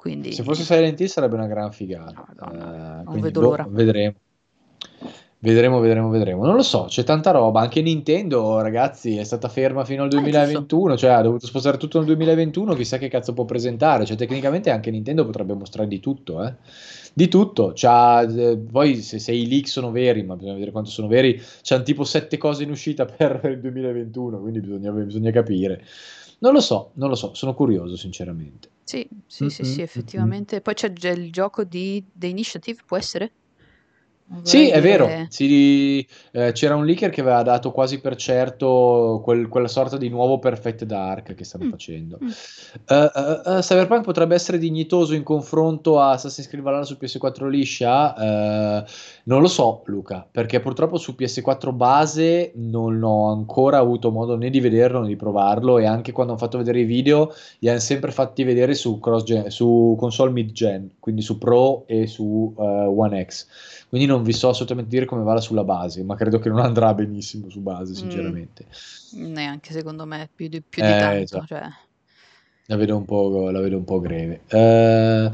Quindi... 0.04 0.34
Se 0.34 0.44
fosse 0.44 0.64
Silent 0.64 1.00
Hill 1.00 1.08
sarebbe 1.08 1.36
una 1.36 1.48
gran 1.48 1.72
figata. 1.72 2.26
Madonna, 2.28 3.04
uh, 3.06 3.10
non 3.10 3.22
vedo 3.22 3.40
boh, 3.40 3.46
l'ora. 3.46 3.66
Vedremo. 3.70 4.16
Vedremo, 5.40 5.80
vedremo, 5.80 6.10
vedremo. 6.10 6.46
Non 6.46 6.56
lo 6.56 6.62
so, 6.62 6.88
c'è 6.90 7.06
tanta 7.06 7.32
roba. 7.32 7.62
Anche 7.62 7.82
Nintendo, 7.82 8.60
ragazzi, 8.60 9.16
è 9.16 9.24
stata 9.24 9.48
ferma 9.48 9.86
fino 9.86 10.04
al 10.04 10.10
2021, 10.10 10.94
eh, 10.94 10.98
cioè 10.98 11.12
ha 11.12 11.22
dovuto 11.22 11.46
spostare 11.46 11.78
tutto 11.78 12.00
nel 12.00 12.08
2021, 12.08 12.74
chissà 12.74 12.98
che 12.98 13.08
cazzo 13.08 13.32
può 13.32 13.46
presentare. 13.46 14.04
Cioè, 14.04 14.18
tecnicamente 14.18 14.72
anche 14.72 14.92
Nintendo 14.92 15.24
potrebbe 15.26 15.54
mostrare 15.54 15.88
di 15.88 16.02
tutto, 16.02 16.44
eh. 16.44 16.54
Di 17.14 17.30
tutto. 17.30 17.72
C'ha, 17.74 18.24
eh, 18.24 18.58
poi 18.58 18.98
se, 18.98 19.20
se, 19.20 19.32
i 19.32 19.48
leak 19.48 19.70
sono 19.70 19.92
veri, 19.92 20.22
ma 20.24 20.36
bisogna 20.36 20.56
vedere 20.56 20.72
quanto 20.72 20.90
sono 20.90 21.08
veri, 21.08 21.42
c'hanno 21.62 21.84
tipo 21.84 22.04
sette 22.04 22.36
cose 22.36 22.64
in 22.64 22.72
uscita 22.72 23.06
per 23.06 23.40
il 23.46 23.62
2021, 23.62 24.42
quindi 24.42 24.60
bisogna, 24.60 24.92
bisogna 24.92 25.32
capire. 25.32 25.82
Non 26.44 26.52
lo 26.52 26.60
so, 26.60 26.92
non 26.96 27.08
lo 27.08 27.16
so, 27.16 27.34
sono 27.34 27.54
curioso 27.54 27.96
sinceramente. 27.96 28.70
Sì, 28.84 29.08
sì, 29.26 29.50
sì, 29.50 29.64
sì, 29.64 29.82
effettivamente. 29.82 30.60
Poi 30.60 30.74
c'è 30.74 30.92
il 31.12 31.32
gioco 31.32 31.64
di 31.64 32.06
The 32.12 32.28
Initiative, 32.28 32.82
può 32.86 32.98
essere? 32.98 33.32
Sì, 34.42 34.70
è 34.70 34.82
vero. 34.82 35.10
Si, 35.30 36.06
eh, 36.32 36.52
c'era 36.54 36.76
un 36.76 36.86
leaker 36.86 37.10
che 37.10 37.22
aveva 37.22 37.44
dato 37.44 37.72
quasi 37.72 38.00
per 38.00 38.16
certo 38.16 39.22
quel- 39.24 39.48
quella 39.48 39.68
sorta 39.68 39.98
di 39.98 40.10
nuovo 40.10 40.40
Perfect 40.40 40.86
Dark 40.86 41.36
che 41.36 41.44
stanno 41.44 41.66
Mm, 41.66 41.70
facendo. 41.70 42.18
mm. 42.24 42.28
Eh, 42.88 43.12
eh, 43.16 43.58
eh, 43.58 43.60
Cyberpunk 43.62 44.04
potrebbe 44.04 44.34
essere 44.36 44.58
dignitoso 44.58 45.14
in 45.14 45.24
confronto 45.24 46.00
a 46.00 46.12
Assassin's 46.12 46.48
Creed 46.48 46.64
Valhalla 46.64 46.84
su 46.84 46.98
PS4 46.98 47.48
liscia? 47.48 48.86
Non 49.26 49.42
lo 49.42 49.48
so, 49.48 49.84
Luca, 49.86 50.28
perché 50.30 50.60
purtroppo 50.60 50.98
su 50.98 51.16
PS4 51.16 51.72
base 51.72 52.52
non 52.56 53.02
ho 53.04 53.32
ancora 53.32 53.78
avuto 53.78 54.12
modo 54.12 54.36
né 54.36 54.50
di 54.50 54.60
vederlo 54.60 55.02
né 55.02 55.08
di 55.08 55.16
provarlo 55.16 55.78
e 55.78 55.86
anche 55.86 56.12
quando 56.12 56.34
ho 56.34 56.38
fatto 56.38 56.58
vedere 56.58 56.80
i 56.80 56.86
video 56.86 57.32
li 57.60 57.70
hanno 57.70 57.80
sempre 57.80 58.12
fatti 58.12 58.44
vedere 58.44 58.74
su, 58.74 59.00
cross-gen- 59.00 59.50
su 59.50 59.96
console 59.98 60.32
mid-gen, 60.32 60.96
quindi 61.00 61.22
su 61.22 61.38
Pro 61.38 61.86
e 61.88 62.08
su 62.08 62.54
One 62.56 63.26
X 63.26 63.48
quindi 63.94 64.08
non 64.08 64.23
vi 64.24 64.34
so 64.34 64.50
assolutamente 64.50 64.90
dire 64.90 65.06
come 65.06 65.24
vada 65.24 65.42
sulla 65.42 65.64
base, 65.64 66.04
ma 66.04 66.16
credo 66.16 66.40
che 66.40 66.50
non 66.50 66.60
andrà 66.60 66.94
benissimo 66.94 67.50
su 67.50 67.60
base, 67.62 67.92
mm. 67.92 67.96
sinceramente. 67.96 68.66
Mm, 69.16 69.32
neanche 69.32 69.72
secondo 69.72 70.06
me, 70.06 70.30
più 70.34 70.48
di, 70.48 70.62
più 70.62 70.82
di 70.82 70.90
eh, 70.90 70.98
tanto. 70.98 71.22
Esatto. 71.22 71.46
Cioè. 71.46 71.64
La, 72.68 72.76
vedo 72.78 72.96
un 72.96 73.06
po', 73.06 73.50
la 73.52 73.60
vedo 73.60 73.78
un 73.78 73.84
po' 73.84 74.00
greve. 74.00 74.42
Uh, 74.50 75.34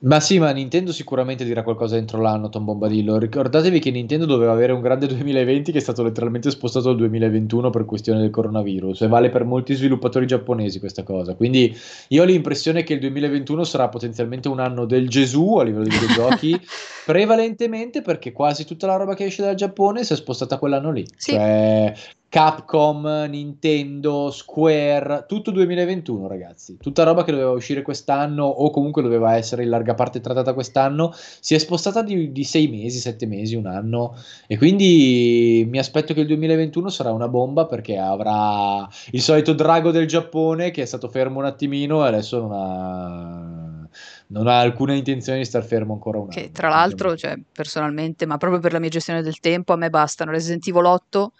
ma 0.00 0.20
sì, 0.20 0.38
ma 0.38 0.50
Nintendo 0.50 0.92
sicuramente 0.92 1.44
dirà 1.44 1.62
qualcosa 1.62 1.96
entro 1.96 2.20
l'anno, 2.20 2.48
Tom 2.48 2.64
Bombadillo. 2.64 3.18
Ricordatevi 3.18 3.80
che 3.80 3.90
Nintendo 3.90 4.26
doveva 4.26 4.52
avere 4.52 4.72
un 4.72 4.80
grande 4.80 5.06
2020 5.08 5.72
che 5.72 5.78
è 5.78 5.80
stato 5.80 6.04
letteralmente 6.04 6.50
spostato 6.50 6.90
al 6.90 6.96
2021 6.96 7.70
per 7.70 7.84
questione 7.84 8.20
del 8.20 8.30
coronavirus 8.30 9.02
e 9.02 9.08
vale 9.08 9.30
per 9.30 9.44
molti 9.44 9.74
sviluppatori 9.74 10.26
giapponesi 10.26 10.78
questa 10.78 11.02
cosa. 11.02 11.34
Quindi 11.34 11.76
io 12.08 12.22
ho 12.22 12.26
l'impressione 12.26 12.84
che 12.84 12.94
il 12.94 13.00
2021 13.00 13.64
sarà 13.64 13.88
potenzialmente 13.88 14.48
un 14.48 14.60
anno 14.60 14.84
del 14.84 15.08
Gesù 15.08 15.56
a 15.56 15.64
livello 15.64 15.84
di 15.84 15.90
videogiochi, 15.90 16.60
prevalentemente 17.04 18.00
perché 18.00 18.30
quasi 18.30 18.64
tutta 18.64 18.86
la 18.86 18.96
roba 18.96 19.14
che 19.14 19.24
esce 19.24 19.42
dal 19.42 19.56
Giappone 19.56 20.04
si 20.04 20.12
è 20.12 20.16
spostata 20.16 20.58
quell'anno 20.58 20.92
lì. 20.92 21.04
Sì. 21.16 21.32
Cioè 21.32 21.92
Capcom, 22.30 23.24
Nintendo, 23.30 24.30
Square, 24.30 25.24
tutto 25.26 25.50
2021 25.50 26.28
ragazzi, 26.28 26.76
tutta 26.78 27.02
roba 27.02 27.24
che 27.24 27.30
doveva 27.30 27.52
uscire 27.52 27.80
quest'anno 27.80 28.44
o 28.44 28.68
comunque 28.70 29.00
doveva 29.00 29.36
essere 29.36 29.62
in 29.62 29.70
larga 29.70 29.94
parte 29.94 30.20
trattata 30.20 30.52
quest'anno, 30.52 31.10
si 31.14 31.54
è 31.54 31.58
spostata 31.58 32.02
di, 32.02 32.30
di 32.30 32.44
sei 32.44 32.68
mesi, 32.68 32.98
sette 32.98 33.24
mesi, 33.24 33.54
un 33.54 33.64
anno 33.64 34.14
e 34.46 34.58
quindi 34.58 35.66
mi 35.70 35.78
aspetto 35.78 36.12
che 36.12 36.20
il 36.20 36.26
2021 36.26 36.90
sarà 36.90 37.12
una 37.12 37.28
bomba 37.28 37.64
perché 37.64 37.96
avrà 37.96 38.86
il 39.12 39.22
solito 39.22 39.54
drago 39.54 39.90
del 39.90 40.06
Giappone 40.06 40.70
che 40.70 40.82
è 40.82 40.86
stato 40.86 41.08
fermo 41.08 41.38
un 41.38 41.46
attimino 41.46 42.04
e 42.04 42.08
adesso 42.08 42.40
non 42.40 42.52
ha 42.52 43.88
non 44.30 44.46
ha 44.46 44.58
alcuna 44.58 44.92
intenzione 44.92 45.38
di 45.38 45.46
star 45.46 45.64
fermo 45.64 45.94
ancora 45.94 46.18
un 46.18 46.24
anno. 46.24 46.32
Che 46.32 46.50
tra 46.52 46.68
l'altro, 46.68 47.16
cioè, 47.16 47.38
personalmente, 47.50 48.26
ma 48.26 48.36
proprio 48.36 48.60
per 48.60 48.72
la 48.72 48.78
mia 48.78 48.90
gestione 48.90 49.22
del 49.22 49.40
tempo, 49.40 49.72
a 49.72 49.76
me 49.76 49.88
bastano 49.88 50.30
Resident 50.30 50.66
Evil 50.68 50.84
8 50.84 51.32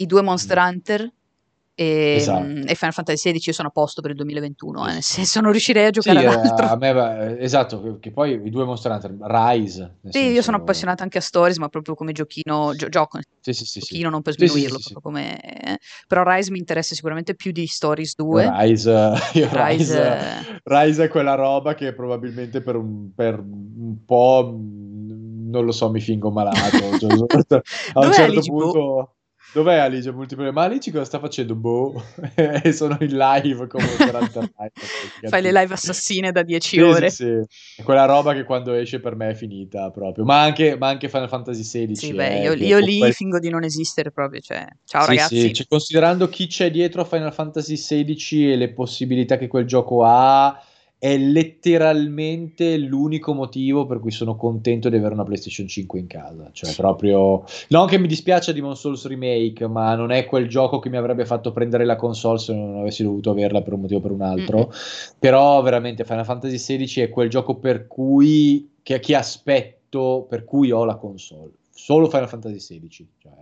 i 0.00 0.06
due 0.06 0.22
Monster 0.22 0.58
mm. 0.58 0.66
Hunter 0.66 1.12
e, 1.80 2.16
esatto. 2.16 2.44
e, 2.44 2.74
Final 2.74 2.92
Fantasy 2.92 3.32
XVI 3.32 3.40
io 3.46 3.52
sono 3.54 3.68
a 3.68 3.70
posto 3.70 4.02
per 4.02 4.10
il 4.10 4.16
2021, 4.18 4.86
eh, 4.86 4.92
nel 4.92 5.02
senso 5.02 5.40
non 5.40 5.50
riuscirei 5.50 5.86
a 5.86 5.90
giocare 5.90 6.20
sì, 6.20 6.26
ad 6.26 6.34
altro. 6.34 6.66
A 6.66 6.76
me, 6.76 7.38
esatto, 7.38 7.96
che 7.98 8.10
poi 8.10 8.32
i 8.44 8.50
due 8.50 8.64
Monster 8.66 8.92
Hunter, 8.92 9.16
Rise. 9.18 9.96
Sì, 10.02 10.10
senso... 10.10 10.30
io 10.30 10.42
sono 10.42 10.58
appassionata 10.58 11.02
anche 11.02 11.16
a 11.16 11.22
Stories, 11.22 11.56
ma 11.56 11.68
proprio 11.68 11.94
come 11.94 12.12
giochino, 12.12 12.74
gio- 12.74 12.90
gioco, 12.90 13.18
sì, 13.40 13.54
sì, 13.54 13.64
sì, 13.64 13.80
giochino 13.80 14.10
non 14.10 14.20
per 14.20 14.34
sminuirlo, 14.34 14.78
proprio 14.78 15.00
come... 15.00 15.40
Eh. 15.40 15.78
però 16.06 16.22
Rise 16.22 16.50
mi 16.50 16.58
interessa 16.58 16.94
sicuramente 16.94 17.34
più 17.34 17.50
di 17.50 17.66
Stories 17.66 18.14
2. 18.14 18.52
Rise, 18.60 19.12
Rise, 19.32 19.48
Rise, 19.50 20.60
Rise 20.62 21.04
è 21.04 21.08
quella 21.08 21.34
roba 21.34 21.72
che 21.72 21.94
probabilmente 21.94 22.60
per 22.60 22.76
un, 22.76 23.14
per 23.14 23.38
un 23.38 24.04
po', 24.04 24.54
non 24.54 25.64
lo 25.64 25.72
so, 25.72 25.88
mi 25.90 26.00
fingo 26.00 26.30
malato. 26.30 26.58
Cioè, 27.00 27.62
a 27.94 28.06
un 28.06 28.12
certo 28.12 28.40
punto... 28.42 29.14
Dov'è 29.52 29.76
Alice 29.76 30.10
Multiplayer? 30.12 30.52
Ma 30.52 30.64
Alice 30.64 30.90
cosa 30.90 31.04
sta 31.04 31.18
facendo? 31.18 31.54
Boh, 31.54 32.02
e 32.34 32.72
sono 32.72 32.96
in 33.00 33.16
live 33.16 33.66
come 33.66 33.84
live. 33.98 35.28
Fai 35.28 35.42
le 35.42 35.52
live 35.52 35.74
assassine 35.74 36.30
da 36.30 36.42
10 36.42 36.68
sì, 36.68 36.80
ore. 36.80 37.10
Sì, 37.10 37.44
sì, 37.46 37.80
è 37.80 37.82
quella 37.82 38.04
roba 38.04 38.32
che 38.32 38.44
quando 38.44 38.72
esce 38.74 39.00
per 39.00 39.16
me 39.16 39.30
è 39.30 39.34
finita 39.34 39.90
proprio. 39.90 40.24
Ma 40.24 40.42
anche, 40.42 40.76
ma 40.76 40.88
anche 40.88 41.08
Final 41.08 41.28
Fantasy 41.28 41.62
XVI. 41.62 41.96
Sì, 41.96 42.12
beh, 42.12 42.40
eh, 42.40 42.42
io, 42.42 42.52
io 42.54 42.78
lì 42.78 42.98
quel... 42.98 43.12
fingo 43.12 43.38
di 43.38 43.48
non 43.48 43.64
esistere 43.64 44.12
proprio. 44.12 44.40
Cioè, 44.40 44.66
ciao 44.84 45.02
sì, 45.02 45.08
ragazzi. 45.08 45.40
Sì, 45.40 45.52
cioè, 45.52 45.66
considerando 45.68 46.28
chi 46.28 46.46
c'è 46.46 46.70
dietro 46.70 47.02
a 47.02 47.04
Final 47.04 47.32
Fantasy 47.32 47.74
XVI 47.74 48.52
e 48.52 48.56
le 48.56 48.72
possibilità 48.72 49.36
che 49.36 49.48
quel 49.48 49.66
gioco 49.66 50.04
ha 50.04 50.62
è 51.00 51.16
letteralmente 51.16 52.76
l'unico 52.76 53.32
motivo 53.32 53.86
per 53.86 54.00
cui 54.00 54.10
sono 54.10 54.36
contento 54.36 54.90
di 54.90 54.96
avere 54.96 55.14
una 55.14 55.24
PlayStation 55.24 55.66
5 55.66 55.98
in 55.98 56.06
casa. 56.06 56.50
Cioè, 56.52 56.74
proprio. 56.74 57.42
Non 57.68 57.86
che 57.86 57.98
mi 57.98 58.06
dispiace 58.06 58.52
Demon 58.52 58.76
Souls 58.76 59.06
Remake, 59.06 59.66
ma 59.66 59.94
non 59.94 60.10
è 60.10 60.26
quel 60.26 60.46
gioco 60.46 60.78
che 60.78 60.90
mi 60.90 60.98
avrebbe 60.98 61.24
fatto 61.24 61.52
prendere 61.52 61.86
la 61.86 61.96
console 61.96 62.38
se 62.38 62.52
non 62.52 62.80
avessi 62.80 63.02
dovuto 63.02 63.30
averla 63.30 63.62
per 63.62 63.72
un 63.72 63.80
motivo 63.80 64.00
o 64.00 64.02
per 64.02 64.10
un 64.10 64.20
altro. 64.20 64.58
Mm-hmm. 64.58 64.70
Però, 65.18 65.62
veramente, 65.62 66.04
Final 66.04 66.26
Fantasy 66.26 66.56
XVI 66.76 67.02
è 67.04 67.08
quel 67.08 67.30
gioco 67.30 67.54
per 67.54 67.86
cui. 67.86 68.68
che, 68.82 69.00
che 69.00 69.14
aspetto, 69.14 70.26
per 70.28 70.44
cui 70.44 70.70
ho 70.70 70.84
la 70.84 70.96
console. 70.96 71.52
Solo 71.70 72.10
Final 72.10 72.28
Fantasy 72.28 72.78
XVI. 72.78 73.08
Cioè, 73.16 73.32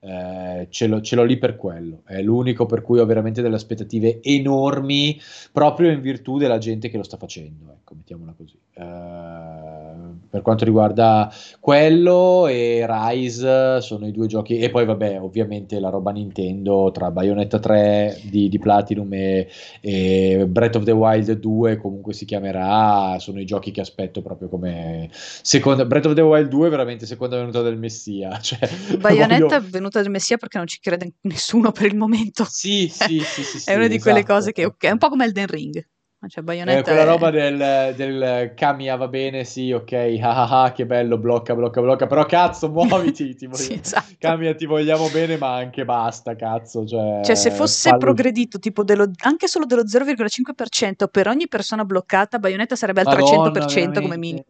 eh, 0.00 0.68
ce, 0.70 0.86
l'ho, 0.86 1.00
ce, 1.00 1.16
l'ho, 1.16 1.24
lì 1.24 1.36
per 1.38 1.56
quello. 1.56 2.02
È 2.04 2.20
l'unico 2.22 2.66
per 2.66 2.82
cui 2.82 2.98
ho 2.98 3.06
veramente 3.06 3.42
delle 3.42 3.56
aspettative 3.56 4.20
enormi, 4.22 5.20
proprio 5.52 5.90
in 5.90 6.00
virtù 6.00 6.38
della 6.38 6.58
gente 6.58 6.88
che 6.88 6.96
lo 6.96 7.02
sta 7.02 7.16
facendo. 7.16 7.72
Ecco, 7.72 7.94
mettiamola 7.94 8.34
così. 8.36 8.56
Eh, 8.74 9.96
per 10.28 10.42
quanto 10.42 10.64
riguarda 10.64 11.32
quello 11.60 12.46
e 12.46 12.84
Rise, 12.86 13.80
sono 13.80 14.06
i 14.06 14.12
due 14.12 14.26
giochi. 14.26 14.58
E 14.58 14.70
poi, 14.70 14.84
vabbè, 14.84 15.20
ovviamente 15.20 15.80
la 15.80 15.88
roba 15.88 16.10
Nintendo 16.10 16.90
tra 16.92 17.10
Bayonetta 17.10 17.58
3 17.58 18.20
di, 18.24 18.48
di 18.48 18.58
Platinum 18.58 19.12
e, 19.12 19.48
e, 19.80 20.44
Breath 20.46 20.76
of 20.76 20.84
the 20.84 20.92
Wild 20.92 21.32
2, 21.32 21.76
comunque 21.78 22.12
si 22.12 22.24
chiamerà. 22.24 23.18
Sono 23.18 23.40
i 23.40 23.44
giochi 23.44 23.70
che 23.70 23.80
aspetto 23.80 24.20
proprio 24.20 24.48
come 24.48 25.08
seconda. 25.12 25.84
Breath 25.84 26.06
of 26.06 26.14
the 26.14 26.20
Wild 26.20 26.48
2 26.48 26.66
è 26.66 26.70
veramente 26.70 27.06
seconda 27.06 27.36
venuta 27.36 27.62
del 27.62 27.78
Messia. 27.78 28.38
Cioè, 28.46 28.68
Bayonetta 28.98 29.46
voglio... 29.46 29.56
è 29.56 29.60
venuta 29.60 29.85
venuta 29.86 30.00
del 30.00 30.10
Messia 30.10 30.36
perché 30.36 30.58
non 30.58 30.66
ci 30.66 30.78
crede 30.80 31.14
nessuno 31.22 31.72
per 31.72 31.86
il 31.86 31.96
momento. 31.96 32.44
Sì, 32.48 32.88
sì, 32.92 33.20
sì. 33.20 33.42
sì, 33.42 33.58
sì 33.60 33.70
è 33.70 33.74
una 33.74 33.88
di 33.88 33.98
quelle 33.98 34.18
esatto. 34.18 34.34
cose 34.34 34.52
che 34.52 34.64
ok, 34.64 34.84
è 34.84 34.90
un 34.90 34.98
po' 34.98 35.08
come 35.08 35.24
Elden 35.24 35.46
Ring. 35.46 35.88
Cioè, 36.28 36.42
eh, 36.42 36.82
quella 36.82 37.02
è... 37.02 37.04
roba 37.04 37.30
del, 37.30 37.94
del 37.94 38.52
Kamiya 38.56 38.96
va 38.96 39.06
bene, 39.06 39.44
sì, 39.44 39.70
ok, 39.70 39.92
ah, 40.22 40.42
ah, 40.42 40.62
ah, 40.64 40.72
che 40.72 40.84
bello, 40.84 41.18
blocca, 41.18 41.54
blocca, 41.54 41.80
blocca, 41.80 42.06
però 42.06 42.24
cazzo, 42.24 42.68
muoviti, 42.68 43.34
ti 43.36 43.48
sì, 43.52 43.78
esatto. 43.80 44.14
Kamiya 44.18 44.54
ti 44.54 44.66
vogliamo 44.66 45.08
bene, 45.08 45.36
ma 45.36 45.54
anche 45.54 45.84
basta, 45.84 46.34
cazzo. 46.34 46.84
Cioè, 46.84 47.22
cioè 47.22 47.34
se 47.36 47.50
fosse 47.50 47.90
fallo... 47.90 48.00
progredito 48.00 48.58
tipo 48.58 48.82
dello, 48.82 49.08
anche 49.22 49.46
solo 49.46 49.66
dello 49.66 49.84
0,5% 49.84 51.06
per 51.10 51.28
ogni 51.28 51.46
persona 51.46 51.84
bloccata, 51.84 52.38
Bayonetta 52.38 52.74
sarebbe 52.74 53.02
al 53.02 53.06
Madonna, 53.06 53.50
300% 53.50 54.00
come 54.00 54.16
minimo. 54.16 54.44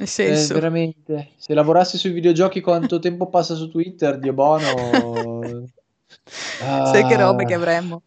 Nel 0.00 0.08
senso... 0.08 0.52
Eh, 0.52 0.54
veramente, 0.54 1.32
se 1.36 1.52
lavorassi 1.52 1.98
sui 1.98 2.12
videogiochi 2.12 2.62
quanto 2.62 2.98
tempo 2.98 3.28
passa 3.28 3.54
su 3.54 3.68
Twitter, 3.68 4.18
Dio 4.18 4.32
buono. 4.32 4.66
ah, 6.62 6.86
Sai 6.88 7.04
che 7.06 7.16
robe 7.16 7.44
che 7.44 7.52
avremmo. 7.52 8.04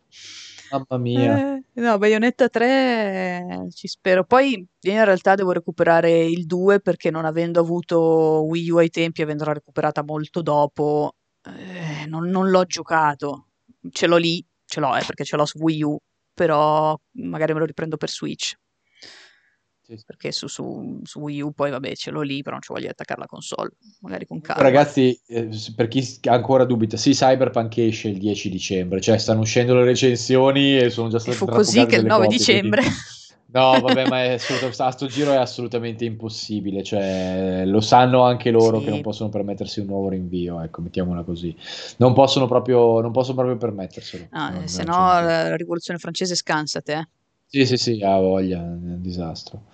Mamma 0.71 0.97
mia. 0.97 1.55
Eh, 1.55 1.81
no, 1.81 1.97
Bayonetta 1.99 2.49
3 2.49 3.67
ci 3.71 3.87
spero. 3.87 4.23
Poi 4.23 4.53
in 4.55 5.03
realtà 5.05 5.35
devo 5.35 5.51
recuperare 5.51 6.25
il 6.25 6.47
2 6.47 6.79
perché 6.79 7.11
non 7.11 7.25
avendo 7.25 7.59
avuto 7.59 8.43
Wii 8.47 8.71
U 8.71 8.77
ai 8.77 8.89
tempi, 8.89 9.21
avendola 9.21 9.53
recuperata 9.53 10.03
molto 10.03 10.41
dopo, 10.41 11.13
eh, 11.45 12.07
non, 12.07 12.27
non, 12.27 12.49
l'ho 12.49 12.65
giocato. 12.65 13.49
Ce 13.91 14.07
l'ho 14.07 14.17
lì, 14.17 14.43
ce 14.65 14.79
l'ho 14.79 14.95
eh, 14.95 15.03
perché 15.05 15.23
ce 15.25 15.35
l'ho 15.35 15.45
su 15.45 15.59
Wii 15.59 15.83
U, 15.83 15.95
però 16.33 16.99
magari 17.17 17.53
me 17.53 17.59
lo 17.59 17.65
riprendo 17.65 17.97
per 17.97 18.09
Switch 18.09 18.55
perché 20.05 20.31
su, 20.31 20.47
su, 20.47 21.01
su, 21.03 21.19
Wii 21.19 21.41
U 21.41 21.51
poi 21.53 21.71
vabbè 21.71 21.95
ce 21.95 22.11
l'ho 22.11 22.21
lì, 22.21 22.41
però 22.41 22.53
non 22.53 22.61
ci 22.61 22.71
voglio 22.71 22.89
attaccare 22.89 23.19
la 23.19 23.25
console, 23.25 23.71
magari 24.01 24.25
con 24.25 24.39
calma. 24.41 24.61
Ragazzi, 24.61 25.19
eh, 25.27 25.49
per 25.75 25.87
chi 25.87 26.19
ancora 26.23 26.65
dubita, 26.65 26.97
sì, 26.97 27.11
Cyberpunk 27.11 27.77
esce 27.77 28.09
il 28.09 28.17
10 28.17 28.49
dicembre, 28.49 29.01
cioè 29.01 29.17
stanno 29.17 29.41
uscendo 29.41 29.75
le 29.75 29.83
recensioni 29.83 30.77
e 30.77 30.89
sono 30.89 31.09
già 31.09 31.19
state... 31.19 31.35
E 31.35 31.39
fu 31.39 31.45
così 31.45 31.85
che 31.85 31.97
il 31.97 32.05
9 32.05 32.23
copie, 32.23 32.37
dicembre... 32.37 32.81
Quindi... 32.81 33.21
No, 33.53 33.79
vabbè, 33.81 34.07
ma 34.07 34.23
è 34.23 34.37
a 34.77 34.91
sto 34.91 35.05
giro 35.05 35.31
è 35.31 35.35
assolutamente 35.35 36.05
impossibile, 36.05 36.81
cioè 36.83 37.63
lo 37.65 37.81
sanno 37.81 38.23
anche 38.23 38.49
loro 38.49 38.79
sì. 38.79 38.85
che 38.85 38.89
non 38.89 39.01
possono 39.01 39.29
permettersi 39.29 39.79
un 39.79 39.87
nuovo 39.87 40.09
rinvio, 40.09 40.59
ecco, 40.61 40.81
mettiamola 40.81 41.23
così. 41.23 41.55
Non 41.97 42.13
possono 42.13 42.47
proprio, 42.47 42.99
non 42.99 43.11
possono 43.11 43.35
proprio 43.35 43.57
permetterselo. 43.57 44.27
Ah, 44.31 44.65
se 44.65 44.83
no 44.83 44.95
la 44.95 45.55
rivoluzione 45.55 45.99
francese 45.99 46.35
scansate, 46.35 46.93
eh. 46.93 47.07
Sì, 47.55 47.67
sì, 47.67 47.77
sì, 47.77 48.01
ha 48.01 48.17
voglia, 48.17 48.57
è 48.61 48.63
un 48.67 48.99
disastro. 48.99 49.65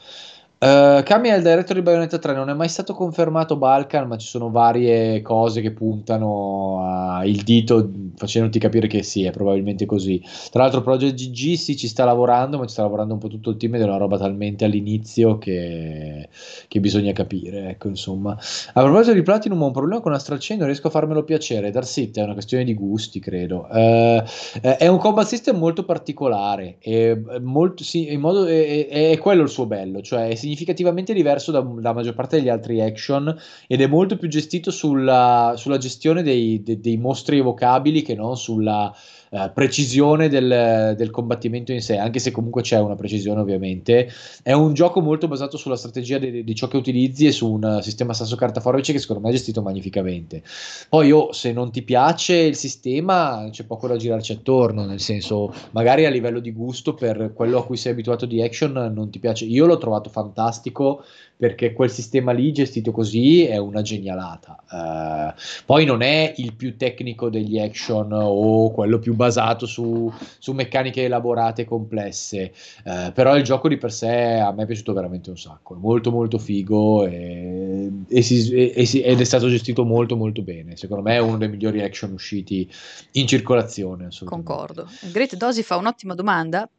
Uh, 0.62 1.01
Kami 1.03 1.30
è 1.30 1.38
il 1.38 1.41
direttore 1.41 1.80
di 1.80 1.86
Bayonetta 1.86 2.18
3, 2.18 2.34
non 2.34 2.49
è 2.49 2.53
mai 2.53 2.68
stato 2.68 2.93
confermato 2.93 3.55
Balkan, 3.55 4.10
ma 4.10 4.18
ci 4.18 4.28
sono 4.28 4.49
varie 4.49 5.22
cose 5.22 5.62
che 5.62 5.72
puntano 5.72 6.84
al 6.84 7.32
dito 7.32 7.89
facendoti 8.18 8.60
capire 8.60 8.88
che 8.88 9.01
sì, 9.01 9.24
è 9.24 9.32
probabilmente 9.32 9.86
così. 9.86 10.22
Tra 10.51 10.64
l'altro 10.64 10.82
Project 10.82 11.14
GG 11.14 11.53
sì, 11.53 11.78
ci 11.78 11.88
sta 11.88 12.03
lavorando, 12.03 12.57
ma 12.57 12.66
ci 12.66 12.74
sta 12.74 12.82
lavorando 12.82 13.14
un 13.14 13.20
po' 13.22 13.30
tutto 13.30 13.51
il 13.51 13.55
team 13.55 13.76
ed 13.76 13.82
è 13.82 13.84
una 13.86 13.95
roba 13.95 14.18
talmente 14.18 14.66
all'inizio 14.66 15.38
che, 15.38 16.28
che 16.68 16.80
bisogna 16.82 17.14
capire, 17.14 17.70
ecco 17.70 17.88
insomma. 17.88 18.32
A 18.74 18.82
proposito 18.82 19.14
di 19.14 19.22
Platinum 19.22 19.62
ho 19.62 19.68
un 19.68 19.72
problema 19.72 20.01
con 20.01 20.12
Astral 20.12 20.39
Chain, 20.41 20.60
non 20.60 20.68
riesco 20.68 20.88
a 20.88 20.91
farmelo 20.91 21.24
piacere, 21.24 21.72
Dark 21.72 21.88
City 21.88 22.20
è 22.20 22.24
una 22.24 22.34
questione 22.34 22.66
di 22.66 22.74
gusti, 22.74 23.22
credo. 23.22 23.66
Uh, 23.70 24.22
è 24.60 24.88
un 24.88 24.97
combat 24.97 25.26
system 25.26 25.57
molto 25.57 25.86
particolare, 25.86 26.76
è, 26.80 27.18
molto, 27.39 27.86
sì, 27.86 28.12
in 28.12 28.20
modo, 28.20 28.45
è, 28.45 28.88
è, 28.88 29.18
quello 29.20 29.43
il 29.43 29.49
suo 29.49 29.66
bello, 29.66 30.01
cioè 30.01 30.28
è 30.28 30.36
significativamente 30.50 31.14
diverso 31.14 31.52
da, 31.52 31.62
dalla 31.62 31.93
maggior 31.93 32.16
parte 32.16 32.38
degli 32.38 32.50
altri 32.50 32.82
action 32.82 33.36
ed 33.68 33.82
è 33.82 33.88
molto 33.88 34.18
più 34.18 34.28
gestito 34.28 34.72
sulla, 34.72 35.54
sulla 35.56 35.78
gestione 35.78 36.24
dei, 36.24 36.64
dei, 36.64 36.80
dei, 36.80 36.97
mostri 36.97 37.38
evocabili 37.38 38.02
che 38.02 38.16
non 38.16 38.36
sulla 38.36 38.93
uh, 39.30 39.52
precisione 39.54 40.30
del, 40.30 40.96
del, 40.98 41.10
combattimento 41.10 41.72
in 41.72 41.82
sé, 41.82 41.98
anche 41.98 42.20
se 42.20 42.32
comunque 42.32 42.62
c'è 42.62 42.80
una 42.80 42.96
precisione 42.96 43.42
ovviamente. 43.42 44.12
È 44.44 44.54
un 44.54 44.74
gioco 44.74 45.02
molto 45.02 45.28
basato 45.28 45.58
sulla 45.58 45.76
strategia 45.76 46.18
di, 46.18 46.44
di 46.44 46.56
ciò 46.56 46.68
che 46.68 46.78
utilizzi 46.78 47.28
e 47.28 47.32
su 47.32 47.52
un 47.52 47.80
sistema 47.82 48.14
sasso 48.14 48.36
carta 48.36 48.62
forbice 48.62 48.94
che 48.94 49.00
secondo 49.00 49.22
me 49.22 49.30
è 49.30 49.34
gestito 49.34 49.62
magnificamente. 49.62 50.44
Poi 50.90 51.12
oh, 51.12 51.32
se 51.32 51.52
non 51.52 51.72
ti 51.72 51.82
piace 51.82 52.36
il 52.36 52.56
sistema 52.56 53.48
c'è 53.52 53.64
poco 53.64 53.88
da 53.88 53.98
girarci 53.98 54.34
attorno, 54.34 54.86
nel 54.86 55.00
senso 55.00 55.54
magari 55.72 56.06
a 56.06 56.10
livello 56.10 56.40
di 56.40 56.52
gusto 56.52 56.94
per 56.94 57.32
quello 57.34 57.60
a 57.60 57.66
cui 57.66 57.78
sei 57.78 57.92
abituato 57.94 58.26
di 58.26 58.42
action 58.42 58.92
non 58.94 59.10
ti 59.10 59.20
piace. 59.20 59.46
Io 59.46 59.66
l'ho 59.66 59.78
trovato 59.78 60.10
fantastico 60.10 61.04
perché 61.40 61.72
quel 61.72 61.90
sistema 61.90 62.34
lì 62.34 62.52
gestito 62.52 62.92
così 62.92 63.46
è 63.46 63.56
una 63.56 63.82
genialata. 63.82 64.62
Uh, 64.70 65.42
poi 65.66 65.86
non 65.86 66.02
è 66.02 66.34
il 66.36 66.54
più 66.54 66.76
tecnico 66.76 67.30
degli 67.30 67.58
action 67.58 68.10
o 68.12 68.70
quello 68.72 69.00
più 69.00 69.16
basato 69.16 69.66
su, 69.66 70.12
su 70.38 70.52
meccaniche 70.52 71.04
elaborate 71.04 71.62
e 71.62 71.66
complesse, 71.66 72.52
uh, 72.84 73.14
però 73.14 73.38
il 73.38 73.44
gioco 73.44 73.70
di 73.70 73.78
per 73.78 73.94
sé 73.94 74.34
a 74.34 74.52
me 74.52 74.64
è 74.64 74.66
piaciuto 74.66 74.92
veramente 74.92 75.30
un 75.30 75.38
sacco, 75.38 75.76
è 75.76 75.78
molto 75.80 76.12
molto 76.12 76.40
figo 76.40 77.06
e, 77.06 77.90
e 78.10 78.22
si, 78.22 78.52
e 78.52 78.90
ed 79.02 79.22
è 79.22 79.24
stato 79.24 79.48
gestito 79.48 79.86
molto 79.86 80.18
molto 80.18 80.42
bene. 80.42 80.76
Secondo 80.76 81.04
me 81.04 81.16
è 81.16 81.20
uno 81.20 81.38
dei 81.38 81.48
migliori 81.48 81.82
action 81.82 82.12
usciti 82.12 82.70
in 83.14 83.26
circolazione. 83.28 84.10
Concordo. 84.26 84.90
Great 85.10 85.38
Dosi 85.38 85.64
fa 85.64 85.78
un'ottima 85.78 86.16
domanda 86.16 86.70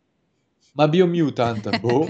ma 0.74 0.88
Biomutant, 0.88 1.78
boh, 1.80 2.08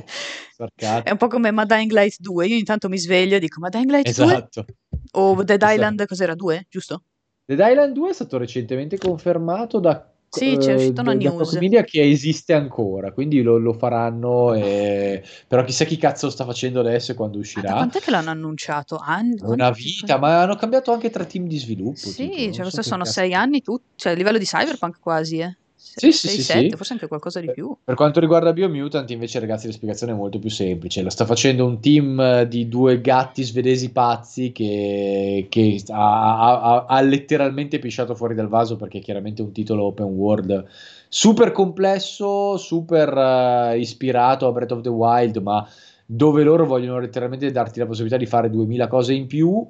È 0.77 1.11
un 1.11 1.17
po' 1.17 1.29
come 1.29 1.51
Ma 1.51 1.65
Dying 1.65 1.91
Light 1.91 2.17
2, 2.19 2.47
io 2.47 2.57
intanto 2.57 2.89
mi 2.89 2.99
sveglio 2.99 3.37
e 3.37 3.41
dico 3.41 3.61
Ma 3.61 3.69
Dying 3.69 3.91
Light 3.91 4.09
esatto. 4.09 4.65
2? 4.65 4.99
O 5.13 5.35
Dead 5.43 5.61
esatto. 5.61 5.75
Island, 5.75 6.07
cos'era, 6.07 6.35
2, 6.35 6.67
giusto? 6.69 7.03
Dead 7.45 7.59
Island 7.59 7.95
2 7.95 8.11
è 8.11 8.13
stato 8.13 8.39
recentemente 8.39 8.99
confermato 8.99 9.81
da 9.81 10.11
sì, 10.33 10.57
c'è 10.59 10.75
uscita 10.75 11.01
una 11.01 11.15
da, 11.15 11.29
news. 11.29 11.59
Da 11.59 11.83
che 11.83 12.09
esiste 12.09 12.55
ancora, 12.55 13.11
quindi 13.11 13.43
lo, 13.43 13.59
lo 13.59 13.73
faranno. 13.73 14.55
E... 14.55 15.25
Però 15.49 15.65
chissà 15.65 15.85
chi 15.85 15.97
cazzo 15.97 16.27
lo 16.27 16.33
sta 16.33 16.45
facendo 16.45 16.79
adesso 16.79 17.11
e 17.11 17.15
quando 17.17 17.39
uscirà. 17.39 17.71
Ma 17.71 17.77
quant'è 17.79 17.99
che 17.99 18.13
l'hanno 18.13 18.31
annunciato? 18.31 18.97
Anni, 18.97 19.37
una 19.41 19.73
vita, 19.73 20.19
ma 20.19 20.43
hanno 20.43 20.55
cambiato 20.55 20.93
anche 20.93 21.11
tre 21.11 21.27
team 21.27 21.49
di 21.49 21.59
sviluppo. 21.59 21.97
Sì, 21.97 22.29
tipo, 22.29 22.53
cioè, 22.53 22.71
so 22.71 22.83
sono 22.83 23.05
sei 23.05 23.35
anni, 23.35 23.61
tu, 23.61 23.77
cioè 23.97 24.13
a 24.13 24.15
livello 24.15 24.39
di 24.39 24.45
cyberpunk 24.45 25.01
quasi, 25.01 25.39
eh. 25.39 25.57
Sì, 26.01 26.13
6, 26.13 26.13
sì, 26.13 26.29
6, 26.29 26.43
7, 26.43 26.71
sì. 26.71 26.77
forse 26.77 26.93
anche 26.95 27.09
qualcosa 27.09 27.41
di 27.41 27.51
più. 27.53 27.77
Per 27.85 27.95
quanto 27.95 28.21
riguarda 28.21 28.55
Biomutant, 28.55 29.11
invece, 29.11 29.39
ragazzi, 29.39 29.67
la 29.67 29.73
spiegazione 29.73 30.13
è 30.13 30.17
molto 30.17 30.39
più 30.39 30.49
semplice. 30.49 31.03
La 31.03 31.11
sta 31.11 31.27
facendo 31.27 31.67
un 31.67 31.79
team 31.79 32.45
di 32.45 32.69
due 32.69 33.03
gatti 33.03 33.43
svedesi 33.43 33.91
pazzi 33.93 34.51
che, 34.53 35.47
che 35.51 35.83
ha, 35.91 36.61
ha, 36.61 36.85
ha, 36.87 37.01
letteralmente 37.03 37.79
pisciato 37.79 38.15
fuori 38.15 38.35
dal 38.35 38.49
vaso 38.49 38.77
perché 38.77 38.99
è 38.99 39.03
chiaramente 39.03 39.43
un 39.43 39.53
titolo 39.53 39.85
open 39.85 40.07
world 40.07 40.65
super 41.07 41.53
complesso, 41.53 42.57
super 42.57 43.13
uh, 43.13 43.77
ispirato 43.77 44.47
a 44.47 44.53
Breath 44.53 44.73
of 44.73 44.81
the 44.81 44.89
Wild, 44.89 45.37
ma 45.39 45.69
dove 46.07 46.43
loro 46.43 46.65
vogliono 46.67 46.99
letteralmente 46.99 47.51
darti 47.53 47.79
la 47.79 47.87
possibilità 47.87 48.17
di 48.17 48.27
fare 48.27 48.49
2000 48.49 48.89
cose 48.89 49.13
in 49.13 49.27
più 49.27 49.65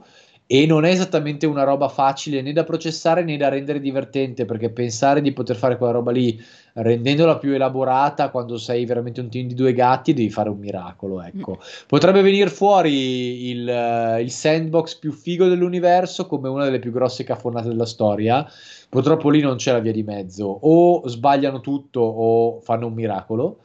e 0.53 0.67
non 0.67 0.85
è 0.85 0.91
esattamente 0.91 1.47
una 1.47 1.63
roba 1.63 1.87
facile 1.87 2.43
né 2.43 2.53
da 2.53 2.65
processare 2.65 3.23
né 3.23 3.37
da 3.37 3.49
rendere 3.49 3.79
divertente 3.79 4.47
perché 4.47 4.69
pensare 4.69 5.21
di 5.21 5.33
poter 5.33 5.55
fare 5.55 5.77
quella 5.77 5.93
roba 5.93 6.11
lì 6.11 6.43
rendendola 6.73 7.39
più 7.39 7.53
elaborata 7.53 8.31
quando 8.31 8.57
sei 8.57 8.85
veramente 8.85 9.21
un 9.21 9.31
team 9.31 9.47
di 9.47 9.55
due 9.55 9.73
gatti 9.73 10.13
devi 10.13 10.29
fare 10.29 10.49
un 10.49 10.59
miracolo 10.59 11.23
ecco. 11.23 11.53
Mm. 11.53 11.87
potrebbe 11.87 12.21
venire 12.23 12.51
fuori 12.51 13.49
il, 13.49 14.19
il, 14.23 14.31
sandbox 14.33 14.97
più 14.97 15.13
figo 15.13 15.47
dell'universo 15.47 16.27
come 16.27 16.49
una 16.49 16.65
delle 16.65 16.81
più 16.81 16.91
grosse 16.91 17.23
cafonate 17.23 17.69
della 17.69 17.87
storia 17.87 18.45
purtroppo 18.89 19.31
lì 19.31 19.41
non 19.41 19.55
c'è 19.55 19.71
la 19.71 19.79
via 19.79 19.93
di 19.93 20.03
mezzo 20.03 20.47
o 20.47 21.07
sbagliano 21.07 21.61
tutto 21.61 22.01
o 22.01 22.59
fanno 22.59 22.89
un 22.89 22.95
miracolo 22.95 23.59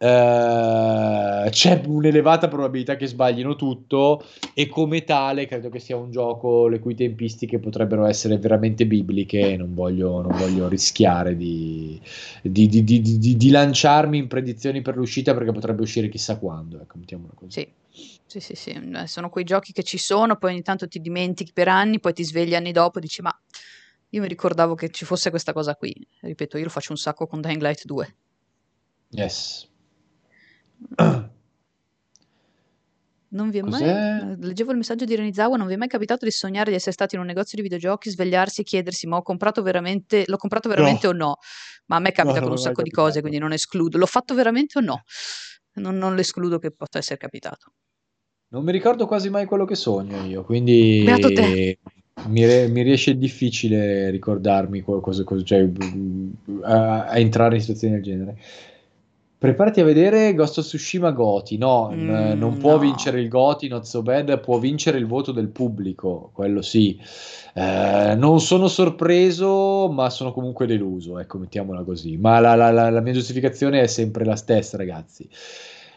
Uh, 0.00 1.48
c'è 1.48 1.82
un'elevata 1.84 2.46
probabilità 2.46 2.94
che 2.94 3.08
sbaglino 3.08 3.56
tutto 3.56 4.24
e 4.54 4.68
come 4.68 5.02
tale 5.02 5.48
credo 5.48 5.70
che 5.70 5.80
sia 5.80 5.96
un 5.96 6.12
gioco 6.12 6.68
le 6.68 6.78
cui 6.78 6.94
tempistiche 6.94 7.58
potrebbero 7.58 8.06
essere 8.06 8.38
veramente 8.38 8.86
bibliche 8.86 9.56
non 9.56 9.74
voglio, 9.74 10.20
non 10.20 10.38
voglio 10.38 10.68
rischiare 10.68 11.36
di, 11.36 12.00
di, 12.42 12.68
di, 12.68 12.84
di, 13.36 13.50
lanciarmi 13.50 14.18
in 14.18 14.28
predizioni 14.28 14.82
per 14.82 14.96
l'uscita 14.96 15.34
perché 15.34 15.50
potrebbe 15.50 15.82
uscire 15.82 16.08
chissà 16.08 16.38
quando 16.38 16.80
ecco, 16.80 16.96
sì. 17.48 17.68
Sì, 18.24 18.38
sì, 18.38 18.54
sì, 18.54 18.80
sono 19.06 19.30
quei 19.30 19.42
giochi 19.42 19.72
che 19.72 19.82
ci 19.82 19.98
sono, 19.98 20.36
poi 20.36 20.52
ogni 20.52 20.62
tanto 20.62 20.86
ti 20.86 21.00
dimentichi 21.00 21.50
per 21.52 21.66
anni, 21.66 21.98
poi 21.98 22.12
ti 22.12 22.22
svegli 22.22 22.54
anni 22.54 22.70
dopo 22.70 22.98
e 22.98 23.00
dici 23.00 23.20
ma 23.22 23.36
io 24.10 24.20
mi 24.20 24.28
ricordavo 24.28 24.74
che 24.74 24.90
ci 24.90 25.04
fosse 25.04 25.30
questa 25.30 25.52
cosa 25.52 25.74
qui. 25.74 25.94
Ripeto, 26.20 26.56
io 26.56 26.64
lo 26.64 26.70
faccio 26.70 26.92
un 26.92 26.98
sacco 26.98 27.26
con 27.26 27.40
Dying 27.40 27.60
Light 27.60 27.84
2. 27.84 28.14
Yes. 29.10 29.66
Non 33.30 33.50
vi 33.50 33.58
è 33.58 33.62
mai, 33.62 34.36
leggevo 34.40 34.70
il 34.70 34.78
messaggio 34.78 35.04
di 35.04 35.14
Renizawa, 35.14 35.58
non 35.58 35.66
vi 35.66 35.74
è 35.74 35.76
mai 35.76 35.88
capitato 35.88 36.24
di 36.24 36.30
sognare 36.30 36.70
di 36.70 36.76
essere 36.76 36.92
stati 36.92 37.14
in 37.14 37.20
un 37.20 37.26
negozio 37.26 37.56
di 37.56 37.62
videogiochi, 37.62 38.08
svegliarsi 38.08 38.62
e 38.62 38.64
chiedersi 38.64 39.06
ma 39.06 39.16
ho 39.16 39.22
comprato 39.22 39.60
veramente, 39.60 40.24
l'ho 40.26 40.38
comprato 40.38 40.70
veramente 40.70 41.06
no. 41.08 41.12
o 41.12 41.16
no? 41.16 41.36
Ma 41.86 41.96
a 41.96 41.98
me 41.98 42.12
capita 42.12 42.36
no, 42.36 42.44
con 42.44 42.50
un 42.52 42.58
sacco 42.58 42.80
di 42.80 42.90
cose, 42.90 43.20
quindi 43.20 43.38
non 43.38 43.52
escludo. 43.52 43.98
L'ho 43.98 44.06
fatto 44.06 44.34
veramente 44.34 44.78
o 44.78 44.80
no? 44.80 45.02
Non, 45.74 45.98
non 45.98 46.14
l'escludo 46.14 46.58
che 46.58 46.70
possa 46.70 46.98
essere 46.98 47.18
capitato. 47.18 47.72
Non 48.48 48.64
mi 48.64 48.72
ricordo 48.72 49.06
quasi 49.06 49.28
mai 49.28 49.44
quello 49.44 49.66
che 49.66 49.74
sogno 49.74 50.24
io, 50.24 50.42
quindi 50.42 51.04
mi, 52.26 52.46
re- 52.46 52.68
mi, 52.68 52.82
riesce 52.82 53.16
difficile 53.18 54.08
ricordarmi 54.08 54.80
cosa, 54.80 55.22
cosa, 55.22 55.42
cioè, 55.42 55.68
a, 56.62 57.04
a 57.04 57.18
entrare 57.18 57.56
in 57.56 57.60
situazioni 57.60 57.94
del 57.94 58.02
genere. 58.02 58.38
Preparati 59.38 59.78
a 59.80 59.84
vedere 59.84 60.34
Ghost 60.34 60.58
of 60.58 60.64
Tsushima 60.64 61.12
Goti. 61.12 61.58
No, 61.58 61.92
mm, 61.94 62.36
non 62.36 62.56
può 62.56 62.72
no. 62.72 62.78
vincere 62.78 63.20
il 63.20 63.28
Goti, 63.28 63.68
not 63.68 63.84
so 63.84 64.02
bad, 64.02 64.40
può 64.40 64.58
vincere 64.58 64.98
il 64.98 65.06
voto 65.06 65.30
del 65.30 65.46
pubblico, 65.46 66.30
quello 66.34 66.60
sì. 66.60 67.00
Eh, 67.54 68.16
non 68.16 68.40
sono 68.40 68.66
sorpreso, 68.66 69.88
ma 69.92 70.10
sono 70.10 70.32
comunque 70.32 70.66
deluso, 70.66 71.20
ecco, 71.20 71.38
mettiamola 71.38 71.84
così. 71.84 72.16
Ma 72.16 72.40
la, 72.40 72.56
la, 72.56 72.72
la, 72.72 72.90
la 72.90 73.00
mia 73.00 73.12
giustificazione 73.12 73.80
è 73.80 73.86
sempre 73.86 74.24
la 74.24 74.34
stessa, 74.34 74.76
ragazzi. 74.76 75.28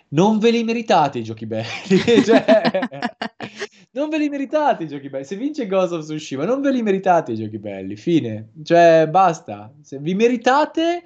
Non 0.09 0.37
ve 0.37 0.51
li 0.51 0.63
meritate 0.63 1.17
i 1.17 1.23
giochi 1.23 1.47
belli, 1.47 1.65
cioè, 2.23 2.69
non 3.93 4.09
ve 4.09 4.19
li 4.19 4.29
meritate 4.29 4.83
i 4.83 4.87
giochi 4.87 5.09
belli. 5.09 5.23
Se 5.23 5.35
vince 5.35 5.65
Ghost 5.65 5.93
of 5.93 6.03
Tsushima, 6.03 6.45
non 6.45 6.61
ve 6.61 6.71
li 6.71 6.83
meritate 6.83 7.31
i 7.31 7.37
giochi 7.37 7.57
belli, 7.57 7.95
fine. 7.95 8.49
Cioè, 8.63 9.07
basta. 9.09 9.73
Se 9.81 9.97
vi 9.97 10.13
meritate 10.13 11.01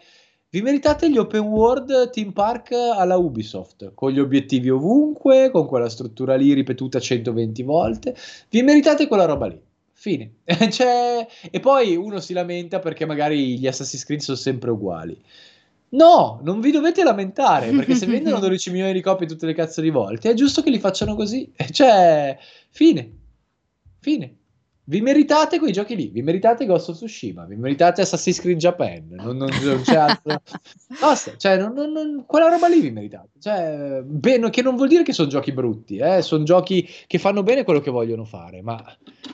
vi 0.56 0.62
meritate 0.62 1.12
gli 1.12 1.18
open 1.18 1.41
world 1.41 2.12
team 2.12 2.32
park 2.32 2.72
alla 2.72 3.18
Ubisoft, 3.18 3.91
con 3.93 4.10
gli 4.10 4.20
obiettivi 4.20 4.70
ovunque, 4.70 5.51
con 5.51 5.68
quella 5.68 5.89
struttura 5.89 6.38
lì 6.38 6.53
ripetuta 6.53 6.97
120 6.97 7.62
volte. 7.64 8.16
Vi 8.49 8.62
meritate 8.62 9.06
quella 9.06 9.26
roba 9.26 9.47
lì. 9.47 9.60
Fine. 9.91 10.36
cioè, 10.72 11.28
e 11.51 11.60
poi 11.60 11.97
uno 11.97 12.22
si 12.22 12.32
lamenta 12.32 12.80
perché 12.80 13.06
magari 13.06 13.60
gli 13.60 13.68
Assassin's 13.68 14.06
Creed 14.06 14.22
sono 14.22 14.38
sempre 14.38 14.72
uguali. 14.72 15.22
No, 15.89 16.39
non 16.41 16.62
vi 16.62 16.72
dovete 16.72 17.03
lamentare, 17.03 17.72
perché 17.72 17.93
se 17.93 18.06
vendono 18.08 18.39
12 18.39 18.72
milioni 18.72 18.93
di 18.93 19.01
copie 19.01 19.28
tutte 19.28 19.47
le 19.47 19.53
cazzo 19.53 19.82
di 19.82 19.89
volte, 19.89 20.30
è 20.30 20.34
giusto 20.36 20.62
che 20.62 20.70
li 20.70 20.80
facciano 20.80 21.16
così. 21.16 21.51
Cioè, 21.70 22.38
fine. 22.70 23.12
Fine. 23.99 24.36
Vi 24.88 25.01
meritate 25.01 25.57
quei 25.57 25.71
giochi 25.71 25.95
lì, 25.95 26.09
vi 26.09 26.21
meritate 26.21 26.67
Ghost 26.67 26.89
of 26.89 26.95
Tsushima, 26.97 27.45
vi 27.45 27.55
meritate 27.55 28.01
Assassin's 28.01 28.39
Creed 28.39 28.59
Japan, 28.59 29.07
non, 29.09 29.36
non, 29.36 29.49
non 29.63 29.81
c'è 29.81 29.95
altro. 29.97 30.41
Basta, 30.99 31.36
cioè, 31.38 31.57
non, 31.57 32.23
quella 32.27 32.49
roba 32.49 32.67
lì 32.67 32.81
vi 32.81 32.91
meritate. 32.91 33.29
Cioè, 33.39 34.03
beh, 34.05 34.51
che 34.51 34.61
non 34.61 34.75
vuol 34.75 34.88
dire 34.88 35.01
che 35.01 35.11
sono 35.11 35.27
giochi 35.27 35.51
brutti, 35.53 35.97
eh? 35.97 36.21
sono 36.21 36.43
giochi 36.43 36.88
che 37.07 37.17
fanno 37.17 37.41
bene 37.41 37.63
quello 37.63 37.79
che 37.79 37.89
vogliono 37.89 38.25
fare, 38.25 38.61
ma, 38.61 38.79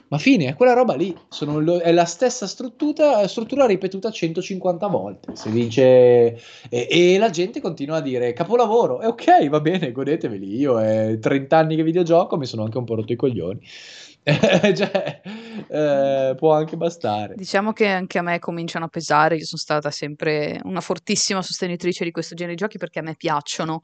ma 0.07 0.17
fine, 0.17 0.47
è 0.47 0.53
quella 0.55 0.71
roba 0.71 0.95
lì, 0.95 1.13
sono, 1.27 1.81
è 1.81 1.91
la 1.91 2.05
stessa 2.05 2.47
struttura, 2.47 3.27
struttura, 3.27 3.65
ripetuta 3.65 4.09
150 4.09 4.87
volte. 4.87 5.35
Se 5.35 5.49
vince 5.49 5.81
e, 6.69 6.87
e, 6.89 7.17
la 7.17 7.29
gente 7.29 7.59
continua 7.59 7.97
a 7.97 8.01
dire 8.01 8.31
capolavoro, 8.31 9.01
e 9.01 9.07
ok, 9.07 9.49
va 9.49 9.59
bene, 9.59 9.91
godeteveli, 9.91 10.55
io 10.55 10.79
è 10.79 11.17
30 11.19 11.57
anni 11.57 11.75
che 11.75 11.83
videogioco, 11.83 12.37
mi 12.37 12.45
sono 12.45 12.63
anche 12.63 12.77
un 12.77 12.85
po' 12.85 12.95
rotto 12.95 13.11
i 13.11 13.17
coglioni. 13.17 13.59
cioè, 14.75 15.21
eh, 15.67 16.35
può 16.37 16.53
anche 16.53 16.77
bastare. 16.77 17.35
Diciamo 17.35 17.73
che 17.73 17.87
anche 17.87 18.19
a 18.19 18.21
me 18.21 18.39
cominciano 18.39 18.85
a 18.85 18.89
pesare, 18.89 19.37
io 19.37 19.45
sono 19.45 19.61
stata 19.61 19.89
sempre 19.91 20.59
una 20.63 20.81
fortissima 20.81 21.41
sostenitrice 21.41 22.03
di 22.03 22.11
questo 22.11 22.35
genere 22.35 22.55
di 22.55 22.61
giochi 22.61 22.77
perché 22.77 22.99
a 22.99 23.03
me 23.03 23.15
piacciono, 23.15 23.81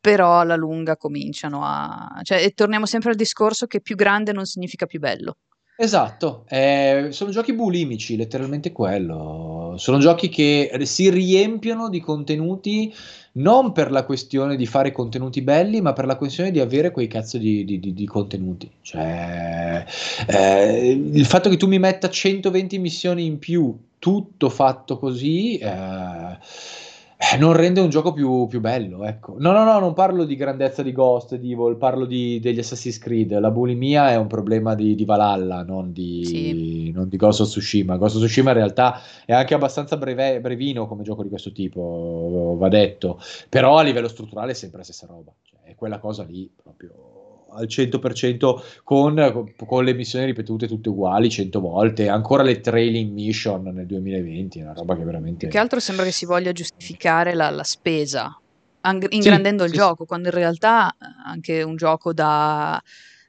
però 0.00 0.40
alla 0.40 0.56
lunga 0.56 0.96
cominciano 0.96 1.62
a... 1.64 2.20
Cioè, 2.22 2.52
torniamo 2.54 2.86
sempre 2.86 3.10
al 3.10 3.16
discorso 3.16 3.66
che 3.66 3.80
più 3.80 3.96
grande 3.96 4.32
non 4.32 4.44
significa 4.44 4.86
più 4.86 4.98
bello. 4.98 5.36
Esatto, 5.74 6.44
eh, 6.48 7.08
sono 7.10 7.30
giochi 7.30 7.54
bulimici, 7.54 8.16
letteralmente 8.16 8.72
quello. 8.72 9.74
Sono 9.78 9.98
giochi 9.98 10.28
che 10.28 10.70
si 10.82 11.08
riempiono 11.08 11.88
di 11.88 11.98
contenuti 11.98 12.94
non 13.32 13.72
per 13.72 13.90
la 13.90 14.04
questione 14.04 14.56
di 14.56 14.66
fare 14.66 14.92
contenuti 14.92 15.40
belli, 15.42 15.80
ma 15.80 15.92
per 15.92 16.06
la 16.06 16.16
questione 16.16 16.50
di 16.50 16.60
avere 16.60 16.90
quei 16.90 17.06
cazzo 17.06 17.38
di, 17.38 17.64
di, 17.64 17.80
di, 17.80 17.94
di 17.94 18.06
contenuti. 18.06 18.70
Cioè, 18.82 19.84
eh, 20.26 20.90
il 20.90 21.24
fatto 21.24 21.48
che 21.48 21.56
tu 21.56 21.66
mi 21.66 21.78
metta 21.78 22.10
120 22.10 22.78
missioni 22.78 23.24
in 23.24 23.38
più, 23.38 23.74
tutto 23.98 24.48
fatto 24.50 24.98
così. 24.98 25.56
Eh, 25.56 26.38
non 27.38 27.52
rende 27.52 27.80
un 27.80 27.88
gioco 27.88 28.12
più, 28.12 28.46
più, 28.46 28.60
bello, 28.60 29.04
ecco. 29.04 29.36
No, 29.38 29.52
no, 29.52 29.64
no, 29.64 29.78
non 29.78 29.92
parlo 29.94 30.24
di 30.24 30.34
grandezza 30.34 30.82
di 30.82 30.92
Ghost, 30.92 31.36
di 31.36 31.52
Evil, 31.52 31.76
parlo 31.76 32.04
di, 32.04 32.40
degli 32.40 32.58
Assassin's 32.58 32.98
Creed. 32.98 33.38
La 33.38 33.50
bulimia 33.50 34.10
è 34.10 34.16
un 34.16 34.26
problema 34.26 34.74
di, 34.74 34.94
di 34.94 35.04
Valhalla, 35.04 35.62
non 35.62 35.92
di, 35.92 36.24
sì. 36.24 36.90
non 36.90 37.08
di, 37.08 37.16
Ghost 37.16 37.40
of 37.40 37.48
Tsushima. 37.48 37.96
Ghost 37.96 38.16
of 38.16 38.22
Tsushima 38.22 38.50
in 38.50 38.56
realtà 38.56 39.00
è 39.24 39.32
anche 39.32 39.54
abbastanza 39.54 39.96
breve, 39.96 40.40
brevino 40.40 40.86
come 40.86 41.02
gioco 41.02 41.22
di 41.22 41.28
questo 41.28 41.52
tipo, 41.52 42.56
va 42.58 42.68
detto. 42.68 43.20
Però 43.48 43.78
a 43.78 43.82
livello 43.82 44.08
strutturale 44.08 44.52
è 44.52 44.54
sempre 44.54 44.78
la 44.78 44.84
stessa 44.84 45.06
roba. 45.06 45.32
Cioè, 45.42 45.60
è 45.62 45.74
quella 45.74 45.98
cosa 45.98 46.24
lì 46.24 46.50
proprio 46.54 47.11
al 47.54 47.66
100% 47.66 48.62
con, 48.82 49.52
con, 49.66 49.84
le 49.84 49.94
missioni 49.94 50.24
ripetute 50.24 50.66
tutte 50.66 50.88
uguali 50.88 51.30
100 51.30 51.60
volte, 51.60 52.08
ancora 52.08 52.42
le 52.42 52.60
trailing 52.60 53.12
mission 53.12 53.62
nel 53.62 53.86
2020, 53.86 54.58
è 54.58 54.62
una 54.62 54.72
roba 54.72 54.96
che 54.96 55.04
veramente... 55.04 55.38
Più 55.38 55.48
che 55.48 55.58
altro 55.58 55.80
sembra 55.80 56.04
che 56.04 56.12
si 56.12 56.26
voglia 56.26 56.52
giustificare 56.52 57.34
la, 57.34 57.50
la 57.50 57.64
spesa, 57.64 58.38
ingrandendo 59.08 59.62
sì, 59.62 59.68
il 59.68 59.74
sì, 59.74 59.80
gioco, 59.80 60.02
sì. 60.02 60.08
quando 60.08 60.28
in 60.28 60.34
realtà 60.34 60.94
anche 61.24 61.62
un 61.62 61.76
gioco 61.76 62.12
da 62.12 62.82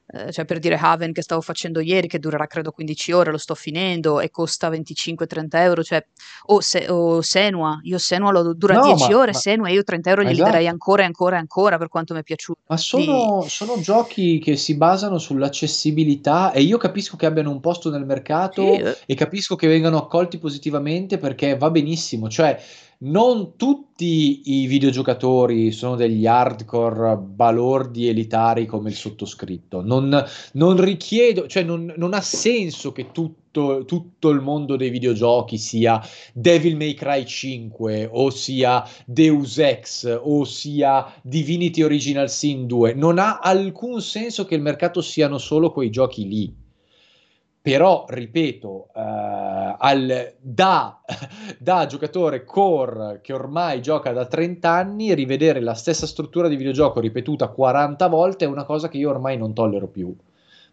eh, 0.06 0.30
cioè 0.32 0.44
per 0.44 0.58
dire 0.58 0.76
Haven 0.76 1.12
che 1.12 1.22
stavo 1.22 1.40
facendo 1.40 1.80
ieri, 1.80 2.08
che 2.08 2.18
durerà 2.18 2.46
credo 2.46 2.70
15 2.72 3.12
ore, 3.12 3.30
lo 3.30 3.38
sto 3.38 3.54
finendo 3.54 4.20
e 4.20 4.30
costa 4.30 4.68
25-30 4.68 5.48
euro, 5.52 5.82
cioè, 5.82 6.04
o, 6.46 6.60
se, 6.60 6.86
o 6.90 7.22
Senua, 7.22 7.78
io 7.82 7.96
Senua 7.96 8.30
lo 8.30 8.52
dura 8.54 8.74
no, 8.74 8.94
10 8.94 9.10
ma, 9.10 9.18
ore, 9.18 9.32
ma, 9.32 9.38
Senua 9.38 9.68
io 9.70 9.82
30 9.82 10.10
euro 10.10 10.22
glieli 10.22 10.34
esatto. 10.34 10.50
darei 10.50 10.68
ancora 10.68 11.02
e 11.02 11.06
ancora 11.06 11.36
e 11.36 11.38
ancora 11.38 11.78
per 11.78 11.88
quanto 11.88 12.12
mi 12.12 12.20
è 12.20 12.22
piaciuto. 12.22 12.60
Ma 12.66 12.76
sono, 12.76 13.44
e... 13.44 13.48
sono, 13.48 13.80
giochi 13.80 14.38
che 14.38 14.56
si 14.56 14.76
basano 14.76 15.18
sull'accessibilità 15.18 16.52
e 16.52 16.60
io 16.60 16.76
capisco 16.76 17.16
che 17.16 17.26
abbiano 17.26 17.50
un 17.50 17.60
posto 17.60 17.90
nel 17.90 18.04
mercato 18.04 18.62
sì. 18.62 18.80
Eh. 18.80 18.96
e 19.06 19.14
capisco 19.14 19.56
che 19.56 19.68
vengano 19.68 19.96
accolti 19.96 20.38
positivamente 20.38 21.16
perché 21.16 21.56
va 21.56 21.70
benissimo, 21.70 22.28
cioè 22.28 22.60
non 22.98 23.56
tutti 23.56 24.62
i 24.62 24.66
videogiocatori 24.66 25.72
sono 25.72 25.96
degli 25.96 26.26
hardcore 26.26 27.16
balordi 27.16 28.08
elitari 28.08 28.66
come 28.66 28.90
il 28.90 28.94
sottoscritto. 28.94 29.82
Non, 29.82 30.24
non 30.52 30.80
richiedo, 30.80 31.46
cioè 31.46 31.62
non, 31.62 31.92
non 31.96 32.14
ha 32.14 32.20
senso 32.20 32.92
che 32.92 33.10
tutto, 33.12 33.84
tutto, 33.84 34.30
il 34.30 34.40
mondo 34.40 34.76
dei 34.76 34.90
videogiochi 34.90 35.58
sia 35.58 36.00
Devil 36.32 36.76
May 36.76 36.94
Cry 36.94 37.24
5 37.24 38.08
o 38.10 38.30
sia 38.30 38.84
Deus 39.06 39.58
Ex 39.58 40.20
o 40.22 40.44
sia 40.44 41.12
Divinity 41.22 41.82
Original 41.82 42.28
Sin 42.28 42.66
2. 42.66 42.94
Non 42.94 43.18
ha 43.18 43.38
alcun 43.38 44.00
senso 44.00 44.44
che 44.44 44.54
il 44.54 44.62
mercato 44.62 45.00
siano 45.00 45.38
solo 45.38 45.70
quei 45.70 45.90
giochi 45.90 46.26
lì 46.26 46.62
però 47.64 48.04
ripeto, 48.06 48.88
eh, 48.94 49.00
al, 49.78 50.34
da, 50.38 51.00
da, 51.58 51.86
giocatore 51.86 52.44
core 52.44 53.20
che 53.22 53.32
ormai 53.32 53.80
gioca 53.80 54.12
da 54.12 54.26
30 54.26 54.68
anni, 54.68 55.14
rivedere 55.14 55.60
la 55.60 55.72
stessa 55.72 56.06
struttura 56.06 56.48
di 56.48 56.56
videogioco 56.56 57.00
ripetuta 57.00 57.48
40 57.48 58.06
volte 58.08 58.44
è 58.44 58.48
una 58.48 58.64
cosa 58.64 58.90
che 58.90 58.98
io 58.98 59.08
ormai 59.08 59.38
non 59.38 59.54
tollero 59.54 59.86
più. 59.86 60.14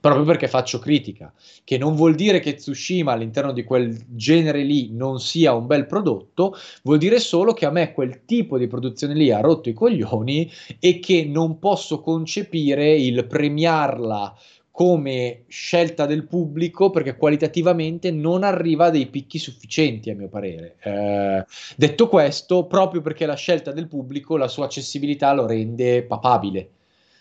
Proprio 0.02 0.26
perché 0.26 0.50
faccio 0.50 0.80
critica, 0.80 1.32
che 1.64 1.78
non 1.78 1.96
vuol 1.96 2.16
dire 2.16 2.42
che 2.42 2.56
Tsushima 2.56 3.14
all'interno 3.14 3.54
di 3.54 3.64
quel 3.64 3.98
genere 4.10 4.64
lì 4.64 4.90
non 4.92 5.22
sia 5.22 5.54
un 5.54 5.68
bel 5.68 5.86
prodotto, 5.86 6.56
vuol 6.84 6.98
dire 6.98 7.20
solo 7.20 7.54
che 7.54 7.66
a 7.66 7.72
me 7.72 7.94
quel 7.94 8.26
tipo 8.26 8.58
di 8.58 8.68
produzione 8.68 9.14
lì 9.14 9.32
ha 9.32 9.40
rotto 9.40 9.70
i 9.70 9.74
coglioni 9.74 10.52
e 10.78 11.00
che 11.00 11.24
non 11.24 11.58
posso 11.58 12.02
concepire 12.02 12.94
il 12.96 13.28
premiarla 13.28 14.36
come 14.72 15.44
scelta 15.48 16.06
del 16.06 16.26
pubblico 16.26 16.90
perché 16.90 17.18
qualitativamente 17.18 18.10
non 18.10 18.44
arriva 18.44 18.86
a 18.86 18.90
dei 18.90 19.08
picchi 19.08 19.38
sufficienti 19.38 20.10
a 20.10 20.16
mio 20.16 20.30
parere. 20.30 20.78
Eh, 20.82 21.46
detto 21.76 22.08
questo, 22.08 22.66
proprio 22.66 23.02
perché 23.02 23.26
la 23.26 23.36
scelta 23.36 23.72
del 23.72 23.88
pubblico, 23.88 24.38
la 24.38 24.48
sua 24.48 24.66
accessibilità 24.66 25.34
lo 25.34 25.46
rende 25.46 26.04
papabile. 26.04 26.70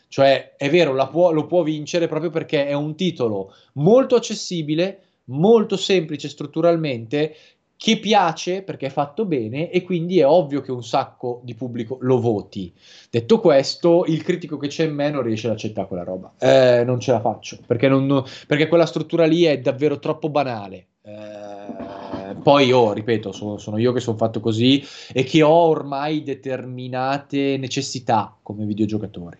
Cioè, 0.08 0.54
è 0.56 0.70
vero, 0.70 0.94
può, 1.08 1.30
lo 1.32 1.46
può 1.46 1.62
vincere 1.62 2.08
proprio 2.08 2.30
perché 2.30 2.66
è 2.66 2.72
un 2.72 2.96
titolo 2.96 3.54
molto 3.74 4.16
accessibile, 4.16 5.02
molto 5.26 5.76
semplice 5.76 6.28
strutturalmente, 6.28 7.34
che 7.82 7.98
piace 7.98 8.60
perché 8.60 8.88
è 8.88 8.90
fatto 8.90 9.24
bene 9.24 9.70
e 9.70 9.80
quindi 9.80 10.18
è 10.18 10.26
ovvio 10.26 10.60
che 10.60 10.70
un 10.70 10.84
sacco 10.84 11.40
di 11.44 11.54
pubblico 11.54 11.96
lo 12.02 12.20
voti. 12.20 12.70
Detto 13.08 13.40
questo, 13.40 14.04
il 14.06 14.22
critico 14.22 14.58
che 14.58 14.68
c'è 14.68 14.84
in 14.84 14.94
me 14.94 15.08
non 15.08 15.22
riesce 15.22 15.46
ad 15.46 15.54
accettare 15.54 15.88
quella 15.88 16.04
roba. 16.04 16.34
Eh, 16.38 16.84
non 16.84 17.00
ce 17.00 17.12
la 17.12 17.20
faccio 17.20 17.56
perché, 17.66 17.88
non, 17.88 18.22
perché, 18.46 18.68
quella 18.68 18.84
struttura 18.84 19.24
lì 19.24 19.44
è 19.44 19.58
davvero 19.60 19.98
troppo 19.98 20.28
banale. 20.28 20.88
Eh, 21.00 22.34
poi, 22.42 22.70
oh, 22.70 22.92
ripeto, 22.92 23.32
sono, 23.32 23.56
sono 23.56 23.78
io 23.78 23.92
che 23.92 24.00
sono 24.00 24.18
fatto 24.18 24.40
così 24.40 24.84
e 25.10 25.24
che 25.24 25.40
ho 25.40 25.48
ormai 25.48 26.22
determinate 26.22 27.56
necessità 27.56 28.36
come 28.42 28.66
videogiocatore 28.66 29.38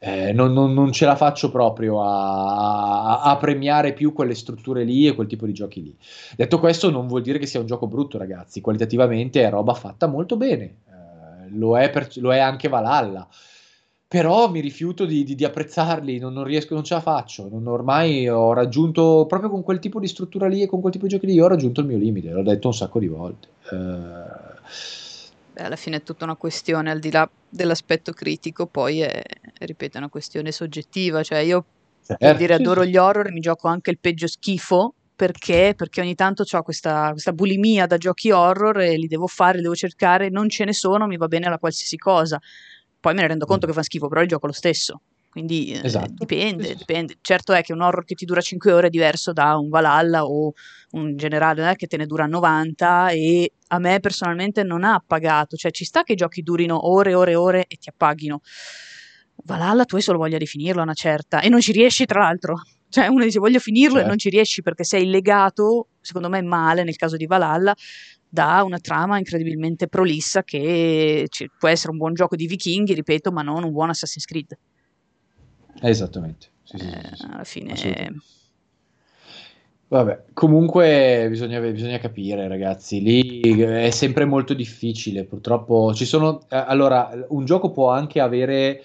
eh, 0.00 0.32
non, 0.32 0.52
non, 0.52 0.72
non, 0.74 0.92
ce 0.92 1.06
la 1.06 1.16
faccio 1.16 1.50
proprio 1.50 2.00
a, 2.02 3.20
a, 3.22 3.36
premiare 3.36 3.92
più 3.92 4.12
quelle 4.12 4.34
strutture 4.34 4.84
lì 4.84 5.08
e 5.08 5.14
quel 5.14 5.26
tipo 5.26 5.44
di 5.44 5.52
giochi 5.52 5.82
lì. 5.82 5.96
Detto 6.36 6.60
questo, 6.60 6.90
non 6.90 7.08
vuol 7.08 7.22
dire 7.22 7.38
che 7.38 7.46
sia 7.46 7.58
un 7.58 7.66
gioco 7.66 7.88
brutto, 7.88 8.16
ragazzi. 8.16 8.60
Qualitativamente 8.60 9.42
è 9.42 9.50
roba 9.50 9.74
fatta 9.74 10.06
molto 10.06 10.36
bene. 10.36 10.64
Eh, 10.86 11.50
lo, 11.50 11.76
è 11.76 11.90
per, 11.90 12.08
lo, 12.16 12.32
è 12.32 12.38
anche 12.38 12.68
Valhalla. 12.68 13.26
Però 14.06 14.48
mi 14.48 14.60
rifiuto 14.60 15.04
di, 15.04 15.24
di, 15.24 15.34
di 15.34 15.44
apprezzarli, 15.44 16.18
non, 16.18 16.32
non, 16.32 16.44
riesco, 16.44 16.74
non 16.74 16.84
ce 16.84 16.94
la 16.94 17.00
faccio. 17.00 17.50
ormai 17.64 18.28
ho 18.28 18.52
raggiunto, 18.52 19.26
proprio 19.28 19.50
con 19.50 19.62
quel 19.62 19.80
tipo 19.80 19.98
di 19.98 20.06
struttura 20.06 20.46
lì 20.46 20.62
e 20.62 20.66
con 20.66 20.80
quel 20.80 20.92
tipo 20.92 21.06
di 21.06 21.10
giochi 21.10 21.26
lì, 21.26 21.40
ho 21.40 21.48
raggiunto 21.48 21.80
il 21.80 21.88
mio 21.88 21.98
limite. 21.98 22.30
L'ho 22.30 22.42
detto 22.42 22.68
un 22.68 22.74
sacco 22.74 23.00
di 23.00 23.08
volte. 23.08 23.48
Eh, 23.70 24.56
alla 25.58 25.76
fine 25.76 25.96
è 25.96 26.02
tutta 26.02 26.24
una 26.24 26.36
questione, 26.36 26.90
al 26.90 26.98
di 26.98 27.10
là 27.10 27.28
dell'aspetto 27.48 28.12
critico, 28.12 28.66
poi 28.66 29.00
è, 29.00 29.22
ripeto, 29.58 29.96
è 29.96 30.00
una 30.00 30.08
questione 30.08 30.52
soggettiva. 30.52 31.22
Cioè, 31.22 31.38
io 31.38 31.64
certo, 32.04 32.24
per 32.24 32.36
dire 32.36 32.54
adoro 32.54 32.84
gli 32.84 32.96
horror 32.96 33.26
e 33.26 33.32
mi 33.32 33.40
gioco 33.40 33.68
anche 33.68 33.90
il 33.90 33.98
peggio 33.98 34.26
schifo. 34.26 34.94
Perché? 35.14 35.74
Perché 35.76 36.00
ogni 36.00 36.14
tanto 36.14 36.44
ho 36.48 36.62
questa, 36.62 37.10
questa, 37.10 37.32
bulimia 37.32 37.86
da 37.86 37.96
giochi 37.96 38.30
horror 38.30 38.78
e 38.78 38.96
li 38.96 39.08
devo 39.08 39.26
fare, 39.26 39.56
li 39.56 39.62
devo 39.62 39.74
cercare, 39.74 40.28
non 40.28 40.48
ce 40.48 40.64
ne 40.64 40.72
sono, 40.72 41.08
mi 41.08 41.16
va 41.16 41.26
bene 41.26 41.48
la 41.48 41.58
qualsiasi 41.58 41.96
cosa. 41.96 42.38
Poi 43.00 43.14
me 43.14 43.22
ne 43.22 43.26
rendo 43.26 43.44
conto 43.44 43.66
mm. 43.66 43.70
che 43.70 43.74
fa 43.74 43.82
schifo, 43.82 44.06
però 44.06 44.20
il 44.22 44.28
gioco 44.28 44.46
lo 44.46 44.52
stesso. 44.52 45.00
Quindi 45.38 45.70
eh, 45.70 45.82
esatto. 45.84 46.14
dipende, 46.16 46.74
dipende. 46.74 47.18
Certo 47.20 47.52
è 47.52 47.62
che 47.62 47.72
un 47.72 47.80
horror 47.80 48.04
che 48.04 48.16
ti 48.16 48.24
dura 48.24 48.40
5 48.40 48.72
ore 48.72 48.88
è 48.88 48.90
diverso 48.90 49.32
da 49.32 49.56
un 49.56 49.68
Valhalla 49.68 50.24
o 50.24 50.52
un 50.92 51.14
generale 51.14 51.70
eh, 51.70 51.76
che 51.76 51.86
te 51.86 51.96
ne 51.96 52.06
dura 52.06 52.26
90 52.26 53.10
e 53.10 53.52
a 53.68 53.78
me 53.78 54.00
personalmente 54.00 54.64
non 54.64 54.82
ha 54.82 54.94
appagato. 54.94 55.54
Cioè 55.54 55.70
ci 55.70 55.84
sta 55.84 56.02
che 56.02 56.14
i 56.14 56.16
giochi 56.16 56.42
durino 56.42 56.88
ore 56.90 57.10
e 57.10 57.14
ore 57.14 57.30
e 57.30 57.34
ore 57.36 57.64
e 57.68 57.76
ti 57.76 57.88
appaghino. 57.88 58.40
Valhalla 59.44 59.84
tu 59.84 59.94
hai 59.94 60.02
solo 60.02 60.18
voglia 60.18 60.38
di 60.38 60.46
finirlo 60.46 60.82
una 60.82 60.92
certa 60.92 61.40
e 61.40 61.48
non 61.48 61.60
ci 61.60 61.70
riesci 61.70 62.04
tra 62.04 62.22
l'altro. 62.22 62.60
Cioè 62.88 63.06
uno 63.06 63.22
dice 63.22 63.38
voglio 63.38 63.60
finirlo 63.60 63.94
certo. 63.94 64.06
e 64.06 64.08
non 64.08 64.18
ci 64.18 64.30
riesci 64.30 64.60
perché 64.62 64.82
sei 64.82 65.06
legato, 65.06 65.90
secondo 66.00 66.28
me 66.28 66.42
male 66.42 66.82
nel 66.82 66.96
caso 66.96 67.16
di 67.16 67.26
Valhalla, 67.26 67.72
da 68.28 68.64
una 68.64 68.78
trama 68.78 69.18
incredibilmente 69.18 69.86
prolissa 69.86 70.42
che 70.42 71.28
può 71.56 71.68
essere 71.68 71.92
un 71.92 71.98
buon 71.98 72.14
gioco 72.14 72.34
di 72.34 72.48
vichinghi, 72.48 72.92
ripeto, 72.94 73.30
ma 73.30 73.42
non 73.42 73.62
un 73.62 73.70
buon 73.70 73.90
Assassin's 73.90 74.24
Creed. 74.24 74.58
Esattamente. 75.80 76.48
Sì, 76.62 76.78
sì, 76.78 76.86
eh, 76.86 77.16
sì, 77.16 77.24
alla 77.24 77.44
fine... 77.74 78.20
Vabbè, 79.90 80.24
comunque 80.34 81.26
bisogna, 81.30 81.60
bisogna, 81.60 81.98
capire, 81.98 82.46
ragazzi, 82.46 83.00
lì 83.00 83.40
è 83.62 83.88
sempre 83.88 84.26
molto 84.26 84.52
difficile, 84.52 85.24
purtroppo. 85.24 85.94
Ci 85.94 86.04
sono... 86.04 86.40
Eh, 86.50 86.56
allora, 86.56 87.10
un 87.28 87.46
gioco 87.46 87.70
può 87.70 87.90
anche 87.90 88.20
avere 88.20 88.82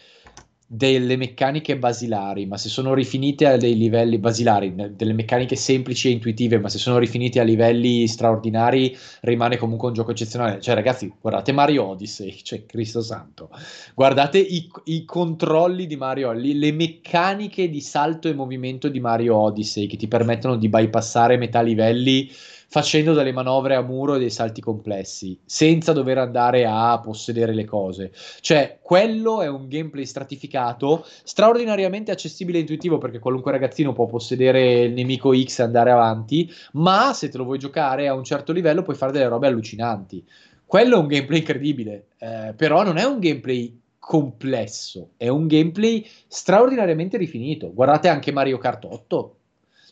delle 0.75 1.17
meccaniche 1.17 1.77
basilari, 1.77 2.47
ma 2.47 2.57
se 2.57 2.67
sono 2.67 2.95
rifinite 2.95 3.45
a 3.45 3.57
dei 3.57 3.77
livelli 3.77 4.17
basilari, 4.17 4.73
delle 4.95 5.13
meccaniche 5.13 5.55
semplici 5.55 6.07
e 6.07 6.13
intuitive, 6.13 6.57
ma 6.57 6.67
se 6.67 6.79
sono 6.79 6.97
rifinite 6.97 7.39
a 7.39 7.43
livelli 7.43 8.07
straordinari, 8.07 8.97
rimane 9.21 9.57
comunque 9.57 9.89
un 9.89 9.93
gioco 9.93 10.09
eccezionale. 10.09 10.59
Cioè, 10.59 10.73
ragazzi, 10.73 11.13
guardate 11.21 11.51
Mario 11.51 11.83
Odyssey, 11.83 12.37
cioè 12.41 12.65
Cristo 12.65 13.01
Santo, 13.01 13.51
guardate 13.93 14.39
i, 14.39 14.67
i 14.85 15.05
controlli 15.05 15.85
di 15.85 15.95
Mario, 15.95 16.31
le, 16.31 16.71
meccaniche 16.71 17.69
di 17.69 17.79
salto 17.79 18.27
e 18.27 18.33
movimento 18.33 18.89
di 18.89 18.99
Mario 18.99 19.35
Odyssey 19.35 19.85
che 19.85 19.95
ti 19.95 20.07
permettono 20.07 20.55
di 20.55 20.69
bypassare 20.69 21.37
metà 21.37 21.61
livelli 21.61 22.31
facendo 22.73 23.13
delle 23.13 23.31
manovre 23.31 23.75
a 23.75 23.83
muro 23.83 24.15
e 24.15 24.17
dei 24.17 24.31
salti 24.31 24.59
complessi, 24.59 25.39
senza 25.45 25.93
dover 25.93 26.17
andare 26.17 26.65
a 26.65 26.99
possedere 26.99 27.53
le 27.53 27.65
cose. 27.65 28.11
Cioè, 28.39 28.79
quello 28.81 29.43
è 29.43 29.47
un 29.47 29.67
gameplay 29.67 30.07
stratificato, 30.07 31.05
straordinariamente 31.23 32.09
accessibile 32.09 32.57
e 32.57 32.61
intuitivo, 32.61 32.97
perché 32.97 33.19
qualunque 33.19 33.51
ragazzino 33.51 33.93
può 33.93 34.07
possedere 34.07 34.85
il 34.85 34.93
nemico 34.93 35.39
X 35.39 35.59
e 35.59 35.61
andare 35.61 35.91
avanti, 35.91 36.51
ma 36.71 37.13
se 37.13 37.29
te 37.29 37.37
lo 37.37 37.43
vuoi 37.43 37.59
giocare 37.59 38.07
a 38.07 38.15
un 38.15 38.23
certo 38.23 38.51
livello 38.51 38.81
puoi 38.81 38.95
fare 38.95 39.11
delle 39.11 39.27
robe 39.27 39.45
allucinanti. 39.45 40.25
Quello 40.65 40.95
è 40.95 40.99
un 40.99 41.05
gameplay 41.05 41.39
incredibile, 41.41 42.07
eh, 42.17 42.55
però 42.57 42.81
non 42.81 42.97
è 42.97 43.03
un 43.03 43.19
gameplay 43.19 43.79
complesso, 43.99 45.11
è 45.17 45.27
un 45.27 45.45
gameplay 45.45 46.03
straordinariamente 46.25 47.17
rifinito. 47.17 47.71
Guardate 47.71 48.07
anche 48.07 48.31
Mario 48.31 48.57
Kart 48.57 48.85
8, 48.85 49.35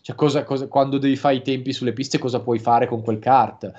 cioè, 0.02 0.16
cosa, 0.16 0.44
cosa, 0.44 0.68
quando 0.68 0.98
devi 0.98 1.16
fare 1.16 1.36
i 1.36 1.42
tempi 1.42 1.74
sulle 1.74 1.94
piste, 1.94 2.18
cosa 2.18 2.42
puoi 2.42 2.60
fare 2.60 2.88
con 2.88 3.02
quel 3.02 3.20
kart? 3.20 3.72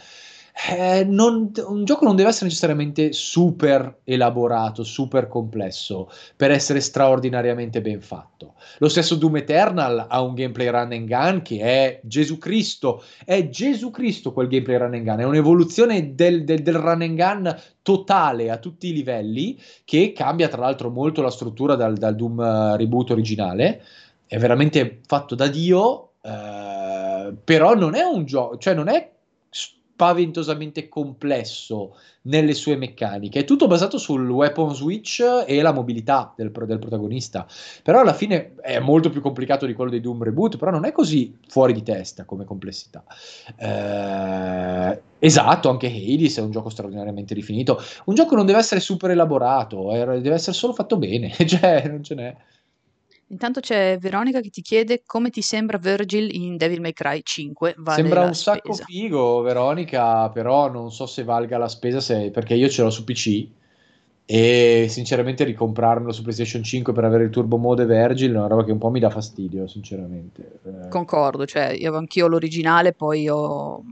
Eh, 0.71 1.05
non, 1.05 1.51
un 1.67 1.85
gioco 1.85 2.05
non 2.05 2.15
deve 2.15 2.29
essere 2.29 2.45
necessariamente 2.45 3.13
super 3.13 4.01
elaborato, 4.05 4.85
super 4.85 5.27
complesso 5.27 6.11
per 6.37 6.51
essere 6.51 6.81
straordinariamente 6.81 7.81
ben 7.81 8.03
fatto. 8.03 8.55
Lo 8.79 8.91
stesso 8.91 9.15
Doom 9.15 9.37
Eternal 9.37 10.07
ha 10.09 10.21
un 10.21 10.35
gameplay 10.35 10.69
run 10.69 10.93
and 10.93 11.09
gun 11.09 11.43
che 11.43 11.59
è 11.61 12.01
Gesù 12.05 12.37
Cristo, 12.37 13.03
è 13.25 13.49
Gesù 13.49 13.91
Cristo 13.91 14.35
quel 14.35 14.49
gameplay 14.49 14.77
run 14.77 14.95
and 14.95 15.05
gun, 15.05 15.21
è 15.21 15.25
un'evoluzione 15.25 16.15
del, 16.15 16.45
del, 16.45 16.63
del 16.63 16.75
run 16.75 17.01
and 17.01 17.17
gun 17.17 17.61
totale 17.81 18.51
a 18.51 18.59
tutti 18.59 18.89
i 18.89 18.93
livelli 18.93 19.59
che 19.85 20.13
cambia 20.15 20.49
tra 20.49 20.61
l'altro 20.61 20.91
molto 20.91 21.23
la 21.23 21.31
struttura 21.31 21.77
dal, 21.77 21.97
dal 21.97 22.15
Doom 22.15 22.39
uh, 22.39 22.77
reboot 22.77 23.11
originale. 23.11 23.83
È 24.27 24.39
veramente 24.39 25.01
fatto 25.07 25.35
da 25.35 25.47
Dio 25.47 26.12
eh, 26.23 27.35
però 27.45 27.75
non 27.75 27.95
è 27.95 28.03
un 28.03 28.25
gioco, 28.25 28.57
cioè 28.59 28.75
non 28.75 28.89
è 28.89 29.11
spaventosamente 30.03 30.89
complesso 30.89 31.97
nelle 32.23 32.55
sue 32.55 32.77
meccaniche, 32.77 33.41
è 33.41 33.45
tutto 33.45 33.67
basato 33.69 33.99
sul 33.99 34.29
weapon 34.29 34.75
switch 34.75 35.45
e 35.47 35.63
la 35.63 35.73
mobilità 35.73 36.33
del, 36.37 36.51
del, 36.51 36.79
protagonista, 36.79 37.47
però 37.83 38.01
alla 38.01 38.15
fine 38.15 38.55
è 38.61 38.81
molto 38.81 39.11
più 39.11 39.21
complicato 39.21 39.67
di 39.67 39.75
quello 39.75 39.91
dei 39.91 40.01
Doom 40.01 40.23
Reboot, 40.23 40.57
però 40.57 40.71
non 40.71 40.85
è 40.87 40.93
così 40.93 41.37
fuori 41.47 41.73
di 41.73 41.83
testa 41.83 42.25
come 42.25 42.45
complessità. 42.45 43.05
Eh, 43.57 45.03
esatto, 45.19 45.69
anche 45.69 45.87
Hades 45.87 46.39
è 46.39 46.41
un 46.41 46.51
gioco 46.51 46.69
straordinariamente 46.69 47.35
rifinito, 47.35 47.81
un 48.07 48.15
gioco 48.15 48.35
non 48.35 48.47
deve 48.47 48.59
essere 48.59 48.81
super 48.81 49.11
elaborato, 49.11 49.91
deve 49.93 50.33
essere 50.33 50.57
solo 50.57 50.73
fatto 50.73 50.97
bene, 50.97 51.31
cioè 51.47 51.87
non 51.87 52.03
ce 52.03 52.15
n'è. 52.15 52.37
Intanto 53.33 53.61
c'è 53.61 53.97
Veronica 53.99 54.41
che 54.41 54.51
ti 54.51 54.61
chiede 54.61 55.03
come 55.07 55.31
ti 55.31 55.41
sembra 55.41 55.79
Virgil 55.79 56.35
in 56.35 56.59
Devil 56.59 56.83
May 56.83 56.93
Cry 56.93 57.21
5. 57.23 57.75
Vale 57.79 58.01
sembra 58.01 58.21
un 58.25 58.35
spesa. 58.35 58.57
sacco 58.57 58.75
figo, 58.75 59.41
Veronica, 59.41 60.29
però 60.29 60.71
non 60.71 60.93
so 60.93 61.07
se 61.07 61.25
valga 61.25 61.57
la 61.57 61.69
spesa 61.69 62.01
se, 62.01 62.31
perché 62.31 62.55
io 62.55 62.69
ce 62.69 62.83
l'ho 62.83 62.91
su 62.91 63.05
PC 63.05 63.49
e 64.27 64.87
sinceramente 64.89 65.45
ricomprarmelo 65.45 66.13
su 66.13 66.23
PlayStation 66.23 66.63
5 66.63 66.93
per 66.93 67.05
avere 67.05 67.25
il 67.25 67.31
turbo 67.31 67.57
mode 67.57 67.87
Virgil 67.87 68.35
è 68.35 68.37
una 68.37 68.47
roba 68.47 68.65
che 68.65 68.73
un 68.73 68.79
po' 68.79 68.91
mi 68.91 69.01
dà 69.01 69.09
fastidio, 69.09 69.67
sinceramente. 69.67 70.61
Eh. 70.65 70.89
Concordo, 70.89 71.47
cioè 71.47 71.71
io 71.73 71.97
anch'io 71.97 72.27
l'originale, 72.27 72.93
poi 72.93 73.31
ho 73.31 73.83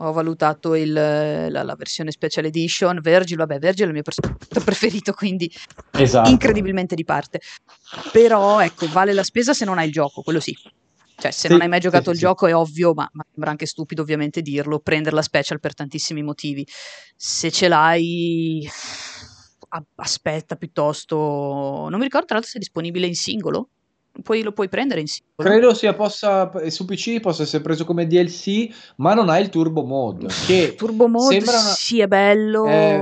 ho 0.00 0.12
valutato 0.12 0.74
il, 0.74 0.92
la, 0.92 1.62
la, 1.62 1.74
versione 1.74 2.10
special 2.10 2.44
edition. 2.44 3.00
Virgil, 3.00 3.36
vabbè, 3.36 3.58
Virgil 3.58 3.84
è 3.84 3.88
il 3.88 3.92
mio 3.92 4.02
personaggio 4.02 4.36
preferito, 4.64 5.12
quindi 5.12 5.52
esatto. 5.92 6.30
incredibilmente 6.30 6.94
di 6.94 7.04
parte. 7.04 7.40
Però 8.12 8.60
ecco, 8.60 8.88
vale 8.88 9.12
la 9.12 9.24
spesa 9.24 9.52
se 9.52 9.64
non 9.64 9.78
hai 9.78 9.86
il 9.86 9.92
gioco, 9.92 10.22
quello 10.22 10.40
sì. 10.40 10.56
Cioè, 11.20 11.32
se 11.32 11.48
sì, 11.48 11.48
non 11.48 11.62
hai 11.62 11.68
mai 11.68 11.80
giocato 11.80 12.04
sì, 12.04 12.10
il 12.10 12.16
sì. 12.16 12.22
gioco 12.22 12.46
è 12.46 12.54
ovvio, 12.54 12.94
ma, 12.94 13.08
ma, 13.12 13.24
sembra 13.28 13.50
anche 13.50 13.66
stupido 13.66 14.02
ovviamente 14.02 14.40
dirlo, 14.40 14.78
prendere 14.78 15.16
la 15.16 15.22
special 15.22 15.58
per 15.58 15.74
tantissimi 15.74 16.22
motivi. 16.22 16.64
Se 17.16 17.50
ce 17.50 17.66
l'hai, 17.66 18.68
aspetta 19.96 20.54
piuttosto. 20.54 21.16
Non 21.90 21.98
mi 21.98 22.04
ricordo 22.04 22.26
tra 22.26 22.36
l'altro 22.36 22.52
se 22.52 22.58
è 22.58 22.60
disponibile 22.60 23.06
in 23.06 23.16
singolo 23.16 23.70
puoi, 24.22 24.42
lo 24.42 24.52
puoi 24.52 24.68
prendere 24.68 25.00
in 25.00 25.06
singolo. 25.06 25.48
Credo 25.48 25.74
sia 25.74 25.94
possa, 25.94 26.50
su 26.68 26.84
PC 26.84 27.20
possa 27.20 27.42
essere 27.42 27.62
preso 27.62 27.84
come 27.84 28.06
DLC, 28.06 28.68
ma 28.96 29.14
non 29.14 29.28
ha 29.28 29.38
il 29.38 29.48
turbo 29.48 29.84
mode. 29.84 30.28
Che 30.46 30.74
turbo 30.76 31.08
mode 31.08 31.34
sembra 31.34 31.58
una... 31.58 31.68
sì, 31.68 32.00
è 32.00 32.06
bello. 32.06 32.66
È, 32.66 33.00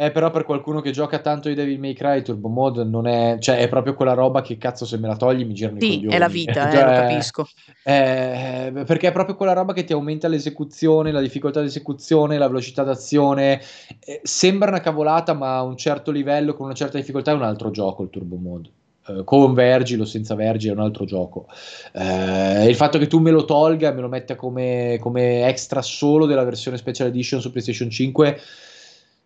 Eh, 0.00 0.10
però 0.12 0.30
per 0.30 0.44
qualcuno 0.44 0.80
che 0.80 0.92
gioca 0.92 1.18
tanto 1.18 1.50
i 1.50 1.54
Devil 1.54 1.78
May 1.78 1.92
Cry, 1.92 2.22
Turbo 2.22 2.48
Mode 2.48 2.84
non 2.84 3.06
è, 3.06 3.36
cioè 3.38 3.58
è 3.58 3.68
proprio 3.68 3.92
quella 3.92 4.14
roba 4.14 4.40
che 4.40 4.56
cazzo 4.56 4.86
se 4.86 4.96
me 4.96 5.06
la 5.06 5.16
togli 5.16 5.44
mi 5.44 5.52
girano 5.52 5.78
sì, 5.78 5.86
i 5.86 5.94
coglioni. 5.96 6.14
è 6.14 6.18
la 6.18 6.28
vita, 6.28 6.70
cioè, 6.72 6.80
eh, 6.80 6.84
lo 6.86 6.90
capisco. 6.90 7.48
Eh, 7.84 8.82
perché 8.86 9.08
è 9.08 9.12
proprio 9.12 9.36
quella 9.36 9.52
roba 9.52 9.74
che 9.74 9.84
ti 9.84 9.92
aumenta 9.92 10.26
l'esecuzione, 10.26 11.12
la 11.12 11.20
difficoltà 11.20 11.60
di 11.60 11.66
esecuzione, 11.66 12.38
la 12.38 12.46
velocità 12.46 12.82
d'azione. 12.82 13.60
Eh, 14.02 14.20
sembra 14.22 14.70
una 14.70 14.80
cavolata, 14.80 15.34
ma 15.34 15.58
a 15.58 15.62
un 15.64 15.76
certo 15.76 16.10
livello, 16.10 16.54
con 16.54 16.64
una 16.64 16.74
certa 16.74 16.96
difficoltà, 16.96 17.32
è 17.32 17.34
un 17.34 17.42
altro 17.42 17.70
gioco 17.70 18.02
il 18.02 18.08
Turbo 18.08 18.36
Mode. 18.36 18.70
Uh, 19.06 19.24
con 19.24 19.54
Vergil 19.54 20.00
o 20.00 20.04
senza 20.04 20.34
Vergil 20.34 20.70
è 20.70 20.74
un 20.74 20.80
altro 20.80 21.04
gioco. 21.04 21.46
Uh, 21.92 22.66
il 22.68 22.76
fatto 22.76 22.98
che 22.98 23.06
tu 23.06 23.18
me 23.18 23.30
lo 23.30 23.44
tolga, 23.44 23.92
me 23.92 24.00
lo 24.02 24.08
metta 24.08 24.36
come, 24.36 24.98
come 25.00 25.46
extra 25.46 25.82
solo 25.82 26.26
della 26.26 26.44
versione 26.44 26.76
Special 26.76 27.08
Edition 27.08 27.40
su 27.40 27.50
PlayStation 27.50 27.90
5 27.90 28.40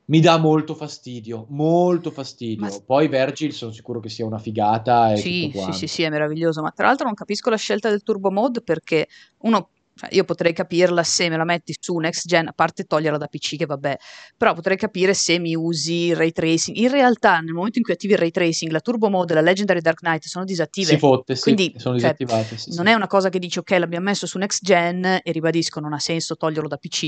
mi 0.07 0.20
dà 0.20 0.37
molto 0.37 0.75
fastidio, 0.75 1.47
molto 1.49 2.11
fastidio. 2.11 2.66
Ma... 2.66 2.81
Poi 2.85 3.09
Vergil 3.09 3.53
sono 3.53 3.72
sicuro 3.72 4.01
che 4.01 4.11
sia 4.11 4.27
una 4.27 4.39
figata. 4.39 5.12
E 5.12 5.16
sì, 5.16 5.51
sì, 5.55 5.72
sì, 5.72 5.87
sì, 5.87 6.03
è 6.03 6.11
meraviglioso. 6.11 6.61
Ma 6.61 6.70
tra 6.72 6.87
l'altro 6.87 7.07
non 7.07 7.14
capisco 7.14 7.49
la 7.49 7.57
scelta 7.57 7.89
del 7.89 8.03
turbo 8.03 8.31
mode 8.31 8.61
perché 8.61 9.09
uno 9.39 9.70
cioè, 9.97 10.12
io 10.12 10.24
potrei 10.24 10.53
capirla 10.53 11.05
se 11.05 11.28
me 11.28 11.36
la 11.36 11.45
metti 11.45 11.74
su 11.78 11.97
next 11.99 12.26
gen, 12.26 12.49
a 12.49 12.53
parte 12.53 12.84
toglierla 12.84 13.16
da 13.16 13.26
PC 13.26 13.57
che 13.57 13.66
vabbè, 13.66 13.97
però 14.36 14.53
potrei 14.53 14.76
capire 14.76 15.14
se 15.14 15.38
mi 15.38 15.55
usi 15.55 16.07
il 16.07 16.16
ray 16.16 16.32
tracing. 16.32 16.76
In 16.76 16.90
realtà 16.90 17.38
nel 17.38 17.53
momento 17.53 17.78
in 17.78 17.84
cui 17.84 17.92
attivi 17.92 18.14
il 18.14 18.18
ray 18.18 18.30
tracing, 18.30 18.72
la 18.72 18.80
turbo 18.80 19.09
mode 19.09 19.32
e 19.32 19.36
la 19.36 19.40
Legendary 19.40 19.80
Dark 19.80 20.01
Knight 20.01 20.24
sono 20.24 20.45
disattive. 20.45 20.88
Si 20.88 20.99
fotte, 20.99 21.36
sì, 21.36 21.42
quindi 21.42 21.74
sono 21.76 21.99
cioè, 21.99 22.14
disattivate. 22.14 22.59
Sì, 22.59 22.74
non 22.74 22.86
sì. 22.86 22.92
è 22.92 22.95
una 22.95 23.07
cosa 23.07 23.28
che 23.28 23.38
dici 23.38 23.59
ok 23.59 23.70
l'abbiamo 23.70 24.07
messo 24.07 24.26
su 24.26 24.38
next 24.38 24.64
gen 24.64 25.05
e 25.22 25.32
ribadisco 25.32 25.78
non 25.78 25.92
ha 25.92 25.99
senso 26.01 26.36
toglierlo 26.36 26.68
da 26.68 26.76
PC 26.76 27.03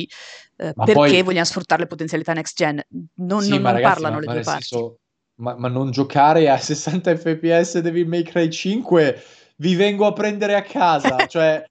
eh, 0.56 0.72
perché 0.72 0.92
poi... 0.92 1.22
vogliamo 1.22 1.44
sfruttare 1.44 1.82
le 1.82 1.88
potenzialità 1.88 2.32
next 2.32 2.56
gen. 2.56 2.80
Non, 2.88 3.44
non, 3.46 3.48
non 3.48 3.72
ragazzi, 3.72 3.82
parlano 3.82 4.20
le 4.20 4.26
due 4.26 4.40
parti. 4.42 4.64
Senso, 4.64 4.98
ma, 5.38 5.56
ma 5.56 5.68
non 5.68 5.90
giocare 5.90 6.48
a 6.48 6.56
60 6.56 7.16
fps 7.16 7.80
Devil 7.80 8.06
May 8.06 8.22
Cry 8.22 8.48
5 8.48 9.22
vi 9.56 9.74
vengo 9.74 10.06
a 10.06 10.12
prendere 10.12 10.54
a 10.54 10.62
casa. 10.62 11.16
Cioè, 11.26 11.64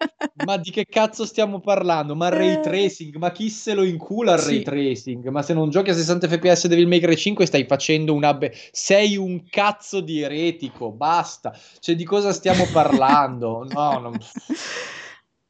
ma 0.46 0.58
di 0.58 0.70
che 0.70 0.86
cazzo 0.86 1.26
stiamo 1.26 1.60
parlando? 1.60 2.16
Ma 2.16 2.30
ray 2.30 2.62
tracing, 2.62 3.16
ma 3.16 3.32
chi 3.32 3.50
se 3.50 3.74
lo 3.74 3.84
incula 3.84 4.34
il 4.34 4.40
ray 4.40 4.58
sì. 4.58 4.64
tracing? 4.64 5.28
Ma 5.30 5.42
se 5.42 5.54
non 5.54 5.70
giochi 5.70 5.92
a 5.92 5.94
60 5.94 6.28
fps 6.28 6.68
Devil 6.68 6.88
May 6.88 7.00
Cry 7.00 7.16
5 7.16 7.46
stai 7.46 7.66
facendo 7.66 8.14
una... 8.14 8.34
Be- 8.34 8.54
sei 8.72 9.18
un 9.18 9.48
cazzo 9.50 10.02
di 10.02 10.22
eretico, 10.22 10.92
basta. 10.92 11.58
Cioè, 11.80 11.96
di 11.96 12.04
cosa 12.04 12.34
stiamo 12.34 12.66
parlando? 12.72 13.66
No, 13.70 14.00
non... 14.00 14.18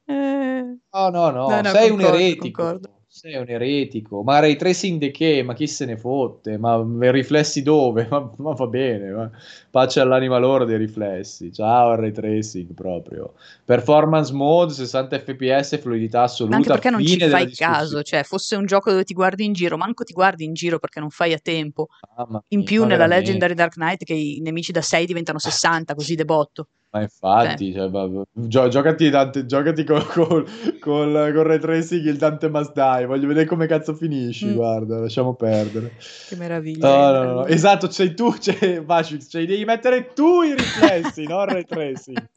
No, 0.07 1.09
no, 1.09 1.29
no, 1.29 1.49
no, 1.49 1.61
no 1.61 1.69
sei 1.69 1.89
concordo, 1.89 1.93
un 1.93 2.01
eretico. 2.13 2.61
Concordo. 2.61 2.89
Sei 3.17 3.35
un 3.35 3.47
eretico. 3.47 4.23
Ma 4.23 4.39
ray 4.39 4.57
tracing 4.57 4.99
di 4.99 5.09
che? 5.09 5.41
Ma 5.41 5.53
chi 5.53 5.67
se 5.67 5.85
ne 5.85 5.95
fotte? 5.95 6.57
Ma 6.57 6.85
riflessi 7.11 7.63
dove? 7.63 8.05
Ma, 8.11 8.29
ma 8.35 8.51
va 8.51 8.67
bene. 8.67 9.09
Ma... 9.09 9.31
Pace 9.71 10.01
all'anima 10.01 10.37
loro 10.37 10.65
dei 10.65 10.75
riflessi. 10.75 11.49
Ciao 11.53 11.93
il 11.93 11.99
ray 11.99 12.11
tracing 12.11 12.73
proprio. 12.73 13.35
Performance 13.63 14.33
mode, 14.33 14.73
60 14.73 15.19
fps, 15.19 15.79
fluidità 15.79 16.23
assoluta. 16.23 16.57
Anche 16.57 16.67
perché 16.67 16.89
non 16.89 17.05
ci 17.05 17.17
fai 17.17 17.49
caso. 17.53 18.03
Cioè, 18.03 18.23
fosse 18.23 18.57
un 18.57 18.65
gioco 18.65 18.91
dove 18.91 19.05
ti 19.05 19.13
guardi 19.13 19.45
in 19.45 19.53
giro, 19.53 19.77
manco 19.77 20.03
ti 20.03 20.11
guardi 20.11 20.43
in 20.43 20.53
giro 20.53 20.77
perché 20.77 20.99
non 20.99 21.09
fai 21.09 21.31
a 21.31 21.39
tempo. 21.41 21.87
Mamma 22.17 22.43
in 22.49 22.65
più 22.65 22.81
nella 22.81 22.97
veramente. 22.97 23.27
Legendary 23.27 23.53
Dark 23.53 23.75
Knight 23.75 24.03
che 24.03 24.13
i 24.13 24.41
nemici 24.41 24.73
da 24.73 24.81
6 24.81 25.05
diventano 25.05 25.39
60, 25.39 25.95
così 25.95 26.15
de 26.15 26.25
botto. 26.25 26.67
Ma 26.95 27.01
infatti, 27.01 27.73
cioè, 27.73 27.89
gio- 28.31 28.67
giocati, 28.69 29.09
Dante, 29.09 29.45
giocati 29.45 29.83
col, 29.83 30.07
col, 30.07 30.45
col, 30.79 31.33
col 31.33 31.43
ray 31.43 31.59
tracing 31.59 32.05
il 32.05 32.15
Dante 32.15 32.47
Must 32.47 32.71
Die. 32.71 33.05
Voglio 33.05 33.27
vedere 33.27 33.45
come 33.45 33.67
cazzo 33.67 33.93
finisci. 33.93 34.45
Mm. 34.45 34.53
Guarda, 34.53 34.99
lasciamo 34.99 35.35
perdere. 35.35 35.91
Che 36.29 36.37
meraviglia. 36.37 36.87
No, 36.87 37.11
no, 37.11 37.11
no, 37.11 37.29
meraviglia. 37.31 37.53
Esatto, 37.53 37.91
sei 37.91 38.13
tu, 38.13 38.37
cioè, 38.37 38.81
Vashix, 38.81 39.27
cioè, 39.29 39.45
devi 39.45 39.65
mettere 39.65 40.13
tu 40.13 40.41
i 40.43 40.55
riflessi, 40.55 41.23
non 41.27 41.43
ray 41.43 41.65
tracing. 41.65 42.29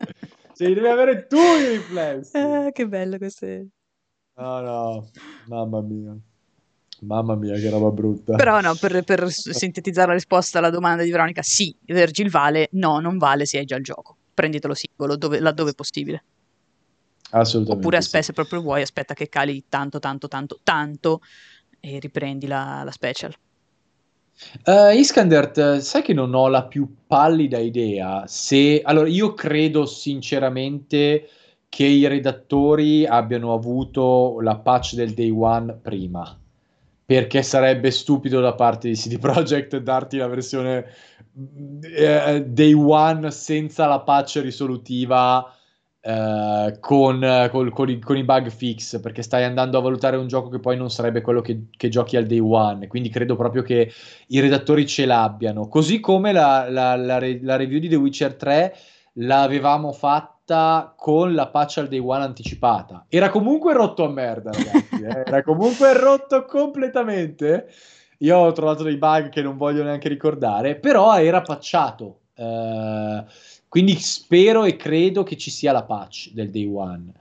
Cioè, 0.57 0.75
devi 0.75 0.87
avere 0.89 1.29
tu 1.29 1.37
i 1.37 1.77
riflessi. 1.77 2.37
Ah, 2.37 2.73
che 2.73 2.89
bello 2.89 3.17
questo. 3.17 3.47
è. 3.47 3.65
No, 4.39 4.61
no, 4.61 5.09
mamma 5.47 5.81
mia. 5.83 6.17
Mamma 7.03 7.37
mia, 7.37 7.55
che 7.55 7.71
roba 7.71 7.93
brutta. 7.93 8.35
Però 8.35 8.61
no, 8.61 8.75
per, 8.75 9.05
per 9.05 9.31
sintetizzare 9.31 10.09
la 10.09 10.15
risposta 10.15 10.59
alla 10.59 10.71
domanda 10.71 11.05
di 11.05 11.13
Veronica, 11.13 11.43
sì, 11.43 11.73
Virgil 11.85 12.29
vale, 12.29 12.71
no, 12.73 12.99
non 12.99 13.19
vale 13.19 13.47
se 13.47 13.59
hai 13.59 13.65
già 13.65 13.77
il 13.77 13.85
gioco. 13.85 14.17
Prenditelo 14.39 14.72
singolo, 14.72 15.16
dove, 15.16 15.41
laddove 15.41 15.72
possibile. 15.72 16.22
Assolutamente. 17.30 17.84
Oppure 17.84 18.01
sì. 18.01 18.07
aspetta, 18.07 18.24
se 18.26 18.32
proprio 18.34 18.61
vuoi, 18.61 18.82
aspetta 18.82 19.12
che 19.12 19.28
cali 19.28 19.64
tanto, 19.68 19.99
tanto, 19.99 20.28
tanto, 20.28 20.61
tanto 20.62 21.22
e 21.80 21.99
riprendi 21.99 22.47
la, 22.47 22.82
la 22.84 22.93
special. 22.93 23.34
Uh, 24.64 24.97
Iskandert, 24.97 25.78
sai 25.78 26.03
che 26.03 26.14
non 26.14 26.34
ho 26.34 26.47
la 26.47 26.66
più 26.66 26.89
pallida 27.05 27.59
idea 27.59 28.28
se... 28.28 28.80
Allora, 28.84 29.09
io 29.09 29.34
credo 29.34 29.86
sinceramente 29.86 31.28
che 31.68 31.84
i 31.84 32.07
redattori 32.07 33.07
abbiano 33.07 33.53
avuto 33.53 34.39
la 34.41 34.57
patch 34.57 34.95
del 34.95 35.14
day 35.14 35.30
one 35.30 35.72
prima, 35.82 36.39
perché 37.05 37.43
sarebbe 37.43 37.91
stupido 37.91 38.41
da 38.41 38.55
parte 38.55 38.89
di 38.89 38.95
CD 38.95 39.18
Projekt 39.18 39.76
darti 39.78 40.16
la 40.16 40.28
versione 40.28 40.86
eh, 41.82 42.45
day 42.47 42.72
one 42.72 43.30
senza 43.30 43.86
la 43.86 44.01
patch 44.01 44.41
risolutiva 44.43 45.53
eh, 46.01 46.76
con, 46.80 47.49
col- 47.51 47.70
con 47.72 47.89
i, 47.91 47.99
con 47.99 48.16
i 48.16 48.24
bug 48.24 48.49
fix, 48.51 49.01
perché 49.01 49.22
stai 49.22 49.45
andando 49.45 49.78
a 49.78 49.82
valutare 49.82 50.16
un 50.16 50.26
gioco 50.26 50.49
che 50.49 50.59
poi 50.61 50.76
non 50.76 50.91
sarebbe 50.91 51.20
quello 51.20 51.41
che, 51.41 51.66
che 51.76 51.89
giochi 51.89 52.16
al 52.16 52.26
day 52.26 52.39
one, 52.41 52.86
quindi 52.86 53.09
credo 53.09 53.36
proprio 53.36 53.62
che 53.62 53.93
i 54.28 54.41
redattori 54.41 54.86
ce 54.86 55.07
l'abbiano. 55.07 55.68
Così 55.68 56.01
come 56.01 56.32
la, 56.32 56.68
la- 56.70 56.97
la 56.97 57.18
la 57.43 57.57
review 57.57 57.78
di 57.80 57.89
The 57.89 57.97
Witcher 57.97 58.34
3 58.34 58.74
l'avevamo 59.14 59.93
fatta 59.93 60.95
con 60.97 61.34
la 61.34 61.49
patch 61.49 61.78
al 61.78 61.89
day 61.89 61.99
one 61.99 62.22
anticipata. 62.22 63.05
Era 63.09 63.28
comunque 63.28 63.74
rotto 63.74 64.05
a 64.05 64.09
merda, 64.09 64.53
ragazzi. 64.53 65.03
eh. 65.03 65.24
Era 65.26 65.43
comunque 65.43 65.93
rotto 65.93 66.45
completamente. 66.47 67.68
Io 68.19 68.37
ho 68.37 68.53
trovato 68.53 68.83
dei 68.83 68.97
bug 68.97 69.29
che 69.29 69.43
non 69.43 69.57
voglio 69.57 69.83
neanche 69.83 70.09
ricordare, 70.09 70.77
però 70.77 71.16
era 71.19 71.41
patchato. 71.41 72.21
Eh, 72.35 73.25
quindi 73.69 73.95
spero 73.97 74.64
e 74.64 74.77
credo 74.77 75.23
che 75.23 75.37
ci 75.37 75.51
sia 75.51 75.73
la 75.73 75.85
patch 75.85 76.33
del 76.33 76.51
day 76.51 76.66
one. 76.66 77.12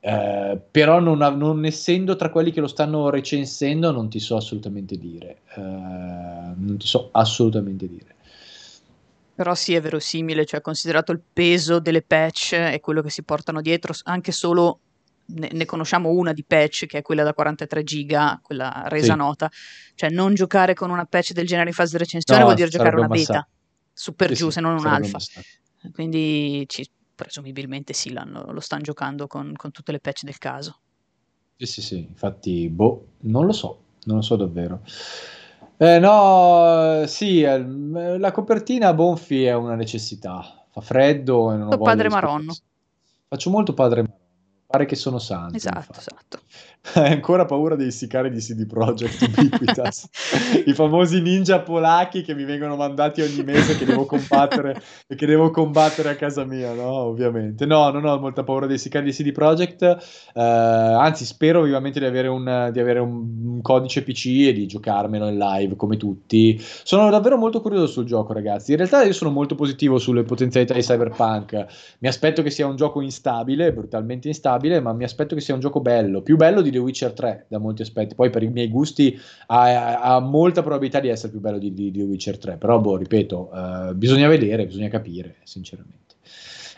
Eh, 0.00 0.60
però 0.70 0.98
non, 0.98 1.18
non 1.18 1.64
essendo 1.64 2.16
tra 2.16 2.30
quelli 2.30 2.50
che 2.50 2.60
lo 2.60 2.66
stanno 2.66 3.10
recensendo, 3.10 3.92
non 3.92 4.08
ti 4.08 4.18
so 4.18 4.36
assolutamente 4.36 4.96
dire. 4.96 5.42
Eh, 5.54 5.60
non 5.60 6.76
ti 6.78 6.86
so 6.86 7.10
assolutamente 7.12 7.86
dire. 7.86 8.14
Però 9.34 9.54
sì, 9.54 9.74
è 9.74 9.80
verosimile, 9.80 10.44
cioè 10.44 10.60
considerato 10.60 11.12
il 11.12 11.20
peso 11.32 11.78
delle 11.78 12.02
patch 12.02 12.52
e 12.52 12.80
quello 12.80 13.02
che 13.02 13.10
si 13.10 13.22
portano 13.22 13.60
dietro, 13.62 13.94
anche 14.02 14.32
solo 14.32 14.80
ne, 15.34 15.48
ne 15.52 15.64
conosciamo 15.64 16.10
una 16.10 16.32
di 16.32 16.44
patch 16.44 16.86
che 16.86 16.98
è 16.98 17.02
quella 17.02 17.22
da 17.22 17.32
43 17.32 17.82
giga, 17.82 18.38
quella 18.42 18.84
resa 18.86 19.12
Sì. 19.12 19.18
nota. 19.18 19.50
Cioè 19.94 20.10
non 20.10 20.34
giocare 20.34 20.74
con 20.74 20.90
una 20.90 21.04
patch 21.04 21.32
del 21.32 21.46
genere 21.46 21.68
in 21.68 21.74
fase 21.74 21.92
di 21.92 21.98
recensione 21.98 22.40
No, 22.40 22.46
vuol 22.46 22.56
dire 22.56 22.68
giocare 22.68 22.96
una 22.96 23.02
un 23.04 23.10
beta, 23.10 23.32
massacro. 23.32 23.50
su 23.92 24.14
per 24.14 24.28
Sì, 24.28 24.36
giù, 24.36 24.46
sì, 24.46 24.52
se 24.52 24.60
non 24.60 24.72
un 24.72 24.78
sarebbe 24.78 25.04
un 25.04 25.06
alfa. 25.06 25.18
massacro. 25.18 25.50
Quindi 25.92 26.64
ci- 26.68 26.90
presumibilmente 27.14 27.92
sì, 27.92 28.12
lo 28.12 28.60
stanno 28.60 28.82
giocando 28.82 29.26
con, 29.26 29.52
con 29.56 29.70
tutte 29.70 29.92
le 29.92 30.00
patch 30.00 30.22
del 30.24 30.38
caso. 30.38 30.80
Sì, 31.56 31.66
sì, 31.66 31.82
sì, 31.82 31.98
infatti, 31.98 32.68
boh, 32.70 33.08
non 33.22 33.44
lo 33.44 33.52
so, 33.52 33.82
non 34.04 34.16
lo 34.16 34.22
so 34.22 34.36
davvero. 34.36 34.80
Eh, 35.76 35.98
no, 35.98 37.04
sì, 37.06 37.42
eh, 37.42 37.58
la 38.18 38.30
copertina 38.32 38.92
Bonfi 38.94 39.44
è 39.44 39.54
una 39.54 39.74
necessità. 39.74 40.64
Fa 40.70 40.80
freddo 40.80 41.52
e 41.52 41.56
non 41.56 41.68
ho 41.72 41.78
padre 41.78 42.08
Maronno. 42.08 42.54
Faccio 43.28 43.50
molto 43.50 43.72
padre 43.74 44.02
Maronno. 44.02 44.19
Pare 44.70 44.86
che 44.86 44.94
sono 44.94 45.18
santo. 45.18 45.56
Esatto, 45.56 45.78
infatti. 45.78 45.98
esatto. 45.98 46.42
Hai 46.82 47.12
ancora 47.12 47.44
paura 47.44 47.76
dei 47.76 47.92
sicari 47.92 48.30
di 48.30 48.40
CD 48.40 48.66
Projekt 48.66 49.20
Ubiquitas, 49.20 50.08
i 50.64 50.72
famosi 50.72 51.20
ninja 51.20 51.60
polacchi 51.60 52.22
che 52.22 52.34
mi 52.34 52.44
vengono 52.44 52.74
mandati 52.74 53.20
ogni 53.20 53.44
mese 53.44 53.76
che 53.76 53.84
devo 53.84 54.06
combattere 54.06 54.80
e 55.06 55.14
che 55.14 55.26
devo 55.26 55.50
combattere 55.50 56.08
a 56.08 56.16
casa 56.16 56.44
mia, 56.44 56.72
no? 56.72 56.90
Ovviamente. 56.90 57.66
No, 57.66 57.90
non 57.90 58.06
ho 58.06 58.18
molta 58.18 58.44
paura 58.44 58.66
dei 58.66 58.78
sicari 58.78 59.04
di 59.04 59.12
CD 59.12 59.30
Projekt, 59.30 59.82
eh, 59.82 60.40
anzi 60.40 61.26
spero 61.26 61.62
vivamente 61.62 62.00
di 62.00 62.06
avere, 62.06 62.28
un, 62.28 62.70
di 62.72 62.80
avere 62.80 62.98
un, 62.98 63.40
un 63.44 63.60
codice 63.60 64.02
PC 64.02 64.46
e 64.48 64.52
di 64.54 64.66
giocarmelo 64.66 65.28
in 65.28 65.36
live 65.36 65.76
come 65.76 65.98
tutti. 65.98 66.58
Sono 66.60 67.10
davvero 67.10 67.36
molto 67.36 67.60
curioso 67.60 67.86
sul 67.88 68.04
gioco, 68.06 68.32
ragazzi. 68.32 68.70
In 68.70 68.78
realtà 68.78 69.04
io 69.04 69.12
sono 69.12 69.30
molto 69.30 69.54
positivo 69.54 69.98
sulle 69.98 70.22
potenzialità 70.22 70.72
di 70.72 70.80
Cyberpunk. 70.80 71.66
Mi 71.98 72.08
aspetto 72.08 72.42
che 72.42 72.50
sia 72.50 72.66
un 72.66 72.76
gioco 72.76 73.02
instabile, 73.02 73.70
brutalmente 73.70 74.28
instabile, 74.28 74.80
ma 74.80 74.94
mi 74.94 75.04
aspetto 75.04 75.34
che 75.34 75.42
sia 75.42 75.52
un 75.52 75.60
gioco 75.60 75.80
bello, 75.80 76.22
più 76.22 76.36
bello 76.36 76.62
di 76.62 76.69
The 76.70 76.78
Witcher 76.78 77.12
3 77.12 77.46
da 77.48 77.58
molti 77.58 77.82
aspetti. 77.82 78.14
Poi 78.14 78.30
per 78.30 78.42
i 78.42 78.48
miei 78.48 78.68
gusti 78.68 79.18
ha, 79.46 80.00
ha- 80.00 80.20
molta 80.20 80.62
probabilità 80.62 81.00
di 81.00 81.08
essere 81.08 81.30
più 81.30 81.40
bello 81.40 81.58
di, 81.58 81.72
di- 81.72 81.90
di 81.90 81.98
The 82.00 82.04
Witcher 82.04 82.38
3, 82.38 82.56
però 82.56 82.78
boh, 82.80 82.96
ripeto, 82.96 83.50
eh, 83.52 83.94
bisogna 83.94 84.28
vedere, 84.28 84.66
bisogna 84.66 84.88
capire, 84.88 85.36
sinceramente. 85.44 85.98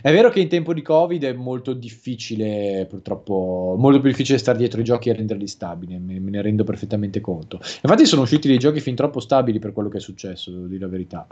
È 0.03 0.11
vero 0.11 0.31
che 0.31 0.41
in 0.41 0.49
tempo 0.49 0.75
di 0.75 0.83
Covid 0.83 1.23
è 1.23 1.33
molto 1.33 1.75
difficile, 1.75 2.87
purtroppo, 2.91 3.77
molto 3.79 4.01
più 4.01 4.11
difficile 4.11 4.37
stare 4.37 4.59
dietro 4.59 4.81
i 4.81 4.85
giochi 4.85 5.11
e 5.11 5.13
renderli 5.13 5.47
stabili, 5.47 5.97
me, 5.97 6.19
me 6.19 6.31
ne 6.31 6.43
rendo 6.43 6.65
perfettamente 6.65 7.21
conto. 7.21 7.61
Infatti 7.61 8.05
sono 8.05 8.23
usciti 8.23 8.49
dei 8.49 8.59
giochi 8.59 8.81
fin 8.81 8.97
troppo 8.97 9.21
stabili 9.21 9.61
per 9.61 9.73
quello 9.73 9.89
che 9.89 9.99
è 9.99 10.01
successo, 10.01 10.51
devo 10.51 10.67
dire 10.67 10.81
la 10.81 10.89
verità. 10.89 11.27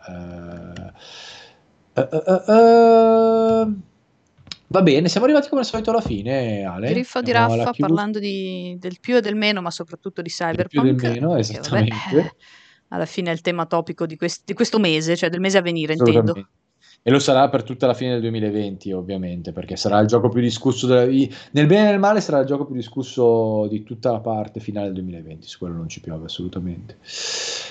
Uh, 1.97 2.01
uh, 2.01 2.53
uh, 2.53 3.81
Va 4.73 4.83
bene, 4.83 5.09
siamo 5.09 5.27
arrivati 5.27 5.49
come 5.49 5.63
al 5.63 5.67
solito 5.67 5.91
alla 5.91 6.01
fine, 6.01 6.63
Ale. 6.63 6.91
Griffa 6.91 7.21
di 7.21 7.33
Raffa 7.33 7.73
parlando 7.77 8.21
di, 8.21 8.77
del 8.79 8.99
più 9.01 9.17
e 9.17 9.21
del 9.21 9.35
meno, 9.35 9.61
ma 9.61 9.71
soprattutto 9.73 10.23
di 10.23 10.29
Cyberpunk. 10.29 10.87
Il 10.87 10.95
più 10.95 11.09
e 11.09 11.11
del 11.11 11.21
meno, 11.21 11.37
esattamente. 11.37 11.97
Vabbè, 12.13 12.35
alla 12.91 13.05
fine 13.05 13.31
è 13.31 13.33
il 13.33 13.41
tema 13.41 13.67
topico 13.67 14.07
di, 14.07 14.17
quest- 14.17 14.45
di, 14.45 14.55
questo 14.55 14.79
mese, 14.79 15.17
cioè 15.17 15.29
del 15.29 15.41
mese 15.41 15.59
a 15.59 15.63
venire, 15.63 15.95
intendo. 15.95 16.49
E 17.03 17.11
lo 17.11 17.19
sarà 17.19 17.49
per 17.49 17.63
tutta 17.63 17.87
la 17.87 17.95
fine 17.95 18.11
del 18.13 18.21
2020, 18.21 18.93
ovviamente, 18.93 19.53
perché 19.53 19.75
sarà 19.75 19.99
il 20.01 20.07
gioco 20.07 20.29
più 20.29 20.43
discusso, 20.43 20.87
della... 20.87 21.07
nel 21.07 21.67
bene 21.67 21.89
e 21.89 21.91
nel 21.93 21.99
male 21.99 22.21
sarà 22.21 22.41
il 22.41 22.47
gioco 22.47 22.67
più 22.67 22.75
discusso 22.75 23.67
di 23.69 23.83
tutta 23.85 24.13
la 24.13 24.21
parte 24.21 24.61
finale 24.61 24.87
del 24.89 24.97
2020, 24.97 25.47
su 25.47 25.57
quello 25.57 25.77
non 25.77 25.89
ci 25.89 26.03
piove 26.03 26.27
assolutamente. 26.27 26.99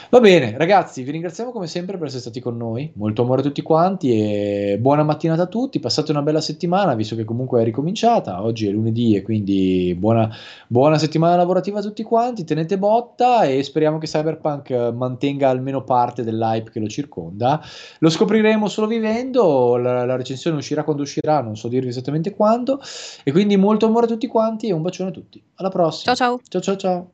Va 0.09 0.19
bene, 0.19 0.57
ragazzi, 0.57 1.03
vi 1.03 1.11
ringraziamo 1.11 1.51
come 1.51 1.67
sempre 1.67 1.99
per 1.99 2.07
essere 2.07 2.21
stati 2.21 2.39
con 2.39 2.57
noi, 2.57 2.91
molto 2.95 3.21
amore 3.21 3.41
a 3.41 3.43
tutti 3.43 3.61
quanti 3.61 4.09
e 4.11 4.77
buona 4.80 5.03
mattinata 5.03 5.43
a 5.43 5.45
tutti, 5.45 5.77
passate 5.80 6.09
una 6.09 6.23
bella 6.23 6.41
settimana, 6.41 6.95
visto 6.95 7.15
che 7.15 7.23
comunque 7.23 7.61
è 7.61 7.63
ricominciata, 7.63 8.41
oggi 8.41 8.67
è 8.67 8.71
lunedì 8.71 9.15
e 9.15 9.21
quindi 9.21 9.95
buona, 9.95 10.27
buona 10.65 10.97
settimana 10.97 11.36
lavorativa 11.36 11.77
a 11.77 11.84
tutti 11.84 12.01
quanti, 12.01 12.45
tenete 12.45 12.80
botta 12.80 13.43
e 13.43 13.61
speriamo 13.61 13.99
che 13.99 14.07
Cyberpunk 14.07 14.71
mantenga 14.95 15.49
almeno 15.49 15.84
parte 15.84 16.23
dell'hype 16.23 16.71
che 16.71 16.80
lo 16.80 16.88
circonda. 16.88 17.63
Lo 17.99 18.09
scopriremo 18.09 18.67
solo 18.67 18.88
vivendo 18.88 19.17
finendo, 19.20 19.76
la, 19.78 20.05
la, 20.05 20.15
recensione 20.15 20.57
uscirà 20.57 20.84
quando 20.84 21.01
uscirà, 21.03 21.41
non 21.41 21.55
so 21.55 21.67
dirvi 21.67 21.89
esattamente 21.89 22.34
quando, 22.34 22.82
e 23.24 23.32
quindi 23.32 23.57
molto 23.57 23.86
amore 23.86 24.05
a 24.05 24.09
tutti 24.09 24.28
quanti 24.28 24.67
e 24.67 24.74
un 24.74 24.82
bacione 24.82 25.09
a 25.09 25.13
tutti. 25.13 25.41
Alla 25.55 25.70
prossima. 25.70 26.15
Ciao 26.15 26.38
ciao. 26.38 26.41
Ciao 26.47 26.61
ciao 26.61 26.76
ciao. 26.78 27.11